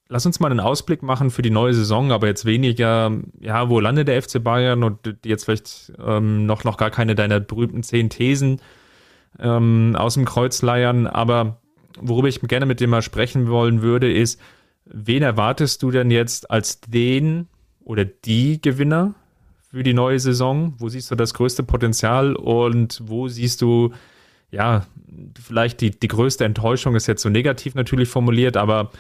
Lass 0.08 0.26
uns 0.26 0.40
mal 0.40 0.50
einen 0.50 0.62
Ausblick 0.62 1.04
machen 1.04 1.32
für 1.32 1.42
die 1.42 1.50
neue 1.50 1.74
Saison, 1.74 2.14
aber 2.14 2.28
jetzt 2.28 2.46
weniger, 2.46 3.12
ja, 3.42 3.70
wo 3.70 3.82
landet 3.82 4.08
der 4.08 4.22
FC 4.22 4.42
Bayern 4.42 4.84
und 4.84 5.18
jetzt 5.26 5.44
vielleicht 5.44 5.92
ähm, 6.00 6.46
noch, 6.46 6.64
noch 6.64 6.78
gar 6.78 6.92
keine 6.92 7.14
deiner 7.14 7.42
berühmten 7.42 7.84
zehn 7.84 8.10
Thesen 8.10 8.62
ähm, 9.38 9.98
aus 9.98 10.14
dem 10.14 10.24
Kreuz 10.24 10.62
leiern. 10.62 11.08
Aber 11.08 11.60
worüber 12.00 12.30
ich 12.30 12.40
gerne 12.40 12.66
mit 12.66 12.80
dir 12.80 12.88
mal 12.88 13.02
sprechen 13.02 13.50
wollen 13.50 13.82
würde, 13.82 14.10
ist, 14.10 14.40
wen 14.86 15.24
erwartest 15.24 15.84
du 15.84 15.92
denn 15.92 16.10
jetzt 16.10 16.50
als 16.50 16.80
den 16.80 17.48
oder 17.84 18.06
die 18.06 18.62
Gewinner 18.62 19.14
für 19.70 19.84
die 19.84 19.93
neue 19.93 20.20
Saison? 20.20 20.74
Wo 20.78 20.89
siehst 20.89 21.11
du 21.11 21.15
das 21.15 21.34
größte 21.34 21.63
Potenzial 21.63 22.36
und 22.36 23.01
wo 23.03 23.28
siehst 23.28 23.61
du, 23.61 23.93
ja, 24.49 24.86
vielleicht 25.41 25.82
die, 25.82 25.91
die 25.91 26.07
größte 26.07 26.45
Enttäuschung 26.45 26.95
ist 26.95 27.07
jetzt 27.07 27.22
so 27.22 27.30
negativ 27.30 27.76
natürlich 27.76 28.09
formuliert, 28.09 28.57
aber 28.57 28.91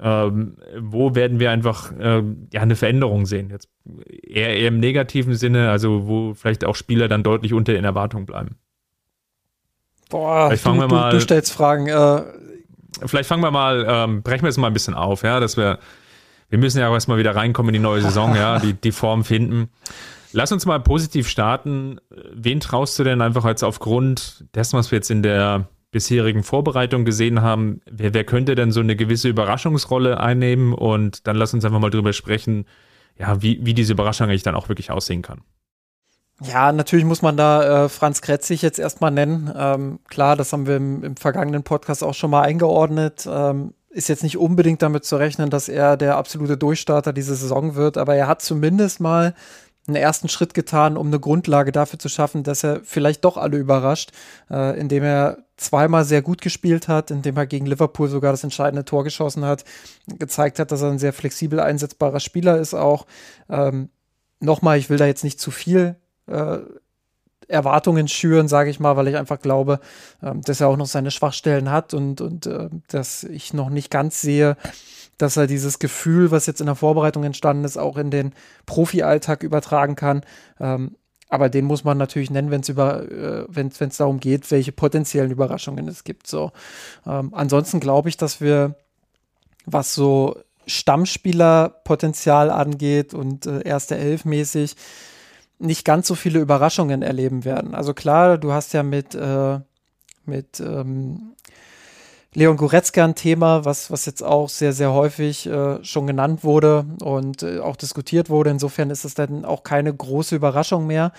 ähm, 0.00 0.56
wo 0.78 1.14
werden 1.14 1.40
wir 1.40 1.50
einfach 1.50 1.92
äh, 1.98 2.22
ja, 2.52 2.60
eine 2.60 2.76
Veränderung 2.76 3.26
sehen? 3.26 3.50
Jetzt 3.50 3.68
eher, 4.08 4.56
eher 4.56 4.68
im 4.68 4.80
negativen 4.80 5.34
Sinne, 5.34 5.70
also 5.70 6.06
wo 6.06 6.34
vielleicht 6.34 6.64
auch 6.64 6.74
Spieler 6.74 7.08
dann 7.08 7.22
deutlich 7.22 7.52
unter 7.52 7.72
den 7.72 7.84
Erwartungen 7.84 8.26
bleiben. 8.26 8.56
Boah, 10.10 10.50
du, 10.50 10.56
wir 10.56 10.88
mal, 10.88 11.10
du, 11.10 11.16
du 11.16 11.22
stellst 11.22 11.52
Fragen. 11.52 11.86
Äh, 11.88 12.22
vielleicht 13.06 13.28
fangen 13.28 13.42
wir 13.42 13.50
mal, 13.50 13.84
ähm, 13.88 14.22
brechen 14.22 14.42
wir 14.42 14.48
es 14.48 14.56
mal 14.56 14.68
ein 14.68 14.72
bisschen 14.72 14.94
auf, 14.94 15.22
ja, 15.22 15.40
dass 15.40 15.56
wir, 15.56 15.78
wir 16.54 16.60
müssen 16.60 16.78
ja 16.78 16.88
auch 16.88 16.94
erstmal 16.94 17.18
wieder 17.18 17.34
reinkommen 17.34 17.74
in 17.74 17.80
die 17.80 17.84
neue 17.84 18.00
Saison, 18.00 18.36
ja, 18.36 18.58
die, 18.60 18.74
die 18.74 18.92
Form 18.92 19.24
finden. 19.24 19.70
Lass 20.30 20.52
uns 20.52 20.66
mal 20.66 20.78
positiv 20.78 21.28
starten. 21.28 21.98
Wen 22.32 22.60
traust 22.60 22.96
du 22.96 23.02
denn 23.02 23.22
einfach 23.22 23.44
jetzt 23.44 23.64
aufgrund 23.64 24.44
dessen, 24.54 24.78
was 24.78 24.92
wir 24.92 24.98
jetzt 24.98 25.10
in 25.10 25.24
der 25.24 25.66
bisherigen 25.90 26.44
Vorbereitung 26.44 27.04
gesehen 27.04 27.42
haben, 27.42 27.80
wer, 27.90 28.14
wer 28.14 28.22
könnte 28.22 28.54
denn 28.54 28.70
so 28.70 28.78
eine 28.78 28.94
gewisse 28.94 29.28
Überraschungsrolle 29.28 30.20
einnehmen? 30.20 30.74
Und 30.74 31.26
dann 31.26 31.34
lass 31.34 31.54
uns 31.54 31.64
einfach 31.64 31.80
mal 31.80 31.90
drüber 31.90 32.12
sprechen, 32.12 32.66
ja, 33.18 33.42
wie, 33.42 33.58
wie 33.66 33.74
diese 33.74 33.94
Überraschung 33.94 34.28
eigentlich 34.28 34.44
dann 34.44 34.54
auch 34.54 34.68
wirklich 34.68 34.92
aussehen 34.92 35.22
kann. 35.22 35.40
Ja, 36.40 36.70
natürlich 36.70 37.04
muss 37.04 37.20
man 37.20 37.36
da 37.36 37.86
äh, 37.86 37.88
Franz 37.88 38.22
Kretzig 38.22 38.62
jetzt 38.62 38.78
erstmal 38.78 39.10
nennen. 39.10 39.52
Ähm, 39.56 39.98
klar, 40.08 40.36
das 40.36 40.52
haben 40.52 40.68
wir 40.68 40.76
im, 40.76 41.02
im, 41.02 41.16
vergangenen 41.16 41.64
Podcast 41.64 42.04
auch 42.04 42.14
schon 42.14 42.30
mal 42.30 42.42
eingeordnet. 42.42 43.28
Ähm, 43.28 43.74
ist 43.94 44.08
jetzt 44.08 44.22
nicht 44.22 44.36
unbedingt 44.36 44.82
damit 44.82 45.04
zu 45.04 45.16
rechnen, 45.16 45.50
dass 45.50 45.68
er 45.68 45.96
der 45.96 46.16
absolute 46.16 46.56
Durchstarter 46.56 47.12
diese 47.12 47.34
Saison 47.34 47.74
wird, 47.74 47.96
aber 47.96 48.14
er 48.16 48.26
hat 48.26 48.42
zumindest 48.42 49.00
mal 49.00 49.34
einen 49.86 49.96
ersten 49.96 50.28
Schritt 50.28 50.54
getan, 50.54 50.96
um 50.96 51.08
eine 51.08 51.20
Grundlage 51.20 51.70
dafür 51.70 51.98
zu 51.98 52.08
schaffen, 52.08 52.42
dass 52.42 52.64
er 52.64 52.80
vielleicht 52.84 53.24
doch 53.24 53.36
alle 53.36 53.58
überrascht, 53.58 54.12
äh, 54.50 54.78
indem 54.78 55.04
er 55.04 55.38
zweimal 55.56 56.04
sehr 56.04 56.22
gut 56.22 56.40
gespielt 56.40 56.88
hat, 56.88 57.10
indem 57.10 57.36
er 57.36 57.46
gegen 57.46 57.66
Liverpool 57.66 58.08
sogar 58.08 58.32
das 58.32 58.44
entscheidende 58.44 58.84
Tor 58.84 59.04
geschossen 59.04 59.44
hat, 59.44 59.64
gezeigt 60.06 60.58
hat, 60.58 60.72
dass 60.72 60.82
er 60.82 60.90
ein 60.90 60.98
sehr 60.98 61.12
flexibel 61.12 61.60
einsetzbarer 61.60 62.20
Spieler 62.20 62.58
ist 62.58 62.74
auch. 62.74 63.06
Ähm, 63.48 63.90
Nochmal, 64.40 64.78
ich 64.78 64.90
will 64.90 64.98
da 64.98 65.06
jetzt 65.06 65.24
nicht 65.24 65.40
zu 65.40 65.50
viel 65.50 65.96
äh, 66.26 66.58
Erwartungen 67.48 68.08
schüren, 68.08 68.48
sage 68.48 68.70
ich 68.70 68.80
mal, 68.80 68.96
weil 68.96 69.08
ich 69.08 69.16
einfach 69.16 69.40
glaube, 69.40 69.80
ähm, 70.22 70.42
dass 70.42 70.60
er 70.60 70.68
auch 70.68 70.76
noch 70.76 70.86
seine 70.86 71.10
Schwachstellen 71.10 71.70
hat 71.70 71.94
und, 71.94 72.20
und 72.20 72.46
äh, 72.46 72.68
dass 72.88 73.24
ich 73.24 73.54
noch 73.54 73.70
nicht 73.70 73.90
ganz 73.90 74.20
sehe, 74.20 74.56
dass 75.18 75.36
er 75.36 75.46
dieses 75.46 75.78
Gefühl, 75.78 76.30
was 76.30 76.46
jetzt 76.46 76.60
in 76.60 76.66
der 76.66 76.74
Vorbereitung 76.74 77.24
entstanden 77.24 77.64
ist, 77.64 77.76
auch 77.76 77.96
in 77.96 78.10
den 78.10 78.32
Profi-Alltag 78.66 79.42
übertragen 79.42 79.94
kann. 79.94 80.22
Ähm, 80.60 80.96
aber 81.28 81.48
den 81.48 81.64
muss 81.64 81.84
man 81.84 81.98
natürlich 81.98 82.30
nennen, 82.30 82.50
wenn 82.50 82.60
es 82.60 82.68
über, 82.68 83.10
äh, 83.10 83.44
wenn 83.48 83.68
es 83.68 83.96
darum 83.96 84.20
geht, 84.20 84.50
welche 84.50 84.72
potenziellen 84.72 85.30
Überraschungen 85.30 85.88
es 85.88 86.04
gibt. 86.04 86.26
So. 86.26 86.52
Ähm, 87.06 87.30
ansonsten 87.32 87.80
glaube 87.80 88.08
ich, 88.08 88.16
dass 88.16 88.40
wir, 88.40 88.76
was 89.66 89.94
so 89.94 90.36
Stammspielerpotenzial 90.66 92.50
angeht 92.50 93.14
und 93.14 93.46
äh, 93.46 93.62
erste 93.62 93.96
Elf 93.96 94.24
mäßig, 94.24 94.76
nicht 95.58 95.84
ganz 95.84 96.06
so 96.06 96.14
viele 96.14 96.40
Überraschungen 96.40 97.02
erleben 97.02 97.44
werden. 97.44 97.74
Also 97.74 97.94
klar, 97.94 98.38
du 98.38 98.52
hast 98.52 98.72
ja 98.72 98.82
mit, 98.82 99.14
äh, 99.14 99.60
mit 100.24 100.60
ähm, 100.60 101.34
Leon 102.34 102.56
Goretzka 102.56 103.04
ein 103.04 103.14
Thema, 103.14 103.64
was, 103.64 103.90
was 103.90 104.06
jetzt 104.06 104.22
auch 104.22 104.48
sehr, 104.48 104.72
sehr 104.72 104.92
häufig 104.92 105.46
äh, 105.46 105.82
schon 105.84 106.06
genannt 106.06 106.42
wurde 106.42 106.84
und 107.02 107.44
äh, 107.44 107.60
auch 107.60 107.76
diskutiert 107.76 108.28
wurde. 108.28 108.50
Insofern 108.50 108.90
ist 108.90 109.04
es 109.04 109.14
dann 109.14 109.44
auch 109.44 109.62
keine 109.62 109.94
große 109.94 110.34
Überraschung 110.34 110.86
mehr. 110.86 111.12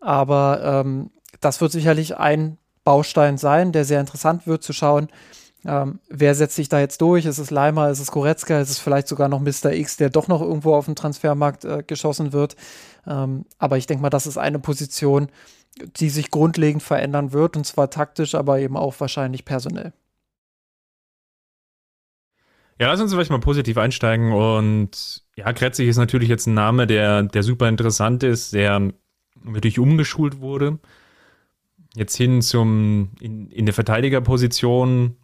Aber 0.00 0.60
ähm, 0.62 1.10
das 1.40 1.60
wird 1.60 1.70
sicherlich 1.70 2.16
ein 2.16 2.58
Baustein 2.82 3.38
sein, 3.38 3.72
der 3.72 3.84
sehr 3.84 4.00
interessant 4.00 4.46
wird 4.46 4.62
zu 4.62 4.72
schauen, 4.72 5.08
ähm, 5.66 5.98
wer 6.08 6.34
setzt 6.34 6.54
sich 6.54 6.68
da 6.68 6.78
jetzt 6.78 7.00
durch? 7.00 7.26
Ist 7.26 7.38
es 7.38 7.50
Leimer? 7.50 7.90
Ist 7.90 7.98
es 7.98 8.12
Goretzka? 8.12 8.60
Ist 8.60 8.70
es 8.70 8.78
vielleicht 8.78 9.08
sogar 9.08 9.28
noch 9.28 9.40
Mr. 9.40 9.72
X, 9.72 9.96
der 9.96 10.10
doch 10.10 10.28
noch 10.28 10.40
irgendwo 10.40 10.74
auf 10.74 10.84
dem 10.84 10.94
Transfermarkt 10.94 11.64
äh, 11.64 11.82
geschossen 11.84 12.32
wird? 12.32 12.56
Ähm, 13.06 13.44
aber 13.58 13.76
ich 13.76 13.86
denke 13.86 14.02
mal, 14.02 14.10
das 14.10 14.26
ist 14.26 14.38
eine 14.38 14.60
Position, 14.60 15.28
die 15.96 16.08
sich 16.08 16.30
grundlegend 16.30 16.82
verändern 16.82 17.32
wird, 17.32 17.56
und 17.56 17.66
zwar 17.66 17.90
taktisch, 17.90 18.34
aber 18.34 18.60
eben 18.60 18.76
auch 18.76 18.94
wahrscheinlich 18.98 19.44
personell. 19.44 19.92
Ja, 22.78 22.88
lass 22.88 23.00
uns 23.00 23.12
vielleicht 23.12 23.30
mal 23.30 23.40
positiv 23.40 23.76
einsteigen. 23.76 24.32
Und 24.32 25.24
ja, 25.34 25.52
Kretzig 25.52 25.88
ist 25.88 25.96
natürlich 25.96 26.28
jetzt 26.28 26.46
ein 26.46 26.54
Name, 26.54 26.86
der, 26.86 27.24
der 27.24 27.42
super 27.42 27.68
interessant 27.68 28.22
ist, 28.22 28.52
der 28.52 28.92
natürlich 29.42 29.78
umgeschult 29.78 30.40
wurde. 30.40 30.78
Jetzt 31.94 32.16
hin 32.16 32.42
zum 32.42 33.12
in, 33.20 33.50
in 33.50 33.64
der 33.64 33.74
Verteidigerposition 33.74 35.16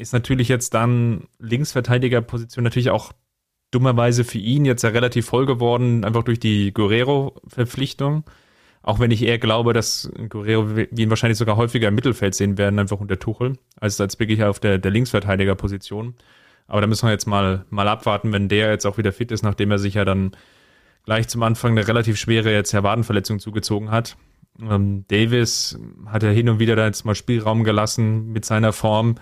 ist 0.00 0.12
natürlich 0.12 0.48
jetzt 0.48 0.74
dann 0.74 1.24
Linksverteidigerposition 1.38 2.64
natürlich 2.64 2.90
auch 2.90 3.12
dummerweise 3.70 4.24
für 4.24 4.38
ihn 4.38 4.64
jetzt 4.64 4.82
ja 4.82 4.90
relativ 4.90 5.26
voll 5.26 5.46
geworden, 5.46 6.04
einfach 6.04 6.24
durch 6.24 6.40
die 6.40 6.72
Guerrero-Verpflichtung. 6.72 8.24
Auch 8.82 8.98
wenn 8.98 9.10
ich 9.10 9.22
eher 9.22 9.38
glaube, 9.38 9.72
dass 9.72 10.10
Guerrero 10.28 10.74
wir 10.74 10.90
ihn 10.98 11.10
wahrscheinlich 11.10 11.38
sogar 11.38 11.56
häufiger 11.56 11.88
im 11.88 11.94
Mittelfeld 11.94 12.34
sehen 12.34 12.56
werden, 12.56 12.78
einfach 12.78 12.98
unter 12.98 13.18
Tuchel, 13.18 13.58
als 13.78 14.00
als 14.00 14.18
wirklich 14.18 14.42
auf 14.42 14.58
der, 14.58 14.78
der 14.78 14.90
Linksverteidigerposition. 14.90 16.14
Aber 16.66 16.80
da 16.80 16.86
müssen 16.86 17.06
wir 17.06 17.12
jetzt 17.12 17.26
mal, 17.26 17.66
mal 17.68 17.88
abwarten, 17.88 18.32
wenn 18.32 18.48
der 18.48 18.70
jetzt 18.70 18.86
auch 18.86 18.96
wieder 18.96 19.12
fit 19.12 19.32
ist, 19.32 19.42
nachdem 19.42 19.70
er 19.70 19.78
sich 19.78 19.94
ja 19.94 20.04
dann 20.04 20.32
gleich 21.04 21.28
zum 21.28 21.42
Anfang 21.42 21.72
eine 21.72 21.86
relativ 21.86 22.16
schwere 22.16 22.52
jetzt 22.52 22.72
Wadenverletzung 22.72 23.38
zugezogen 23.38 23.90
hat. 23.90 24.16
Ähm, 24.60 25.04
Davis 25.08 25.78
hat 26.06 26.22
ja 26.22 26.30
hin 26.30 26.48
und 26.48 26.58
wieder 26.58 26.76
da 26.76 26.86
jetzt 26.86 27.04
mal 27.04 27.14
Spielraum 27.14 27.64
gelassen 27.64 28.32
mit 28.32 28.44
seiner 28.44 28.72
Form 28.72 29.16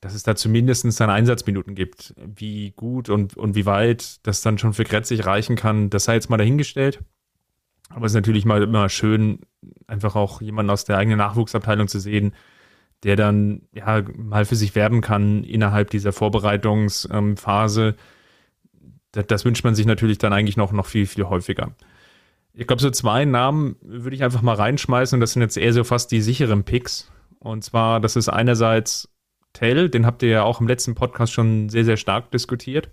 dass 0.00 0.14
es 0.14 0.22
da 0.22 0.34
zumindest 0.34 0.98
dann 1.00 1.10
Einsatzminuten 1.10 1.74
gibt. 1.74 2.14
Wie 2.16 2.70
gut 2.70 3.10
und, 3.10 3.36
und 3.36 3.54
wie 3.54 3.66
weit 3.66 4.26
das 4.26 4.40
dann 4.40 4.58
schon 4.58 4.72
für 4.72 4.84
Kretzig 4.84 5.26
reichen 5.26 5.56
kann, 5.56 5.90
das 5.90 6.04
sei 6.04 6.14
jetzt 6.14 6.30
mal 6.30 6.38
dahingestellt. 6.38 7.00
Aber 7.90 8.06
es 8.06 8.12
ist 8.12 8.16
natürlich 8.16 8.44
mal 8.44 8.62
immer 8.62 8.88
schön, 8.88 9.40
einfach 9.86 10.16
auch 10.16 10.40
jemanden 10.40 10.70
aus 10.70 10.84
der 10.84 10.96
eigenen 10.96 11.18
Nachwuchsabteilung 11.18 11.88
zu 11.88 11.98
sehen, 11.98 12.34
der 13.02 13.16
dann 13.16 13.62
ja 13.72 14.02
mal 14.16 14.44
für 14.44 14.56
sich 14.56 14.74
werben 14.74 15.00
kann 15.00 15.44
innerhalb 15.44 15.90
dieser 15.90 16.12
Vorbereitungsphase. 16.12 17.96
Das, 19.12 19.26
das 19.26 19.44
wünscht 19.44 19.64
man 19.64 19.74
sich 19.74 19.86
natürlich 19.86 20.18
dann 20.18 20.32
eigentlich 20.32 20.56
noch, 20.56 20.72
noch 20.72 20.86
viel, 20.86 21.06
viel 21.06 21.24
häufiger. 21.24 21.74
Ich 22.52 22.66
glaube, 22.66 22.82
so 22.82 22.90
zwei 22.90 23.24
Namen 23.24 23.76
würde 23.82 24.16
ich 24.16 24.24
einfach 24.24 24.42
mal 24.42 24.54
reinschmeißen 24.54 25.16
und 25.16 25.20
das 25.20 25.32
sind 25.32 25.42
jetzt 25.42 25.56
eher 25.56 25.72
so 25.72 25.84
fast 25.84 26.10
die 26.10 26.20
sicheren 26.20 26.64
Picks. 26.64 27.10
Und 27.38 27.64
zwar, 27.64 28.00
das 28.00 28.16
ist 28.16 28.28
einerseits 28.28 29.09
Tell, 29.52 29.88
den 29.88 30.06
habt 30.06 30.22
ihr 30.22 30.28
ja 30.28 30.42
auch 30.42 30.60
im 30.60 30.68
letzten 30.68 30.94
Podcast 30.94 31.32
schon 31.32 31.68
sehr, 31.68 31.84
sehr 31.84 31.96
stark 31.96 32.30
diskutiert. 32.30 32.90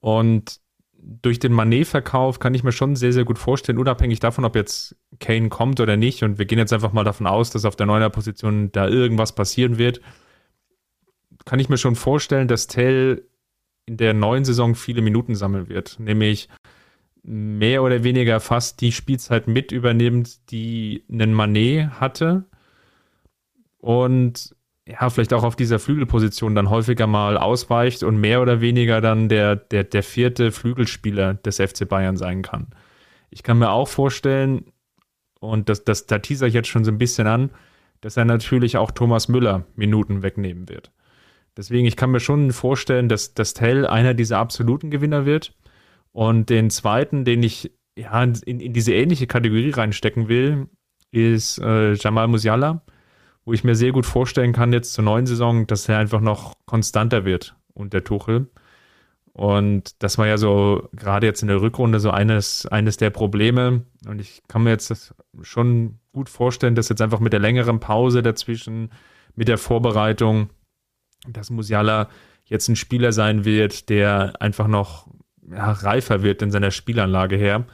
Und 0.00 0.60
durch 1.02 1.38
den 1.38 1.52
Manet-Verkauf 1.52 2.38
kann 2.38 2.54
ich 2.54 2.62
mir 2.62 2.72
schon 2.72 2.96
sehr, 2.96 3.12
sehr 3.12 3.24
gut 3.24 3.38
vorstellen, 3.38 3.78
unabhängig 3.78 4.20
davon, 4.20 4.44
ob 4.44 4.54
jetzt 4.54 4.96
Kane 5.18 5.48
kommt 5.48 5.80
oder 5.80 5.96
nicht. 5.96 6.22
Und 6.22 6.38
wir 6.38 6.46
gehen 6.46 6.58
jetzt 6.58 6.72
einfach 6.72 6.92
mal 6.92 7.04
davon 7.04 7.26
aus, 7.26 7.50
dass 7.50 7.64
auf 7.64 7.76
der 7.76 7.86
neuner 7.86 8.10
Position 8.10 8.70
da 8.72 8.88
irgendwas 8.88 9.34
passieren 9.34 9.78
wird. 9.78 10.00
Kann 11.44 11.58
ich 11.58 11.68
mir 11.68 11.78
schon 11.78 11.96
vorstellen, 11.96 12.48
dass 12.48 12.66
Tell 12.66 13.26
in 13.86 13.96
der 13.96 14.14
neuen 14.14 14.44
Saison 14.44 14.74
viele 14.74 15.02
Minuten 15.02 15.34
sammeln 15.34 15.68
wird. 15.68 15.98
Nämlich 15.98 16.48
mehr 17.22 17.82
oder 17.82 18.04
weniger 18.04 18.40
fast 18.40 18.80
die 18.80 18.92
Spielzeit 18.92 19.48
mit 19.48 19.72
übernimmt, 19.72 20.50
die 20.50 21.04
einen 21.10 21.34
Manet 21.34 22.00
hatte. 22.00 22.44
Und 23.78 24.54
ja, 24.90 25.08
vielleicht 25.10 25.32
auch 25.32 25.44
auf 25.44 25.56
dieser 25.56 25.78
Flügelposition 25.78 26.54
dann 26.54 26.70
häufiger 26.70 27.06
mal 27.06 27.36
ausweicht 27.38 28.02
und 28.02 28.20
mehr 28.20 28.42
oder 28.42 28.60
weniger 28.60 29.00
dann 29.00 29.28
der, 29.28 29.56
der, 29.56 29.84
der 29.84 30.02
vierte 30.02 30.50
Flügelspieler 30.52 31.34
des 31.34 31.56
FC 31.56 31.88
Bayern 31.88 32.16
sein 32.16 32.42
kann. 32.42 32.68
Ich 33.30 33.42
kann 33.42 33.58
mir 33.58 33.70
auch 33.70 33.88
vorstellen, 33.88 34.64
und 35.38 35.68
das, 35.68 35.84
das, 35.84 36.06
da 36.06 36.18
teaser 36.18 36.46
ich 36.46 36.54
jetzt 36.54 36.68
schon 36.68 36.84
so 36.84 36.90
ein 36.90 36.98
bisschen 36.98 37.26
an, 37.26 37.50
dass 38.00 38.16
er 38.16 38.24
natürlich 38.24 38.76
auch 38.76 38.90
Thomas 38.90 39.28
Müller 39.28 39.64
Minuten 39.76 40.22
wegnehmen 40.22 40.68
wird. 40.68 40.90
Deswegen, 41.56 41.86
ich 41.86 41.96
kann 41.96 42.10
mir 42.10 42.20
schon 42.20 42.52
vorstellen, 42.52 43.08
dass, 43.08 43.34
dass 43.34 43.54
Tell 43.54 43.86
einer 43.86 44.14
dieser 44.14 44.38
absoluten 44.38 44.90
Gewinner 44.90 45.26
wird. 45.26 45.54
Und 46.12 46.50
den 46.50 46.70
zweiten, 46.70 47.24
den 47.24 47.42
ich 47.42 47.72
ja 47.96 48.22
in, 48.22 48.60
in 48.60 48.72
diese 48.72 48.94
ähnliche 48.94 49.26
Kategorie 49.26 49.70
reinstecken 49.70 50.28
will, 50.28 50.68
ist 51.12 51.58
äh, 51.58 51.94
Jamal 51.94 52.28
Musiala, 52.28 52.82
wo 53.50 53.52
ich 53.52 53.64
mir 53.64 53.74
sehr 53.74 53.90
gut 53.90 54.06
vorstellen 54.06 54.52
kann, 54.52 54.72
jetzt 54.72 54.92
zur 54.92 55.02
neuen 55.02 55.26
Saison, 55.26 55.66
dass 55.66 55.88
er 55.88 55.98
einfach 55.98 56.20
noch 56.20 56.54
konstanter 56.66 57.24
wird 57.24 57.56
unter 57.74 58.04
Tuchel. 58.04 58.46
Und 59.32 60.00
das 60.04 60.18
war 60.18 60.28
ja 60.28 60.38
so 60.38 60.88
gerade 60.92 61.26
jetzt 61.26 61.42
in 61.42 61.48
der 61.48 61.60
Rückrunde 61.60 61.98
so 61.98 62.12
eines, 62.12 62.66
eines 62.66 62.96
der 62.96 63.10
Probleme. 63.10 63.82
Und 64.06 64.20
ich 64.20 64.42
kann 64.46 64.62
mir 64.62 64.70
jetzt 64.70 65.12
schon 65.42 65.98
gut 66.12 66.28
vorstellen, 66.28 66.76
dass 66.76 66.90
jetzt 66.90 67.02
einfach 67.02 67.18
mit 67.18 67.32
der 67.32 67.40
längeren 67.40 67.80
Pause 67.80 68.22
dazwischen, 68.22 68.92
mit 69.34 69.48
der 69.48 69.58
Vorbereitung, 69.58 70.50
dass 71.28 71.50
Musiala 71.50 72.08
jetzt 72.44 72.68
ein 72.68 72.76
Spieler 72.76 73.10
sein 73.10 73.44
wird, 73.44 73.88
der 73.88 74.34
einfach 74.38 74.68
noch 74.68 75.08
ja, 75.50 75.72
reifer 75.72 76.22
wird 76.22 76.40
in 76.42 76.52
seiner 76.52 76.70
Spielanlage 76.70 77.34
her. 77.34 77.64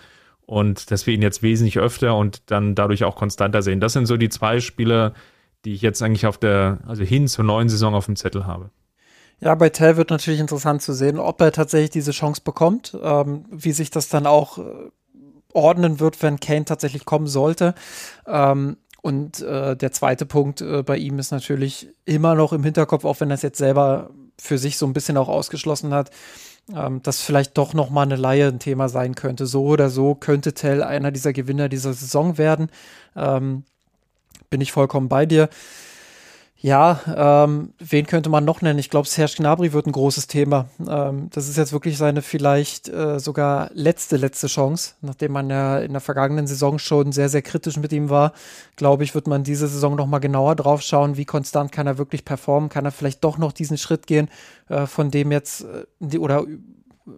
Und 0.47 0.91
dass 0.91 1.07
wir 1.07 1.13
ihn 1.13 1.21
jetzt 1.21 1.43
wesentlich 1.43 1.79
öfter 1.79 2.17
und 2.17 2.51
dann 2.51 2.75
dadurch 2.75 3.05
auch 3.05 3.17
konstanter 3.17 3.61
sehen. 3.61 3.81
Das 3.81 3.93
sind 3.93 4.07
so 4.07 4.17
die 4.17 4.31
zwei 4.31 4.61
Spieler, 4.61 5.13
die 5.67 5.75
ich 5.75 5.83
jetzt 5.83 6.01
eigentlich 6.01 6.27
auf 6.27 6.39
der, 6.39 6.79
also 6.87 7.03
hin 7.03 7.27
zur 7.27 7.45
neuen 7.45 7.69
Saison 7.69 7.95
auf 7.95 8.07
dem 8.07 8.17
Zettel 8.17 8.47
habe. 8.47 8.71
Ja, 9.41 9.55
bei 9.55 9.69
Tell 9.69 9.97
wird 9.97 10.11
natürlich 10.11 10.41
interessant 10.41 10.81
zu 10.81 10.95
sehen, 10.95 11.19
ob 11.19 11.41
er 11.41 11.53
tatsächlich 11.53 11.91
diese 11.91 12.13
Chance 12.13 12.41
bekommt, 12.43 12.97
ähm, 13.03 13.45
wie 13.51 13.73
sich 13.73 13.91
das 13.91 14.09
dann 14.09 14.27
auch 14.27 14.59
äh, 14.59 14.63
ordnen 15.53 16.01
wird, 16.01 16.23
wenn 16.23 16.41
Kane 16.41 16.65
tatsächlich 16.65 17.05
kommen 17.05 17.27
sollte. 17.27 17.75
Ähm, 18.27 18.77
und 19.03 19.43
äh, 19.43 19.77
der 19.77 19.93
zweite 19.93 20.25
Punkt 20.25 20.61
äh, 20.61 20.83
bei 20.83 20.97
ihm 20.97 21.19
ist 21.19 21.33
natürlich 21.33 21.89
immer 22.05 22.35
noch 22.35 22.53
im 22.53 22.63
Hinterkopf, 22.65 23.05
auch 23.05 23.21
wenn 23.21 23.31
er 23.31 23.35
es 23.35 23.43
jetzt 23.43 23.59
selber 23.59 24.11
für 24.39 24.59
sich 24.59 24.79
so 24.79 24.87
ein 24.87 24.93
bisschen 24.93 25.17
auch 25.17 25.29
ausgeschlossen 25.29 25.93
hat, 25.93 26.11
ähm, 26.75 27.03
dass 27.03 27.23
vielleicht 27.23 27.59
doch 27.59 27.75
noch 27.75 27.91
mal 27.91 28.03
eine 28.03 28.17
Laie 28.17 28.49
ein 28.49 28.59
Thema 28.59 28.89
sein 28.89 29.15
könnte. 29.15 29.47
So 29.47 29.65
oder 29.65 29.91
so 29.91 30.15
könnte 30.15 30.55
Tell 30.55 30.83
einer 30.83 31.11
dieser 31.11 31.33
Gewinner 31.33 31.69
dieser 31.69 31.93
Saison 31.93 32.39
werden. 32.39 32.71
Ähm, 33.17 33.65
bin 34.51 34.61
ich 34.61 34.73
vollkommen 34.73 35.09
bei 35.09 35.27
dir. 35.27 35.49
Ja, 36.59 37.45
ähm, 37.45 37.75
wen 37.79 38.07
könnte 38.07 38.31
man 38.31 38.47
noch 38.47 38.63
nennen? 38.63 38.79
Ich 38.79 38.89
glaube, 38.89 39.07
Serge 39.07 39.35
Gnabry 39.37 39.75
wird 39.75 39.87
ein 39.87 39.93
großes 39.93 40.27
Thema. 40.27 40.69
Ähm, 40.89 41.29
das 41.31 41.49
ist 41.49 41.59
jetzt 41.59 41.75
wirklich 41.75 41.99
seine 41.99 42.23
vielleicht 42.23 42.89
äh, 42.89 43.21
sogar 43.21 43.71
letzte, 43.75 44.17
letzte 44.17 44.47
Chance. 44.47 44.95
Nachdem 45.03 45.33
man 45.33 45.51
ja 45.51 45.79
in 45.79 45.93
der 45.93 46.01
vergangenen 46.01 46.47
Saison 46.47 46.79
schon 46.79 47.13
sehr, 47.13 47.29
sehr 47.29 47.43
kritisch 47.43 47.77
mit 47.77 47.93
ihm 47.93 48.09
war, 48.09 48.33
glaube 48.75 49.05
ich, 49.05 49.15
wird 49.15 49.27
man 49.27 49.45
diese 49.45 49.69
Saison 49.69 49.97
noch 49.97 50.07
mal 50.07 50.19
genauer 50.19 50.57
drauf 50.57 50.81
schauen, 50.81 51.19
wie 51.19 51.27
konstant 51.27 51.73
kann 51.73 51.87
er 51.87 51.99
wirklich 51.99 52.25
performen. 52.25 52.71
Kann 52.71 52.87
er 52.87 52.91
vielleicht 52.91 53.23
doch 53.23 53.37
noch 53.37 53.53
diesen 53.53 53.77
Schritt 53.77 54.07
gehen, 54.07 54.29
äh, 54.71 54.87
von 54.87 55.11
dem 55.11 55.31
jetzt, 55.33 55.67
äh, 56.01 56.17
oder 56.17 56.47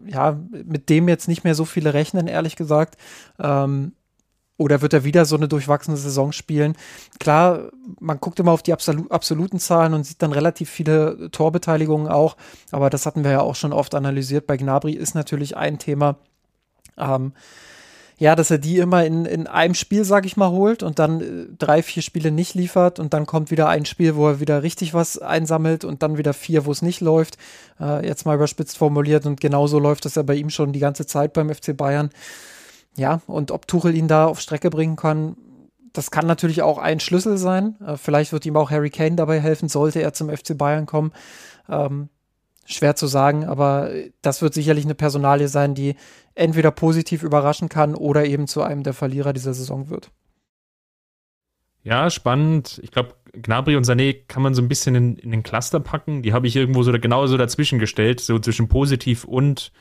ja, 0.04 0.38
mit 0.64 0.88
dem 0.88 1.08
jetzt 1.08 1.28
nicht 1.28 1.44
mehr 1.44 1.54
so 1.54 1.64
viele 1.64 1.94
rechnen, 1.94 2.26
ehrlich 2.26 2.56
gesagt. 2.56 2.96
Ähm, 3.38 3.92
oder 4.58 4.82
wird 4.82 4.92
er 4.92 5.04
wieder 5.04 5.24
so 5.24 5.36
eine 5.36 5.48
durchwachsene 5.48 5.96
Saison 5.96 6.32
spielen? 6.32 6.76
Klar, 7.18 7.70
man 8.00 8.20
guckt 8.20 8.38
immer 8.40 8.52
auf 8.52 8.62
die 8.62 8.74
absolu 8.74 9.06
absoluten 9.08 9.58
Zahlen 9.58 9.94
und 9.94 10.04
sieht 10.04 10.20
dann 10.20 10.32
relativ 10.32 10.68
viele 10.68 11.30
Torbeteiligungen 11.30 12.08
auch. 12.08 12.36
Aber 12.72 12.90
das 12.90 13.06
hatten 13.06 13.24
wir 13.24 13.30
ja 13.30 13.40
auch 13.40 13.54
schon 13.54 13.72
oft 13.72 13.94
analysiert. 13.94 14.46
Bei 14.46 14.56
Gnabry 14.56 14.92
ist 14.92 15.14
natürlich 15.14 15.56
ein 15.56 15.78
Thema. 15.78 16.16
Ähm, 16.98 17.32
ja, 18.18 18.34
dass 18.34 18.50
er 18.50 18.58
die 18.58 18.78
immer 18.78 19.04
in, 19.04 19.24
in 19.26 19.46
einem 19.46 19.74
Spiel, 19.74 20.02
sag 20.02 20.26
ich 20.26 20.36
mal, 20.36 20.50
holt 20.50 20.82
und 20.82 20.98
dann 20.98 21.20
äh, 21.20 21.46
drei, 21.56 21.84
vier 21.84 22.02
Spiele 22.02 22.32
nicht 22.32 22.54
liefert 22.54 22.98
und 22.98 23.14
dann 23.14 23.26
kommt 23.26 23.52
wieder 23.52 23.68
ein 23.68 23.84
Spiel, 23.84 24.16
wo 24.16 24.26
er 24.26 24.40
wieder 24.40 24.64
richtig 24.64 24.92
was 24.92 25.18
einsammelt 25.18 25.84
und 25.84 26.02
dann 26.02 26.18
wieder 26.18 26.34
vier, 26.34 26.66
wo 26.66 26.72
es 26.72 26.82
nicht 26.82 27.00
läuft. 27.00 27.38
Äh, 27.80 28.04
jetzt 28.04 28.26
mal 28.26 28.34
überspitzt 28.34 28.76
formuliert 28.76 29.24
und 29.24 29.40
genauso 29.40 29.78
läuft 29.78 30.04
das 30.04 30.16
ja 30.16 30.22
bei 30.22 30.34
ihm 30.34 30.50
schon 30.50 30.72
die 30.72 30.80
ganze 30.80 31.06
Zeit 31.06 31.32
beim 31.32 31.48
FC 31.48 31.76
Bayern. 31.76 32.10
Ja, 32.98 33.20
und 33.28 33.52
ob 33.52 33.68
Tuchel 33.68 33.94
ihn 33.94 34.08
da 34.08 34.26
auf 34.26 34.40
Strecke 34.40 34.70
bringen 34.70 34.96
kann, 34.96 35.36
das 35.92 36.10
kann 36.10 36.26
natürlich 36.26 36.62
auch 36.62 36.78
ein 36.78 37.00
Schlüssel 37.00 37.38
sein. 37.38 37.76
Äh, 37.80 37.96
vielleicht 37.96 38.32
wird 38.32 38.44
ihm 38.44 38.56
auch 38.56 38.70
Harry 38.70 38.90
Kane 38.90 39.16
dabei 39.16 39.40
helfen, 39.40 39.68
sollte 39.68 40.02
er 40.02 40.12
zum 40.12 40.28
FC 40.28 40.58
Bayern 40.58 40.84
kommen. 40.84 41.12
Ähm, 41.68 42.08
schwer 42.66 42.96
zu 42.96 43.06
sagen, 43.06 43.44
aber 43.44 43.90
das 44.20 44.42
wird 44.42 44.52
sicherlich 44.52 44.84
eine 44.84 44.96
Personalie 44.96 45.48
sein, 45.48 45.74
die 45.74 45.94
entweder 46.34 46.70
positiv 46.70 47.22
überraschen 47.22 47.68
kann 47.68 47.94
oder 47.94 48.26
eben 48.26 48.46
zu 48.46 48.62
einem 48.62 48.82
der 48.82 48.92
Verlierer 48.92 49.32
dieser 49.32 49.54
Saison 49.54 49.88
wird. 49.88 50.10
Ja, 51.84 52.10
spannend. 52.10 52.80
Ich 52.82 52.90
glaube, 52.90 53.14
Gnabry 53.32 53.76
und 53.76 53.86
Sané 53.86 54.26
kann 54.26 54.42
man 54.42 54.54
so 54.54 54.60
ein 54.60 54.68
bisschen 54.68 54.94
in, 54.96 55.16
in 55.16 55.30
den 55.30 55.44
Cluster 55.44 55.80
packen. 55.80 56.22
Die 56.22 56.32
habe 56.32 56.48
ich 56.48 56.56
irgendwo 56.56 56.82
so 56.82 56.92
genauso 56.92 57.36
dazwischen 57.36 57.78
gestellt, 57.78 58.20
so 58.20 58.38
zwischen 58.38 58.68
positiv 58.68 59.24
und 59.24 59.72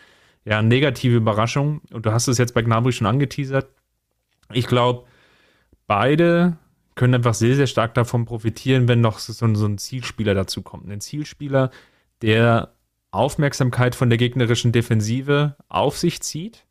ja, 0.46 0.62
negative 0.62 1.18
Überraschung. 1.18 1.82
Und 1.92 2.06
du 2.06 2.12
hast 2.12 2.28
es 2.28 2.38
jetzt 2.38 2.54
bei 2.54 2.62
Gnabry 2.62 2.92
schon 2.92 3.08
angeteasert. 3.08 3.68
Ich 4.54 4.68
glaube, 4.68 5.06
beide 5.88 6.58
können 6.96 7.16
einfach 7.16 7.34
sehr, 7.34 7.56
sehr 7.56 7.68
stark 7.68 7.94
davon 7.94 8.26
profitieren, 8.26 8.88
wenn 8.88 9.02
noch 9.02 9.20
so, 9.20 9.34
so 9.34 9.66
ein 9.66 9.78
Zielspieler 9.78 10.34
dazu 10.34 10.62
kommt. 10.62 10.90
Ein 10.90 11.02
Zielspieler, 11.02 11.70
der 12.22 12.74
Aufmerksamkeit 13.12 13.96
von 13.96 14.10
der 14.10 14.18
gegnerischen 14.18 14.72
Defensive 14.72 15.56
auf 15.70 15.98
sich 15.98 16.22
zieht, 16.22 16.66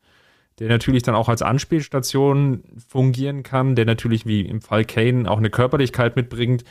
der 0.59 0.69
natürlich 0.69 1.03
dann 1.03 1.15
auch 1.15 1.29
als 1.29 1.41
Anspielstation 1.41 2.63
fungieren 2.87 3.43
kann, 3.43 3.75
der 3.75 3.85
natürlich 3.85 4.25
wie 4.25 4.41
im 4.41 4.61
Fall 4.61 4.85
Kane 4.85 5.29
auch 5.29 5.37
eine 5.37 5.49
Körperlichkeit 5.49 6.15
mitbringt, 6.15 6.63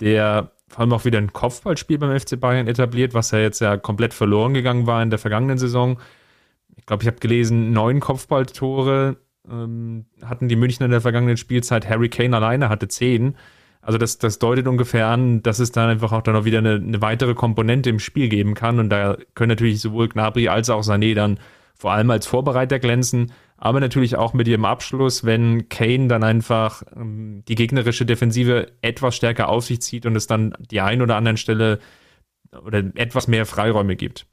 der 0.00 0.52
vor 0.68 0.80
allem 0.80 0.92
auch 0.92 1.04
wieder 1.04 1.18
ein 1.18 1.32
Kopfballspiel 1.32 1.98
beim 1.98 2.18
FC 2.18 2.38
Bayern 2.38 2.68
etabliert, 2.68 3.12
was 3.12 3.32
ja 3.32 3.38
jetzt 3.38 3.60
ja 3.60 3.76
komplett 3.76 4.14
verloren 4.14 4.54
gegangen 4.54 4.86
war 4.86 5.02
in 5.02 5.10
der 5.10 5.18
vergangenen 5.18 5.58
Saison 5.58 5.98
ich 6.80 6.86
glaube, 6.86 7.02
ich 7.02 7.06
habe 7.06 7.18
gelesen, 7.18 7.72
neun 7.72 8.00
Kopfballtore 8.00 9.18
ähm, 9.48 10.06
hatten 10.24 10.48
die 10.48 10.56
Münchner 10.56 10.86
in 10.86 10.92
der 10.92 11.02
vergangenen 11.02 11.36
Spielzeit. 11.36 11.88
Harry 11.88 12.08
Kane 12.08 12.34
alleine 12.34 12.70
hatte 12.70 12.88
zehn. 12.88 13.36
Also 13.82 13.98
das, 13.98 14.16
das 14.16 14.38
deutet 14.38 14.66
ungefähr 14.66 15.06
an, 15.08 15.42
dass 15.42 15.58
es 15.58 15.72
dann 15.72 15.90
einfach 15.90 16.12
auch 16.12 16.22
dann 16.22 16.34
noch 16.34 16.46
wieder 16.46 16.58
eine, 16.58 16.74
eine 16.74 17.02
weitere 17.02 17.34
Komponente 17.34 17.90
im 17.90 17.98
Spiel 17.98 18.30
geben 18.30 18.54
kann. 18.54 18.78
Und 18.78 18.88
da 18.88 19.18
können 19.34 19.50
natürlich 19.50 19.80
sowohl 19.80 20.08
Gnabry 20.08 20.48
als 20.48 20.70
auch 20.70 20.82
Sané 20.82 21.14
dann 21.14 21.38
vor 21.78 21.92
allem 21.92 22.10
als 22.10 22.26
Vorbereiter 22.26 22.78
glänzen, 22.78 23.32
aber 23.58 23.80
natürlich 23.80 24.16
auch 24.16 24.32
mit 24.32 24.48
ihrem 24.48 24.64
Abschluss, 24.64 25.24
wenn 25.24 25.68
Kane 25.68 26.08
dann 26.08 26.24
einfach 26.24 26.82
ähm, 26.96 27.42
die 27.46 27.54
gegnerische 27.56 28.06
Defensive 28.06 28.72
etwas 28.80 29.16
stärker 29.16 29.50
auf 29.50 29.64
sich 29.64 29.82
zieht 29.82 30.06
und 30.06 30.16
es 30.16 30.26
dann 30.26 30.54
die 30.58 30.80
ein 30.80 31.02
oder 31.02 31.16
anderen 31.16 31.36
Stelle 31.36 31.78
oder 32.66 32.82
etwas 32.94 33.28
mehr 33.28 33.44
Freiräume 33.44 33.96
gibt. 33.96 34.26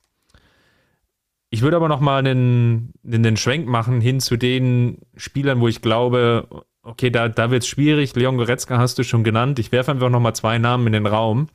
Ich 1.49 1.61
würde 1.61 1.77
aber 1.77 1.87
noch 1.87 2.01
mal 2.01 2.19
einen, 2.19 2.93
einen 3.09 3.37
Schwenk 3.37 3.67
machen 3.67 4.01
hin 4.01 4.19
zu 4.19 4.35
den 4.35 4.99
Spielern, 5.15 5.61
wo 5.61 5.67
ich 5.67 5.81
glaube, 5.81 6.65
okay, 6.81 7.09
da, 7.09 7.29
da 7.29 7.51
wird 7.51 7.63
es 7.63 7.69
schwierig. 7.69 8.15
Leon 8.15 8.37
Goretzka 8.37 8.77
hast 8.77 8.97
du 8.97 9.03
schon 9.03 9.23
genannt. 9.23 9.59
Ich 9.59 9.71
werfe 9.71 9.91
einfach 9.91 10.09
noch 10.09 10.19
mal 10.19 10.33
zwei 10.33 10.57
Namen 10.57 10.87
in 10.87 10.93
den 10.93 11.05
Raum. 11.05 11.47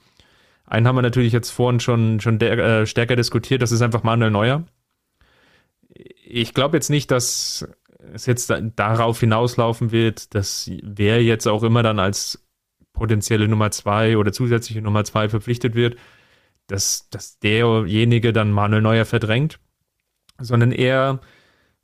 Einen 0.65 0.87
haben 0.87 0.97
wir 0.97 1.03
natürlich 1.03 1.33
jetzt 1.33 1.51
vorhin 1.51 1.81
schon, 1.81 2.21
schon 2.21 2.39
der, 2.39 2.59
äh, 2.59 2.87
stärker 2.87 3.17
diskutiert. 3.17 3.61
Das 3.61 3.73
ist 3.73 3.83
einfach 3.83 4.03
Manuel 4.03 4.31
Neuer. 4.31 4.65
Ich 6.25 6.55
glaube 6.55 6.79
jetzt 6.79 6.89
nicht, 6.89 7.11
dass 7.11 7.69
es 8.15 8.25
jetzt 8.25 8.53
darauf 8.77 9.21
hinauslaufen 9.21 9.93
wird, 9.93 10.35
dass 10.35 10.71
wer 10.83 11.23
jetzt 11.23 11.47
auch 11.47 11.63
immer 11.63 11.83
dann 11.83 11.99
als 11.99 12.47
potenzielle 12.95 13.49
Nummer 13.49 13.71
zwei 13.71 14.17
oder 14.17 14.33
zusätzliche 14.33 14.81
Nummer 14.81 15.05
zwei 15.05 15.29
verpflichtet 15.29 15.75
wird, 15.75 15.97
dass, 16.67 17.11
dass 17.11 17.39
derjenige 17.41 18.33
dann 18.33 18.53
Manuel 18.53 18.83
Neuer 18.83 19.05
verdrängt 19.05 19.59
sondern 20.39 20.73
eher, 20.73 21.21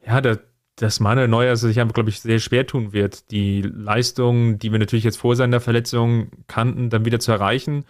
ja, 0.07 0.21
da, 0.21 0.39
dass 0.77 1.01
Manuel 1.01 1.29
Neuer 1.29 1.57
sich 1.57 1.81
einfach, 1.81 1.95
glaube 1.95 2.11
ich, 2.11 2.21
sehr 2.21 2.39
schwer 2.39 2.67
tun 2.67 2.93
wird, 2.93 3.31
die 3.31 3.63
Leistung, 3.63 4.59
die 4.59 4.71
wir 4.71 4.79
natürlich 4.79 5.05
jetzt 5.05 5.19
vor 5.19 5.37
seiner 5.37 5.61
Verletzung 5.61 6.29
kannten, 6.47 6.91
dann 6.91 7.05
wieder 7.05 7.21
zu 7.21 7.33
erreichen. 7.33 7.85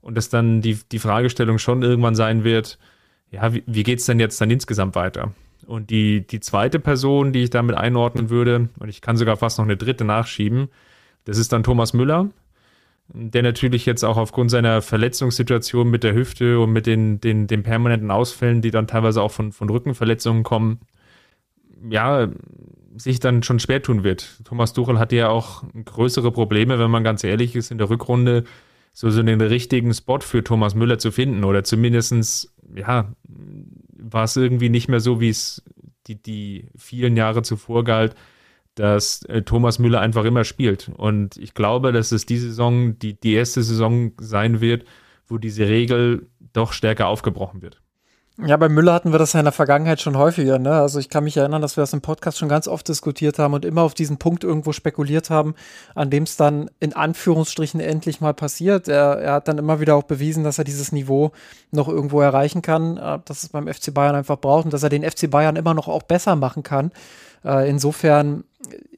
Und 0.00 0.16
dass 0.16 0.28
dann 0.28 0.60
die, 0.60 0.78
die 0.90 0.98
Fragestellung 0.98 1.58
schon 1.58 1.82
irgendwann 1.82 2.16
sein 2.16 2.42
wird, 2.42 2.78
ja, 3.30 3.54
wie, 3.54 3.62
wie 3.66 3.84
geht 3.84 4.00
es 4.00 4.06
denn 4.06 4.18
jetzt 4.18 4.40
dann 4.40 4.50
insgesamt 4.50 4.94
weiter? 4.96 5.32
Und 5.66 5.90
die, 5.90 6.26
die 6.26 6.40
zweite 6.40 6.80
Person, 6.80 7.32
die 7.32 7.44
ich 7.44 7.50
damit 7.50 7.76
einordnen 7.76 8.28
würde, 8.28 8.68
und 8.80 8.88
ich 8.88 9.00
kann 9.00 9.16
sogar 9.16 9.36
fast 9.36 9.58
noch 9.58 9.64
eine 9.64 9.76
dritte 9.76 10.04
nachschieben, 10.04 10.68
das 11.24 11.38
ist 11.38 11.52
dann 11.52 11.62
Thomas 11.62 11.92
Müller, 11.92 12.30
der 13.14 13.42
natürlich 13.42 13.84
jetzt 13.86 14.04
auch 14.04 14.16
aufgrund 14.16 14.50
seiner 14.50 14.80
Verletzungssituation 14.80 15.90
mit 15.90 16.02
der 16.02 16.14
Hüfte 16.14 16.58
und 16.60 16.72
mit 16.72 16.86
den, 16.86 17.20
den, 17.20 17.46
den 17.46 17.62
permanenten 17.62 18.10
Ausfällen, 18.10 18.62
die 18.62 18.70
dann 18.70 18.86
teilweise 18.86 19.22
auch 19.22 19.30
von, 19.30 19.52
von 19.52 19.68
Rückenverletzungen 19.68 20.42
kommen, 20.42 20.80
ja, 21.90 22.28
sich 22.96 23.20
dann 23.20 23.42
schon 23.42 23.58
schwer 23.58 23.82
tun 23.82 24.04
wird. 24.04 24.40
Thomas 24.44 24.72
Tuchel 24.72 24.98
hatte 24.98 25.16
ja 25.16 25.28
auch 25.28 25.64
größere 25.84 26.30
Probleme, 26.30 26.78
wenn 26.78 26.90
man 26.90 27.04
ganz 27.04 27.24
ehrlich 27.24 27.56
ist, 27.56 27.70
in 27.70 27.78
der 27.78 27.90
Rückrunde 27.90 28.44
so, 28.92 29.10
so 29.10 29.22
den 29.22 29.40
richtigen 29.40 29.92
Spot 29.94 30.20
für 30.20 30.44
Thomas 30.44 30.74
Müller 30.74 30.98
zu 30.98 31.10
finden 31.10 31.44
oder 31.44 31.64
zumindestens 31.64 32.54
ja, 32.74 33.12
war 33.96 34.24
es 34.24 34.36
irgendwie 34.36 34.68
nicht 34.68 34.88
mehr 34.88 35.00
so, 35.00 35.20
wie 35.20 35.30
es 35.30 35.62
die, 36.06 36.22
die 36.22 36.66
vielen 36.76 37.16
Jahre 37.16 37.42
zuvor 37.42 37.84
galt, 37.84 38.14
dass 38.74 39.22
äh, 39.24 39.42
Thomas 39.42 39.78
Müller 39.78 40.00
einfach 40.00 40.24
immer 40.24 40.44
spielt. 40.44 40.90
Und 40.96 41.36
ich 41.36 41.54
glaube, 41.54 41.92
dass 41.92 42.12
es 42.12 42.26
diese 42.26 42.48
Saison 42.48 42.98
die, 42.98 43.18
die 43.18 43.34
erste 43.34 43.62
Saison 43.62 44.12
sein 44.18 44.60
wird, 44.60 44.84
wo 45.26 45.38
diese 45.38 45.68
Regel 45.68 46.28
doch 46.52 46.72
stärker 46.72 47.06
aufgebrochen 47.06 47.62
wird. 47.62 47.82
Ja, 48.38 48.56
bei 48.56 48.70
Müller 48.70 48.94
hatten 48.94 49.12
wir 49.12 49.18
das 49.18 49.34
ja 49.34 49.40
in 49.40 49.44
der 49.44 49.52
Vergangenheit 49.52 50.00
schon 50.00 50.16
häufiger. 50.16 50.58
Ne? 50.58 50.72
Also 50.72 50.98
ich 50.98 51.10
kann 51.10 51.24
mich 51.24 51.36
erinnern, 51.36 51.60
dass 51.60 51.76
wir 51.76 51.82
das 51.82 51.92
im 51.92 52.00
Podcast 52.00 52.38
schon 52.38 52.48
ganz 52.48 52.66
oft 52.66 52.88
diskutiert 52.88 53.38
haben 53.38 53.52
und 53.52 53.66
immer 53.66 53.82
auf 53.82 53.92
diesen 53.92 54.16
Punkt 54.16 54.42
irgendwo 54.42 54.72
spekuliert 54.72 55.28
haben, 55.28 55.54
an 55.94 56.08
dem 56.08 56.22
es 56.22 56.38
dann 56.38 56.70
in 56.80 56.94
Anführungsstrichen 56.94 57.78
endlich 57.78 58.22
mal 58.22 58.32
passiert. 58.32 58.88
Er, 58.88 59.18
er, 59.18 59.32
hat 59.34 59.48
dann 59.48 59.58
immer 59.58 59.80
wieder 59.80 59.96
auch 59.96 60.04
bewiesen, 60.04 60.44
dass 60.44 60.56
er 60.56 60.64
dieses 60.64 60.92
Niveau 60.92 61.32
noch 61.72 61.88
irgendwo 61.88 62.22
erreichen 62.22 62.62
kann, 62.62 62.96
äh, 62.96 63.18
dass 63.26 63.42
es 63.42 63.50
beim 63.50 63.68
FC 63.68 63.92
Bayern 63.92 64.16
einfach 64.16 64.40
braucht 64.40 64.64
und 64.64 64.72
dass 64.72 64.82
er 64.82 64.88
den 64.88 65.08
FC 65.08 65.30
Bayern 65.30 65.56
immer 65.56 65.74
noch 65.74 65.88
auch 65.88 66.02
besser 66.02 66.34
machen 66.34 66.62
kann. 66.62 66.90
Äh, 67.44 67.68
insofern, 67.68 68.44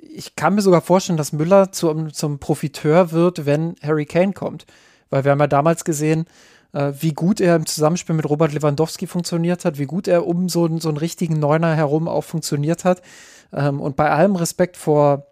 ich 0.01 0.37
kann 0.37 0.55
mir 0.55 0.63
sogar 0.63 0.81
vorstellen, 0.81 1.17
dass 1.17 1.33
Müller 1.33 1.73
zum, 1.73 2.13
zum 2.13 2.39
Profiteur 2.39 3.13
wird, 3.13 3.47
wenn 3.47 3.75
Harry 3.83 4.07
Kane 4.07 4.33
kommt. 4.33 4.67
Weil 5.11 5.25
wir 5.25 5.33
haben 5.33 5.41
ja 5.41 5.47
damals 5.47 5.85
gesehen, 5.85 6.27
äh, 6.73 6.93
wie 6.99 7.13
gut 7.13 7.41
er 7.41 7.57
im 7.57 7.67
Zusammenspiel 7.67 8.15
mit 8.15 8.29
Robert 8.29 8.53
Lewandowski 8.53 9.07
funktioniert 9.07 9.65
hat, 9.65 9.79
wie 9.79 9.87
gut 9.87 10.09
er 10.09 10.27
um 10.27 10.49
so, 10.49 10.79
so 10.79 10.89
einen 10.89 10.99
richtigen 10.99 11.39
Neuner 11.39 11.75
herum 11.75 12.09
auch 12.09 12.25
funktioniert 12.25 12.85
hat. 12.85 13.03
Ähm, 13.53 13.81
und 13.81 13.97
bei 13.97 14.11
allem 14.11 14.37
Respekt 14.37 14.77
vor 14.77 15.27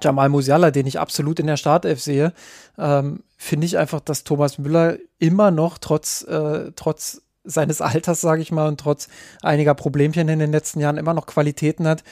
Jamal 0.00 0.28
Musiala, 0.28 0.70
den 0.70 0.86
ich 0.86 0.98
absolut 0.98 1.40
in 1.40 1.46
der 1.46 1.56
Startelf 1.56 2.00
sehe, 2.00 2.32
ähm, 2.78 3.22
finde 3.36 3.66
ich 3.66 3.78
einfach, 3.78 4.00
dass 4.00 4.24
Thomas 4.24 4.58
Müller 4.58 4.96
immer 5.18 5.50
noch 5.50 5.78
trotz, 5.78 6.22
äh, 6.22 6.72
trotz 6.76 7.22
seines 7.44 7.80
Alters, 7.80 8.20
sage 8.20 8.42
ich 8.42 8.52
mal, 8.52 8.68
und 8.68 8.80
trotz 8.80 9.08
einiger 9.42 9.74
Problemchen 9.74 10.28
in 10.28 10.38
den 10.38 10.52
letzten 10.52 10.80
Jahren 10.80 10.98
immer 10.98 11.14
noch 11.14 11.26
Qualitäten 11.26 11.86
hat, 11.86 12.02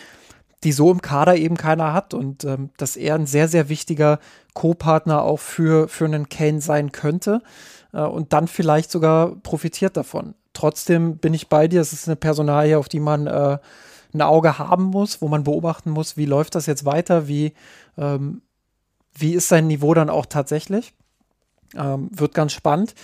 die 0.64 0.72
so 0.72 0.90
im 0.90 1.02
Kader 1.02 1.36
eben 1.36 1.56
keiner 1.56 1.92
hat 1.92 2.14
und 2.14 2.44
ähm, 2.44 2.70
dass 2.78 2.96
er 2.96 3.14
ein 3.14 3.26
sehr, 3.26 3.48
sehr 3.48 3.68
wichtiger 3.68 4.18
Co-Partner 4.54 5.22
auch 5.22 5.38
für, 5.38 5.88
für 5.88 6.06
einen 6.06 6.28
Kane 6.28 6.60
sein 6.60 6.90
könnte 6.90 7.42
äh, 7.92 8.00
und 8.00 8.32
dann 8.32 8.48
vielleicht 8.48 8.90
sogar 8.90 9.36
profitiert 9.36 9.96
davon. 9.96 10.34
Trotzdem 10.54 11.18
bin 11.18 11.34
ich 11.34 11.48
bei 11.48 11.68
dir, 11.68 11.80
es 11.80 11.92
ist 11.92 12.08
eine 12.08 12.16
Personalie, 12.16 12.78
auf 12.78 12.88
die 12.88 13.00
man 13.00 13.26
äh, 13.26 13.58
ein 14.14 14.22
Auge 14.22 14.58
haben 14.58 14.84
muss, 14.84 15.20
wo 15.20 15.28
man 15.28 15.44
beobachten 15.44 15.90
muss, 15.90 16.16
wie 16.16 16.26
läuft 16.26 16.54
das 16.54 16.66
jetzt 16.66 16.84
weiter, 16.84 17.28
wie, 17.28 17.52
ähm, 17.98 18.40
wie 19.12 19.34
ist 19.34 19.48
sein 19.48 19.66
Niveau 19.66 19.92
dann 19.92 20.08
auch 20.08 20.26
tatsächlich. 20.26 20.94
Ähm, 21.76 22.08
wird 22.12 22.34
ganz 22.34 22.52
spannend. 22.52 22.94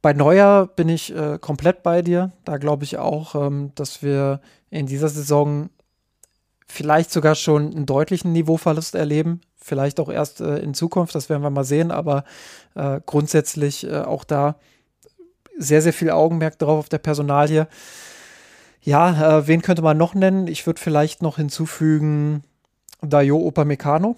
Bei 0.00 0.14
Neuer 0.14 0.66
bin 0.66 0.88
ich 0.88 1.14
äh, 1.14 1.38
komplett 1.38 1.82
bei 1.82 2.02
dir. 2.02 2.32
Da 2.44 2.56
glaube 2.56 2.84
ich 2.84 2.96
auch, 2.96 3.34
ähm, 3.34 3.72
dass 3.74 4.02
wir 4.02 4.40
in 4.70 4.86
dieser 4.86 5.08
Saison 5.08 5.68
vielleicht 6.68 7.10
sogar 7.10 7.34
schon 7.34 7.72
einen 7.74 7.86
deutlichen 7.86 8.32
Niveauverlust 8.32 8.94
erleben. 8.94 9.40
Vielleicht 9.56 10.00
auch 10.00 10.08
erst 10.08 10.40
äh, 10.40 10.58
in 10.58 10.74
Zukunft, 10.74 11.14
das 11.14 11.28
werden 11.28 11.42
wir 11.42 11.50
mal 11.50 11.64
sehen, 11.64 11.90
aber 11.90 12.24
äh, 12.74 13.00
grundsätzlich 13.04 13.86
äh, 13.86 14.00
auch 14.02 14.24
da 14.24 14.56
sehr, 15.56 15.82
sehr 15.82 15.92
viel 15.92 16.10
Augenmerk 16.10 16.58
drauf 16.58 16.78
auf 16.78 16.88
der 16.88 16.98
Personalie. 16.98 17.66
Ja, 18.80 19.38
äh, 19.38 19.46
wen 19.46 19.62
könnte 19.62 19.82
man 19.82 19.98
noch 19.98 20.14
nennen? 20.14 20.46
Ich 20.46 20.66
würde 20.66 20.80
vielleicht 20.80 21.20
noch 21.20 21.36
hinzufügen 21.36 22.44
Dayo 23.02 23.38
Opamecano. 23.38 24.16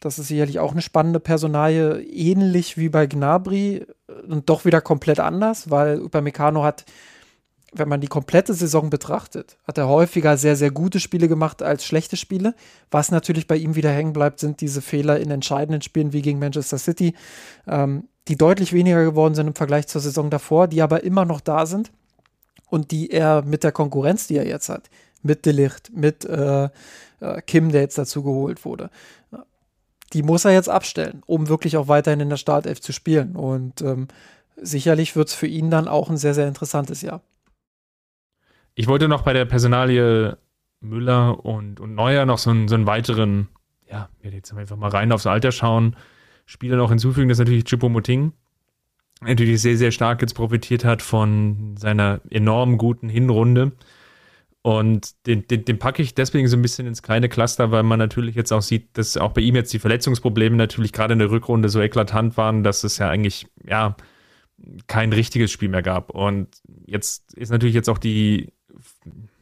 Das 0.00 0.18
ist 0.18 0.28
sicherlich 0.28 0.60
auch 0.60 0.72
eine 0.72 0.82
spannende 0.82 1.18
Personalie, 1.18 2.00
ähnlich 2.02 2.76
wie 2.76 2.88
bei 2.88 3.06
Gnabry 3.06 3.86
und 4.28 4.48
doch 4.48 4.64
wieder 4.64 4.80
komplett 4.80 5.18
anders, 5.18 5.70
weil 5.70 6.00
Upamecano 6.00 6.62
hat 6.62 6.84
wenn 7.72 7.88
man 7.88 8.00
die 8.00 8.08
komplette 8.08 8.54
Saison 8.54 8.88
betrachtet, 8.88 9.58
hat 9.64 9.78
er 9.78 9.88
häufiger 9.88 10.36
sehr, 10.36 10.56
sehr 10.56 10.70
gute 10.70 11.00
Spiele 11.00 11.28
gemacht 11.28 11.62
als 11.62 11.84
schlechte 11.84 12.16
Spiele. 12.16 12.54
Was 12.90 13.10
natürlich 13.10 13.46
bei 13.46 13.56
ihm 13.56 13.74
wieder 13.74 13.90
hängen 13.90 14.12
bleibt, 14.12 14.40
sind 14.40 14.60
diese 14.60 14.80
Fehler 14.80 15.20
in 15.20 15.30
entscheidenden 15.30 15.82
Spielen 15.82 16.12
wie 16.12 16.22
gegen 16.22 16.38
Manchester 16.38 16.78
City, 16.78 17.14
ähm, 17.66 18.08
die 18.28 18.36
deutlich 18.36 18.72
weniger 18.72 19.04
geworden 19.04 19.34
sind 19.34 19.48
im 19.48 19.54
Vergleich 19.54 19.86
zur 19.86 20.00
Saison 20.00 20.30
davor, 20.30 20.68
die 20.68 20.82
aber 20.82 21.04
immer 21.04 21.24
noch 21.24 21.40
da 21.40 21.66
sind 21.66 21.90
und 22.70 22.90
die 22.90 23.10
er 23.10 23.42
mit 23.42 23.64
der 23.64 23.72
Konkurrenz, 23.72 24.26
die 24.26 24.36
er 24.36 24.46
jetzt 24.46 24.68
hat, 24.68 24.88
mit 25.22 25.44
Delicht, 25.46 25.90
mit 25.94 26.24
äh, 26.24 26.68
äh, 27.20 27.42
Kim, 27.46 27.70
der 27.72 27.82
jetzt 27.82 27.98
dazu 27.98 28.22
geholt 28.22 28.64
wurde, 28.64 28.90
die 30.12 30.22
muss 30.22 30.44
er 30.44 30.52
jetzt 30.52 30.70
abstellen, 30.70 31.22
um 31.26 31.48
wirklich 31.48 31.76
auch 31.76 31.88
weiterhin 31.88 32.20
in 32.20 32.30
der 32.30 32.36
Startelf 32.38 32.80
zu 32.80 32.92
spielen. 32.92 33.36
Und 33.36 33.82
ähm, 33.82 34.08
sicherlich 34.56 35.16
wird 35.16 35.28
es 35.28 35.34
für 35.34 35.46
ihn 35.46 35.70
dann 35.70 35.86
auch 35.86 36.08
ein 36.08 36.16
sehr, 36.16 36.34
sehr 36.34 36.48
interessantes 36.48 37.02
Jahr. 37.02 37.20
Ich 38.78 38.86
wollte 38.86 39.08
noch 39.08 39.22
bei 39.22 39.32
der 39.32 39.44
Personalie 39.44 40.38
Müller 40.78 41.44
und, 41.44 41.80
und 41.80 41.96
Neuer 41.96 42.26
noch 42.26 42.38
so 42.38 42.50
einen, 42.50 42.68
so 42.68 42.76
einen 42.76 42.86
weiteren, 42.86 43.48
ja, 43.90 44.08
jetzt 44.22 44.54
einfach 44.54 44.76
mal 44.76 44.90
rein 44.90 45.10
aufs 45.10 45.26
Alter 45.26 45.50
schauen, 45.50 45.96
Spieler 46.46 46.76
noch 46.76 46.90
hinzufügen. 46.90 47.28
Das 47.28 47.40
ist 47.40 47.44
natürlich 47.44 47.64
Chipo 47.64 47.88
Moting, 47.88 48.34
natürlich 49.20 49.60
sehr, 49.62 49.76
sehr 49.76 49.90
stark 49.90 50.20
jetzt 50.20 50.34
profitiert 50.34 50.84
hat 50.84 51.02
von 51.02 51.76
seiner 51.76 52.20
enorm 52.30 52.78
guten 52.78 53.08
Hinrunde. 53.08 53.72
Und 54.62 55.26
den, 55.26 55.48
den, 55.48 55.64
den 55.64 55.80
packe 55.80 56.00
ich 56.00 56.14
deswegen 56.14 56.46
so 56.46 56.56
ein 56.56 56.62
bisschen 56.62 56.86
ins 56.86 57.02
kleine 57.02 57.28
Cluster, 57.28 57.72
weil 57.72 57.82
man 57.82 57.98
natürlich 57.98 58.36
jetzt 58.36 58.52
auch 58.52 58.62
sieht, 58.62 58.96
dass 58.96 59.16
auch 59.16 59.32
bei 59.32 59.40
ihm 59.40 59.56
jetzt 59.56 59.72
die 59.72 59.80
Verletzungsprobleme 59.80 60.54
natürlich 60.54 60.92
gerade 60.92 61.14
in 61.14 61.18
der 61.18 61.32
Rückrunde 61.32 61.68
so 61.68 61.80
eklatant 61.80 62.36
waren, 62.36 62.62
dass 62.62 62.84
es 62.84 62.98
ja 62.98 63.10
eigentlich, 63.10 63.48
ja, 63.66 63.96
kein 64.86 65.12
richtiges 65.12 65.50
Spiel 65.50 65.68
mehr 65.68 65.82
gab. 65.82 66.10
Und 66.10 66.48
jetzt 66.86 67.34
ist 67.34 67.50
natürlich 67.50 67.74
jetzt 67.74 67.88
auch 67.88 67.98
die 67.98 68.52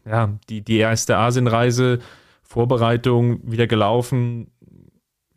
ja, 0.06 0.38
die, 0.48 0.62
die 0.62 0.78
erste 0.78 1.16
Asienreise, 1.16 1.98
Vorbereitung 2.42 3.40
wieder 3.50 3.66
gelaufen. 3.66 4.50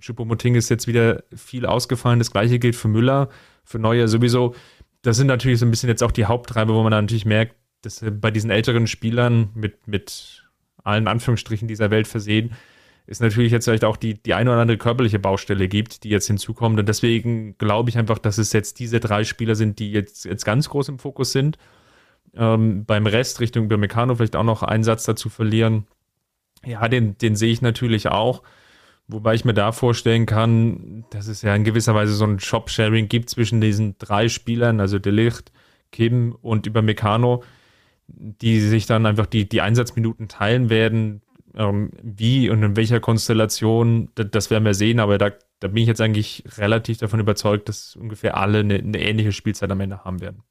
Choupo-Moting 0.01 0.55
ist 0.55 0.69
jetzt 0.69 0.87
wieder 0.87 1.23
viel 1.35 1.65
ausgefallen. 1.65 2.19
Das 2.19 2.31
gleiche 2.31 2.59
gilt 2.59 2.75
für 2.75 2.87
Müller, 2.87 3.29
für 3.63 3.79
Neuer 3.79 4.07
sowieso. 4.07 4.55
Das 5.01 5.17
sind 5.17 5.27
natürlich 5.27 5.59
so 5.59 5.65
ein 5.65 5.71
bisschen 5.71 5.89
jetzt 5.89 6.03
auch 6.03 6.11
die 6.11 6.25
Haupttreiber, 6.25 6.73
wo 6.73 6.83
man 6.83 6.91
natürlich 6.91 7.25
merkt, 7.25 7.55
dass 7.81 8.03
bei 8.11 8.31
diesen 8.31 8.51
älteren 8.51 8.87
Spielern 8.87 9.49
mit, 9.55 9.87
mit 9.87 10.45
allen 10.83 11.07
Anführungsstrichen 11.07 11.67
dieser 11.67 11.91
Welt 11.91 12.07
versehen, 12.07 12.51
ist 13.07 13.21
natürlich 13.21 13.51
jetzt 13.51 13.65
vielleicht 13.65 13.85
auch 13.85 13.97
die, 13.97 14.21
die 14.21 14.35
eine 14.35 14.51
oder 14.51 14.61
andere 14.61 14.77
körperliche 14.77 15.17
Baustelle 15.17 15.67
gibt, 15.67 16.03
die 16.03 16.09
jetzt 16.09 16.27
hinzukommt. 16.27 16.79
Und 16.79 16.87
deswegen 16.87 17.57
glaube 17.57 17.89
ich 17.89 17.97
einfach, 17.97 18.19
dass 18.19 18.37
es 18.37 18.53
jetzt 18.53 18.79
diese 18.79 18.99
drei 18.99 19.23
Spieler 19.23 19.55
sind, 19.55 19.79
die 19.79 19.91
jetzt, 19.91 20.25
jetzt 20.25 20.45
ganz 20.45 20.69
groß 20.69 20.89
im 20.89 20.99
Fokus 20.99 21.31
sind. 21.31 21.57
Ähm, 22.35 22.85
beim 22.85 23.07
Rest 23.07 23.39
Richtung 23.39 23.67
Biomecano 23.67 24.15
vielleicht 24.15 24.35
auch 24.35 24.43
noch 24.43 24.63
einen 24.63 24.83
Satz 24.83 25.03
dazu 25.05 25.29
verlieren. 25.29 25.87
Ja, 26.65 26.87
den, 26.87 27.17
den 27.17 27.35
sehe 27.35 27.51
ich 27.51 27.61
natürlich 27.61 28.07
auch. 28.07 28.43
Wobei 29.07 29.33
ich 29.33 29.43
mir 29.43 29.55
da 29.55 29.71
vorstellen 29.71 30.27
kann, 30.27 31.03
dass 31.09 31.27
es 31.27 31.41
ja 31.41 31.55
in 31.55 31.63
gewisser 31.63 31.95
Weise 31.95 32.13
so 32.13 32.25
ein 32.25 32.39
Shop-Sharing 32.39 33.07
gibt 33.07 33.31
zwischen 33.31 33.59
diesen 33.59 33.95
drei 33.97 34.29
Spielern, 34.29 34.79
also 34.79 34.99
Delicht, 34.99 35.51
Kim 35.91 36.37
und 36.41 36.67
über 36.67 36.83
Meccano, 36.83 37.43
die 38.07 38.59
sich 38.59 38.85
dann 38.85 39.07
einfach 39.07 39.25
die, 39.25 39.49
die 39.49 39.61
Einsatzminuten 39.61 40.27
teilen 40.27 40.69
werden. 40.69 41.21
Ähm, 41.55 41.89
wie 42.03 42.51
und 42.51 42.61
in 42.61 42.75
welcher 42.75 42.99
Konstellation, 42.99 44.09
das, 44.13 44.27
das, 44.29 44.49
werden 44.51 44.65
wir 44.65 44.75
sehen, 44.75 44.99
aber 44.99 45.17
da, 45.17 45.31
da 45.59 45.67
bin 45.69 45.77
ich 45.77 45.87
jetzt 45.87 46.01
eigentlich 46.01 46.43
relativ 46.59 46.99
davon 46.99 47.19
überzeugt, 47.19 47.67
dass 47.67 47.95
ungefähr 47.95 48.37
alle 48.37 48.59
eine, 48.59 48.75
eine 48.75 49.01
ähnliche 49.01 49.31
Spielzeit 49.31 49.71
am 49.71 49.79
Ende 49.79 50.03
haben 50.03 50.21
werden. 50.21 50.43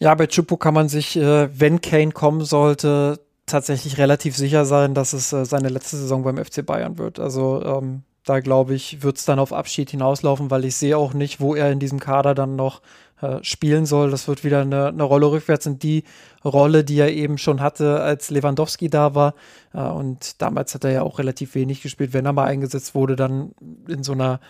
Ja, 0.00 0.14
bei 0.14 0.26
Chupo 0.26 0.56
kann 0.56 0.72
man 0.72 0.88
sich, 0.88 1.16
äh, 1.16 1.60
wenn 1.60 1.82
Kane 1.82 2.12
kommen 2.12 2.42
sollte, 2.42 3.20
tatsächlich 3.44 3.98
relativ 3.98 4.34
sicher 4.34 4.64
sein, 4.64 4.94
dass 4.94 5.12
es 5.12 5.30
äh, 5.34 5.44
seine 5.44 5.68
letzte 5.68 5.98
Saison 5.98 6.22
beim 6.24 6.42
FC 6.42 6.64
Bayern 6.64 6.96
wird. 6.96 7.20
Also 7.20 7.62
ähm, 7.62 8.02
da 8.24 8.40
glaube 8.40 8.74
ich, 8.74 9.02
wird 9.02 9.18
es 9.18 9.26
dann 9.26 9.38
auf 9.38 9.52
Abschied 9.52 9.90
hinauslaufen, 9.90 10.50
weil 10.50 10.64
ich 10.64 10.76
sehe 10.76 10.96
auch 10.96 11.12
nicht, 11.12 11.38
wo 11.40 11.54
er 11.54 11.70
in 11.70 11.80
diesem 11.80 12.00
Kader 12.00 12.34
dann 12.34 12.56
noch 12.56 12.80
äh, 13.20 13.40
spielen 13.42 13.84
soll. 13.84 14.10
Das 14.10 14.26
wird 14.26 14.42
wieder 14.42 14.62
eine, 14.62 14.86
eine, 14.88 15.02
Rolle 15.02 15.30
rückwärts 15.32 15.66
in 15.66 15.78
die 15.78 16.04
Rolle, 16.46 16.82
die 16.82 16.98
er 16.98 17.12
eben 17.12 17.36
schon 17.36 17.60
hatte, 17.60 18.00
als 18.00 18.30
Lewandowski 18.30 18.88
da 18.88 19.14
war. 19.14 19.34
Äh, 19.74 19.82
und 19.82 20.40
damals 20.40 20.74
hat 20.74 20.84
er 20.84 20.92
ja 20.92 21.02
auch 21.02 21.18
relativ 21.18 21.54
wenig 21.54 21.82
gespielt. 21.82 22.14
Wenn 22.14 22.24
er 22.24 22.32
mal 22.32 22.46
eingesetzt 22.46 22.94
wurde, 22.94 23.16
dann 23.16 23.52
in 23.86 24.02
so 24.02 24.12
einer, 24.12 24.40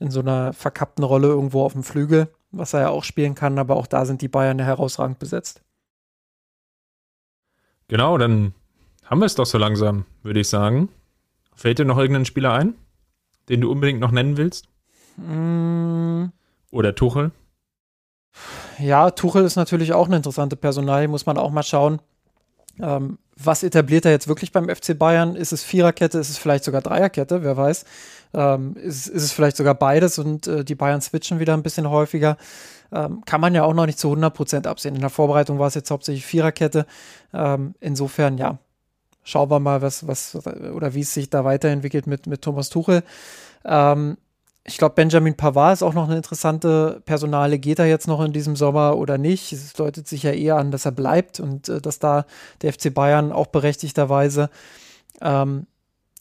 in 0.00 0.10
so 0.10 0.20
einer 0.20 0.54
verkappten 0.54 1.04
Rolle 1.04 1.28
irgendwo 1.28 1.62
auf 1.62 1.74
dem 1.74 1.82
Flügel 1.82 2.28
was 2.56 2.72
er 2.72 2.80
ja 2.80 2.88
auch 2.88 3.04
spielen 3.04 3.34
kann, 3.34 3.58
aber 3.58 3.76
auch 3.76 3.86
da 3.86 4.04
sind 4.04 4.22
die 4.22 4.28
Bayern 4.28 4.58
ja 4.58 4.64
herausragend 4.64 5.18
besetzt. 5.18 5.62
Genau, 7.88 8.18
dann 8.18 8.54
haben 9.04 9.20
wir 9.20 9.26
es 9.26 9.34
doch 9.34 9.46
so 9.46 9.58
langsam, 9.58 10.06
würde 10.22 10.40
ich 10.40 10.48
sagen. 10.48 10.88
Fällt 11.54 11.78
dir 11.78 11.84
noch 11.84 11.98
irgendein 11.98 12.24
Spieler 12.24 12.52
ein, 12.52 12.74
den 13.48 13.60
du 13.60 13.70
unbedingt 13.70 14.00
noch 14.00 14.10
nennen 14.10 14.36
willst? 14.36 14.68
Mm. 15.16 16.26
Oder 16.70 16.94
Tuchel? 16.94 17.30
Ja, 18.78 19.10
Tuchel 19.10 19.44
ist 19.44 19.56
natürlich 19.56 19.92
auch 19.92 20.06
eine 20.06 20.16
interessante 20.16 20.56
Personalie, 20.56 21.08
muss 21.08 21.26
man 21.26 21.38
auch 21.38 21.50
mal 21.50 21.62
schauen. 21.62 22.00
Ähm, 22.80 23.18
was 23.36 23.62
etabliert 23.62 24.04
er 24.04 24.12
jetzt 24.12 24.28
wirklich 24.28 24.52
beim 24.52 24.68
FC 24.68 24.98
Bayern? 24.98 25.36
Ist 25.36 25.52
es 25.52 25.62
Viererkette, 25.62 26.18
ist 26.18 26.30
es 26.30 26.38
vielleicht 26.38 26.64
sogar 26.64 26.82
Dreierkette, 26.82 27.42
wer 27.42 27.56
weiß. 27.56 27.84
Ähm, 28.34 28.76
ist, 28.76 29.06
ist, 29.06 29.22
es 29.22 29.32
vielleicht 29.32 29.56
sogar 29.56 29.74
beides 29.74 30.18
und 30.18 30.46
äh, 30.46 30.64
die 30.64 30.74
Bayern 30.74 31.00
switchen 31.00 31.38
wieder 31.38 31.54
ein 31.54 31.62
bisschen 31.62 31.88
häufiger. 31.88 32.36
Ähm, 32.92 33.22
kann 33.24 33.40
man 33.40 33.54
ja 33.54 33.64
auch 33.64 33.74
noch 33.74 33.86
nicht 33.86 33.98
zu 33.98 34.12
100% 34.12 34.66
absehen. 34.66 34.94
In 34.94 35.00
der 35.00 35.10
Vorbereitung 35.10 35.58
war 35.58 35.68
es 35.68 35.74
jetzt 35.74 35.90
hauptsächlich 35.90 36.26
Viererkette. 36.26 36.86
Ähm, 37.32 37.74
insofern, 37.80 38.38
ja, 38.38 38.58
schauen 39.22 39.50
wir 39.50 39.60
mal, 39.60 39.82
was, 39.82 40.06
was 40.06 40.36
oder 40.74 40.94
wie 40.94 41.00
es 41.00 41.14
sich 41.14 41.30
da 41.30 41.44
weiterentwickelt 41.44 42.06
mit, 42.06 42.26
mit 42.26 42.42
Thomas 42.42 42.70
Tuchel. 42.70 43.02
Ähm, 43.64 44.16
ich 44.66 44.78
glaube, 44.78 44.94
Benjamin 44.94 45.36
Pavard 45.36 45.74
ist 45.74 45.82
auch 45.82 45.92
noch 45.92 46.06
eine 46.06 46.16
interessante 46.16 47.02
Personale. 47.04 47.58
Geht 47.58 47.78
er 47.78 47.86
jetzt 47.86 48.08
noch 48.08 48.22
in 48.22 48.32
diesem 48.32 48.56
Sommer 48.56 48.96
oder 48.96 49.18
nicht? 49.18 49.52
Es 49.52 49.74
deutet 49.74 50.08
sich 50.08 50.22
ja 50.22 50.32
eher 50.32 50.56
an, 50.56 50.70
dass 50.70 50.86
er 50.86 50.92
bleibt 50.92 51.38
und 51.38 51.68
äh, 51.68 51.80
dass 51.80 51.98
da 51.98 52.24
der 52.62 52.72
FC 52.72 52.92
Bayern 52.92 53.30
auch 53.30 53.46
berechtigterweise 53.46 54.48
ähm, 55.20 55.66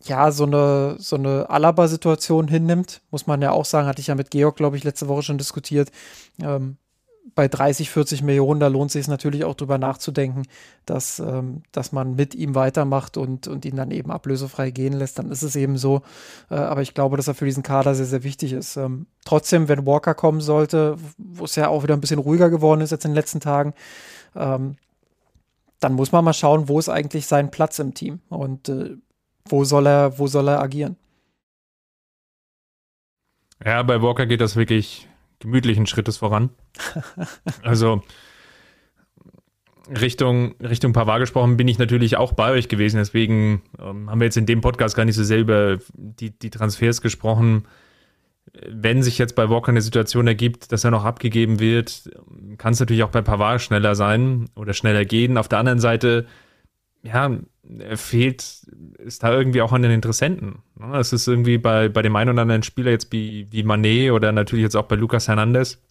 ja, 0.03 0.31
so 0.31 0.45
eine, 0.45 0.95
so 0.99 1.15
eine 1.15 1.49
Alaba-Situation 1.49 2.47
hinnimmt, 2.47 3.01
muss 3.11 3.27
man 3.27 3.41
ja 3.41 3.51
auch 3.51 3.65
sagen, 3.65 3.87
hatte 3.87 4.01
ich 4.01 4.07
ja 4.07 4.15
mit 4.15 4.31
Georg, 4.31 4.55
glaube 4.55 4.77
ich, 4.77 4.83
letzte 4.83 5.07
Woche 5.07 5.23
schon 5.23 5.37
diskutiert. 5.37 5.91
Ähm, 6.41 6.77
bei 7.35 7.47
30, 7.47 7.89
40 7.89 8.21
Millionen, 8.21 8.59
da 8.59 8.67
lohnt 8.67 8.91
sich 8.91 9.01
es 9.01 9.07
natürlich 9.07 9.43
auch 9.43 9.55
drüber 9.55 9.77
nachzudenken, 9.77 10.43
dass, 10.85 11.19
ähm, 11.19 11.63
dass 11.71 11.91
man 11.91 12.15
mit 12.15 12.35
ihm 12.35 12.53
weitermacht 12.53 13.17
und, 13.17 13.47
und 13.47 13.65
ihn 13.65 13.75
dann 13.75 13.91
eben 13.91 14.11
ablösefrei 14.11 14.71
gehen 14.71 14.93
lässt. 14.93 15.17
Dann 15.19 15.31
ist 15.31 15.41
es 15.41 15.55
eben 15.55 15.77
so. 15.77 16.01
Äh, 16.51 16.55
aber 16.55 16.81
ich 16.81 16.93
glaube, 16.93 17.17
dass 17.17 17.27
er 17.27 17.33
für 17.33 17.45
diesen 17.45 17.63
Kader 17.63 17.95
sehr, 17.95 18.05
sehr 18.05 18.23
wichtig 18.23 18.53
ist. 18.53 18.77
Ähm, 18.77 19.07
trotzdem, 19.25 19.67
wenn 19.67 19.85
Walker 19.85 20.13
kommen 20.13 20.41
sollte, 20.41 20.97
wo 21.17 21.45
es 21.45 21.55
ja 21.55 21.69
auch 21.69 21.83
wieder 21.83 21.95
ein 21.95 22.01
bisschen 22.01 22.19
ruhiger 22.19 22.49
geworden 22.49 22.81
ist 22.81 22.91
jetzt 22.91 23.05
in 23.05 23.11
den 23.11 23.15
letzten 23.15 23.39
Tagen, 23.39 23.73
ähm, 24.35 24.75
dann 25.79 25.93
muss 25.93 26.11
man 26.11 26.23
mal 26.23 26.33
schauen, 26.33 26.69
wo 26.69 26.79
ist 26.79 26.89
eigentlich 26.89 27.25
sein 27.25 27.51
Platz 27.51 27.79
im 27.79 27.93
Team. 27.93 28.19
Und 28.29 28.69
äh, 28.69 28.97
wo 29.47 29.63
soll 29.63 29.87
er, 29.87 30.17
wo 30.17 30.27
soll 30.27 30.47
er 30.47 30.61
agieren? 30.61 30.95
Ja, 33.63 33.83
bei 33.83 34.01
Walker 34.01 34.25
geht 34.25 34.41
das 34.41 34.55
wirklich 34.55 35.07
gemütlichen 35.39 35.85
Schrittes 35.85 36.17
voran. 36.17 36.49
also 37.63 38.01
Richtung, 39.89 40.55
Richtung 40.61 40.93
Pavard 40.93 41.19
gesprochen 41.19 41.57
bin 41.57 41.67
ich 41.67 41.77
natürlich 41.77 42.15
auch 42.15 42.33
bei 42.33 42.51
euch 42.51 42.69
gewesen. 42.69 42.97
Deswegen 42.97 43.63
ähm, 43.79 44.09
haben 44.09 44.19
wir 44.19 44.25
jetzt 44.25 44.37
in 44.37 44.45
dem 44.45 44.61
Podcast 44.61 44.95
gar 44.95 45.05
nicht 45.05 45.15
so 45.15 45.23
sehr 45.23 45.39
über 45.39 45.79
die, 45.93 46.31
die 46.31 46.49
Transfers 46.49 47.01
gesprochen. 47.01 47.65
Wenn 48.69 49.03
sich 49.03 49.17
jetzt 49.17 49.35
bei 49.35 49.49
Walker 49.49 49.69
eine 49.69 49.81
Situation 49.81 50.27
ergibt, 50.27 50.71
dass 50.71 50.83
er 50.83 50.91
noch 50.91 51.05
abgegeben 51.05 51.59
wird, 51.59 52.09
kann 52.57 52.73
es 52.73 52.79
natürlich 52.79 53.03
auch 53.03 53.09
bei 53.09 53.21
Pavard 53.21 53.61
schneller 53.61 53.95
sein 53.95 54.49
oder 54.55 54.73
schneller 54.73 55.05
gehen. 55.05 55.37
Auf 55.37 55.49
der 55.49 55.59
anderen 55.59 55.79
Seite, 55.79 56.27
ja, 57.03 57.37
fehlt 57.95 58.41
es 59.05 59.19
da 59.19 59.33
irgendwie 59.33 59.61
auch 59.61 59.73
an 59.73 59.81
den 59.81 59.91
Interessenten. 59.91 60.63
Ne? 60.79 60.97
Es 60.97 61.13
ist 61.13 61.27
irgendwie 61.27 61.57
bei, 61.57 61.89
bei 61.89 62.01
dem 62.01 62.15
einen 62.15 62.31
oder 62.31 62.41
anderen 62.41 62.63
Spieler 62.63 62.91
jetzt 62.91 63.11
wie, 63.11 63.51
wie 63.51 63.63
Manet 63.63 64.11
oder 64.11 64.31
natürlich 64.31 64.63
jetzt 64.63 64.75
auch 64.75 64.85
bei 64.85 64.95
Lucas 64.95 65.27
Hernandez, 65.27 65.81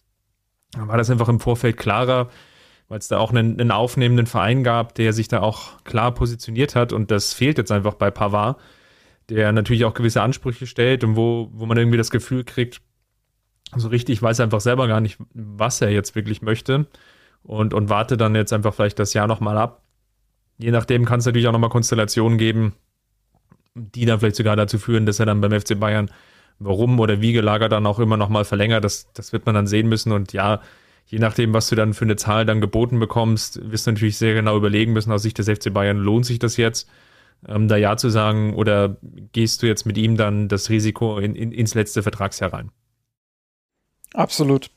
war 0.75 0.97
das 0.97 1.11
einfach 1.11 1.29
im 1.29 1.39
Vorfeld 1.39 1.77
klarer, 1.77 2.29
weil 2.87 2.97
es 2.97 3.07
da 3.07 3.19
auch 3.19 3.29
einen, 3.29 3.59
einen 3.59 3.71
aufnehmenden 3.71 4.25
Verein 4.25 4.63
gab, 4.63 4.95
der 4.95 5.13
sich 5.13 5.27
da 5.27 5.41
auch 5.41 5.83
klar 5.83 6.13
positioniert 6.13 6.75
hat 6.75 6.93
und 6.93 7.11
das 7.11 7.33
fehlt 7.33 7.59
jetzt 7.59 7.71
einfach 7.71 7.93
bei 7.93 8.09
Pavard, 8.09 8.59
der 9.29 9.51
natürlich 9.51 9.85
auch 9.85 9.93
gewisse 9.93 10.21
Ansprüche 10.21 10.65
stellt 10.65 11.03
und 11.03 11.15
wo, 11.15 11.49
wo 11.53 11.67
man 11.67 11.77
irgendwie 11.77 11.97
das 11.97 12.09
Gefühl 12.09 12.43
kriegt, 12.43 12.81
so 13.75 13.87
richtig 13.87 14.21
weiß 14.21 14.39
er 14.39 14.45
einfach 14.45 14.61
selber 14.61 14.87
gar 14.87 14.99
nicht, 14.99 15.17
was 15.33 15.81
er 15.81 15.89
jetzt 15.89 16.15
wirklich 16.15 16.41
möchte 16.41 16.87
und, 17.43 17.73
und 17.73 17.89
warte 17.89 18.17
dann 18.17 18.35
jetzt 18.35 18.53
einfach 18.53 18.73
vielleicht 18.73 18.97
das 18.97 19.13
Jahr 19.13 19.27
nochmal 19.27 19.57
ab 19.57 19.82
Je 20.57 20.71
nachdem 20.71 21.05
kann 21.05 21.19
es 21.19 21.25
natürlich 21.25 21.47
auch 21.47 21.51
nochmal 21.51 21.69
Konstellationen 21.69 22.37
geben, 22.37 22.73
die 23.75 24.05
dann 24.05 24.19
vielleicht 24.19 24.35
sogar 24.35 24.55
dazu 24.55 24.77
führen, 24.77 25.05
dass 25.05 25.19
er 25.19 25.25
dann 25.25 25.41
beim 25.41 25.59
FC 25.59 25.79
Bayern 25.79 26.09
warum 26.59 26.99
oder 26.99 27.21
wie 27.21 27.33
gelagert 27.33 27.71
dann 27.71 27.85
auch 27.85 27.99
immer 27.99 28.17
nochmal 28.17 28.45
verlängert. 28.45 28.83
Das, 28.83 29.11
das 29.13 29.33
wird 29.33 29.45
man 29.45 29.55
dann 29.55 29.67
sehen 29.67 29.89
müssen. 29.89 30.11
Und 30.11 30.33
ja, 30.33 30.61
je 31.07 31.19
nachdem, 31.19 31.53
was 31.53 31.69
du 31.69 31.75
dann 31.75 31.93
für 31.93 32.05
eine 32.05 32.15
Zahl 32.15 32.45
dann 32.45 32.61
geboten 32.61 32.99
bekommst, 32.99 33.71
wirst 33.71 33.87
du 33.87 33.91
natürlich 33.91 34.17
sehr 34.17 34.33
genau 34.33 34.55
überlegen 34.57 34.93
müssen, 34.93 35.11
aus 35.11 35.23
Sicht 35.23 35.37
des 35.37 35.49
FC 35.49 35.73
Bayern, 35.73 35.97
lohnt 35.97 36.25
sich 36.25 36.39
das 36.39 36.57
jetzt, 36.57 36.89
ähm, 37.47 37.67
da 37.67 37.77
Ja 37.77 37.97
zu 37.97 38.09
sagen, 38.09 38.53
oder 38.53 38.97
gehst 39.31 39.63
du 39.63 39.67
jetzt 39.67 39.85
mit 39.85 39.97
ihm 39.97 40.17
dann 40.17 40.47
das 40.47 40.69
Risiko 40.69 41.17
in, 41.17 41.35
in, 41.35 41.51
ins 41.51 41.73
letzte 41.73 42.03
Vertragsjahr 42.03 42.53
rein? 42.53 42.71
Absolut. 44.13 44.69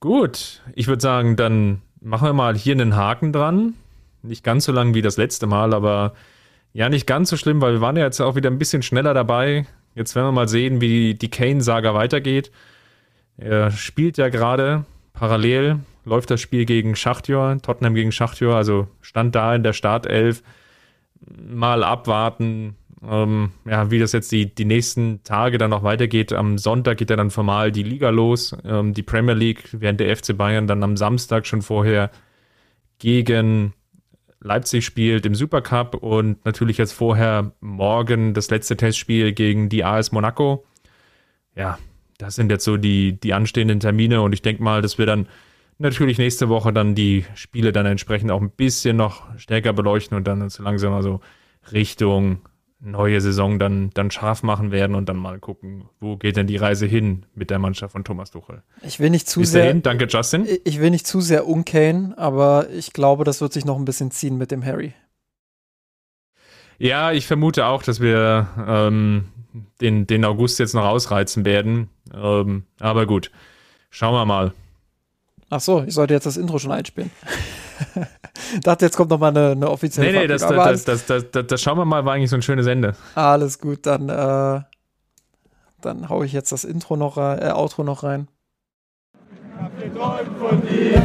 Gut, 0.00 0.62
ich 0.74 0.88
würde 0.88 1.00
sagen, 1.00 1.36
dann 1.36 1.80
machen 2.00 2.28
wir 2.28 2.32
mal 2.32 2.56
hier 2.56 2.74
einen 2.74 2.96
Haken 2.96 3.32
dran. 3.32 3.74
Nicht 4.22 4.44
ganz 4.44 4.64
so 4.64 4.72
lang 4.72 4.94
wie 4.94 5.02
das 5.02 5.16
letzte 5.16 5.46
Mal, 5.46 5.74
aber 5.74 6.14
ja, 6.72 6.88
nicht 6.88 7.06
ganz 7.06 7.30
so 7.30 7.36
schlimm, 7.36 7.60
weil 7.60 7.74
wir 7.74 7.80
waren 7.80 7.96
ja 7.96 8.04
jetzt 8.04 8.20
auch 8.20 8.34
wieder 8.34 8.50
ein 8.50 8.58
bisschen 8.58 8.82
schneller 8.82 9.14
dabei. 9.14 9.66
Jetzt 9.94 10.14
werden 10.14 10.28
wir 10.28 10.32
mal 10.32 10.48
sehen, 10.48 10.80
wie 10.80 11.14
die 11.14 11.30
Kane-Saga 11.30 11.94
weitergeht. 11.94 12.50
Er 13.36 13.70
spielt 13.70 14.16
ja 14.16 14.28
gerade 14.28 14.84
parallel, 15.12 15.80
läuft 16.04 16.30
das 16.30 16.40
Spiel 16.40 16.64
gegen 16.64 16.96
Schachtjör, 16.96 17.58
Tottenham 17.60 17.94
gegen 17.94 18.12
Schachtjör, 18.12 18.56
also 18.56 18.88
stand 19.00 19.34
da 19.34 19.54
in 19.54 19.62
der 19.62 19.72
Startelf. 19.72 20.42
Mal 21.20 21.84
abwarten, 21.84 22.76
ähm, 23.06 23.52
ja, 23.64 23.90
wie 23.90 23.98
das 23.98 24.12
jetzt 24.12 24.32
die, 24.32 24.52
die 24.54 24.64
nächsten 24.64 25.22
Tage 25.24 25.58
dann 25.58 25.70
noch 25.70 25.82
weitergeht. 25.82 26.32
Am 26.32 26.58
Sonntag 26.58 26.98
geht 26.98 27.10
ja 27.10 27.16
dann 27.16 27.30
formal 27.30 27.72
die 27.72 27.82
Liga 27.82 28.10
los, 28.10 28.56
ähm, 28.64 28.94
die 28.94 29.02
Premier 29.02 29.34
League, 29.34 29.68
während 29.72 30.00
der 30.00 30.16
FC 30.16 30.36
Bayern 30.36 30.66
dann 30.66 30.82
am 30.82 30.96
Samstag 30.96 31.46
schon 31.46 31.62
vorher 31.62 32.10
gegen 32.98 33.74
Leipzig 34.42 34.84
spielt 34.84 35.24
im 35.24 35.34
Supercup 35.34 35.94
und 35.94 36.44
natürlich 36.44 36.78
jetzt 36.78 36.92
vorher 36.92 37.52
morgen 37.60 38.34
das 38.34 38.50
letzte 38.50 38.76
Testspiel 38.76 39.32
gegen 39.32 39.68
die 39.68 39.84
AS 39.84 40.12
Monaco. 40.12 40.64
Ja, 41.54 41.78
das 42.18 42.34
sind 42.34 42.50
jetzt 42.50 42.64
so 42.64 42.76
die, 42.76 43.18
die 43.18 43.34
anstehenden 43.34 43.80
Termine 43.80 44.22
und 44.22 44.32
ich 44.32 44.42
denke 44.42 44.62
mal, 44.62 44.82
dass 44.82 44.98
wir 44.98 45.06
dann 45.06 45.28
natürlich 45.78 46.18
nächste 46.18 46.48
Woche 46.48 46.72
dann 46.72 46.94
die 46.94 47.24
Spiele 47.34 47.72
dann 47.72 47.86
entsprechend 47.86 48.30
auch 48.30 48.40
ein 48.40 48.50
bisschen 48.50 48.96
noch 48.96 49.38
stärker 49.38 49.72
beleuchten 49.72 50.16
und 50.16 50.26
dann 50.26 50.48
so 50.48 50.62
langsam 50.62 50.92
mal 50.92 51.02
so 51.02 51.20
Richtung 51.72 52.40
neue 52.84 53.20
Saison 53.20 53.58
dann, 53.58 53.90
dann 53.94 54.10
scharf 54.10 54.42
machen 54.42 54.72
werden 54.72 54.96
und 54.96 55.08
dann 55.08 55.16
mal 55.16 55.38
gucken, 55.38 55.88
wo 56.00 56.16
geht 56.16 56.36
denn 56.36 56.46
die 56.46 56.56
Reise 56.56 56.86
hin 56.86 57.24
mit 57.34 57.50
der 57.50 57.58
Mannschaft 57.58 57.92
von 57.92 58.04
Thomas 58.04 58.32
Tuchel. 58.32 58.62
Ich 58.82 58.98
will 58.98 59.10
nicht 59.10 59.28
zu 59.28 59.40
Bis 59.40 59.52
sehr. 59.52 59.66
Dahin, 59.66 59.82
danke, 59.82 60.06
Justin. 60.08 60.46
Ich 60.64 60.80
will 60.80 60.90
nicht 60.90 61.06
zu 61.06 61.20
sehr 61.20 61.46
unkane, 61.46 62.14
aber 62.16 62.68
ich 62.70 62.92
glaube, 62.92 63.24
das 63.24 63.40
wird 63.40 63.52
sich 63.52 63.64
noch 63.64 63.78
ein 63.78 63.84
bisschen 63.84 64.10
ziehen 64.10 64.36
mit 64.36 64.50
dem 64.50 64.64
Harry. 64.64 64.94
Ja, 66.78 67.12
ich 67.12 67.26
vermute 67.26 67.66
auch, 67.66 67.84
dass 67.84 68.00
wir 68.00 68.48
ähm, 68.66 69.26
den, 69.80 70.08
den 70.08 70.24
August 70.24 70.58
jetzt 70.58 70.74
noch 70.74 70.84
ausreizen 70.84 71.44
werden. 71.44 71.88
Ähm, 72.12 72.64
aber 72.80 73.06
gut, 73.06 73.30
schauen 73.90 74.14
wir 74.14 74.24
mal. 74.24 74.52
Ach 75.50 75.60
so, 75.60 75.84
ich 75.86 75.94
sollte 75.94 76.14
jetzt 76.14 76.26
das 76.26 76.36
Intro 76.36 76.58
schon 76.58 76.72
einspielen. 76.72 77.10
Dachte, 78.62 78.84
jetzt 78.84 78.96
kommt 78.96 79.10
noch 79.10 79.18
mal 79.18 79.28
eine, 79.28 79.50
eine 79.50 79.70
offizielle 79.70 80.12
Nee, 80.12 80.18
nee, 80.20 80.26
das, 80.26 80.42
das, 80.42 80.84
das, 80.84 81.06
das, 81.06 81.30
das, 81.30 81.46
das, 81.46 81.62
schauen 81.62 81.78
wir 81.78 81.84
mal, 81.84 82.04
war 82.04 82.14
eigentlich 82.14 82.30
so 82.30 82.36
ein 82.36 82.42
schönes 82.42 82.66
Ende. 82.66 82.94
Alles 83.14 83.58
gut, 83.58 83.86
dann, 83.86 84.08
äh, 84.08 84.60
dann 85.80 86.08
hau 86.08 86.22
ich 86.22 86.32
jetzt 86.32 86.52
das 86.52 86.64
Intro 86.64 86.96
noch 86.96 87.16
rein, 87.16 87.40
äh, 87.40 87.52
Outro 87.52 87.84
noch 87.84 88.02
rein. 88.02 88.28
Ich 89.78 90.00
hab 90.00 90.38
von 90.38 90.62
dir. 90.62 91.02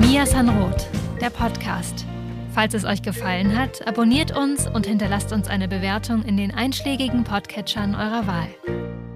Mia 0.00 0.26
Sanroth, 0.26 0.88
der 1.20 1.30
Podcast. 1.30 2.06
Falls 2.54 2.74
es 2.74 2.84
euch 2.84 3.02
gefallen 3.02 3.56
hat, 3.56 3.86
abonniert 3.86 4.36
uns 4.36 4.66
und 4.66 4.86
hinterlasst 4.86 5.32
uns 5.32 5.48
eine 5.48 5.68
Bewertung 5.68 6.22
in 6.24 6.36
den 6.36 6.52
einschlägigen 6.52 7.24
Podcatchern 7.24 7.94
eurer 7.94 8.26
Wahl. 8.26 9.07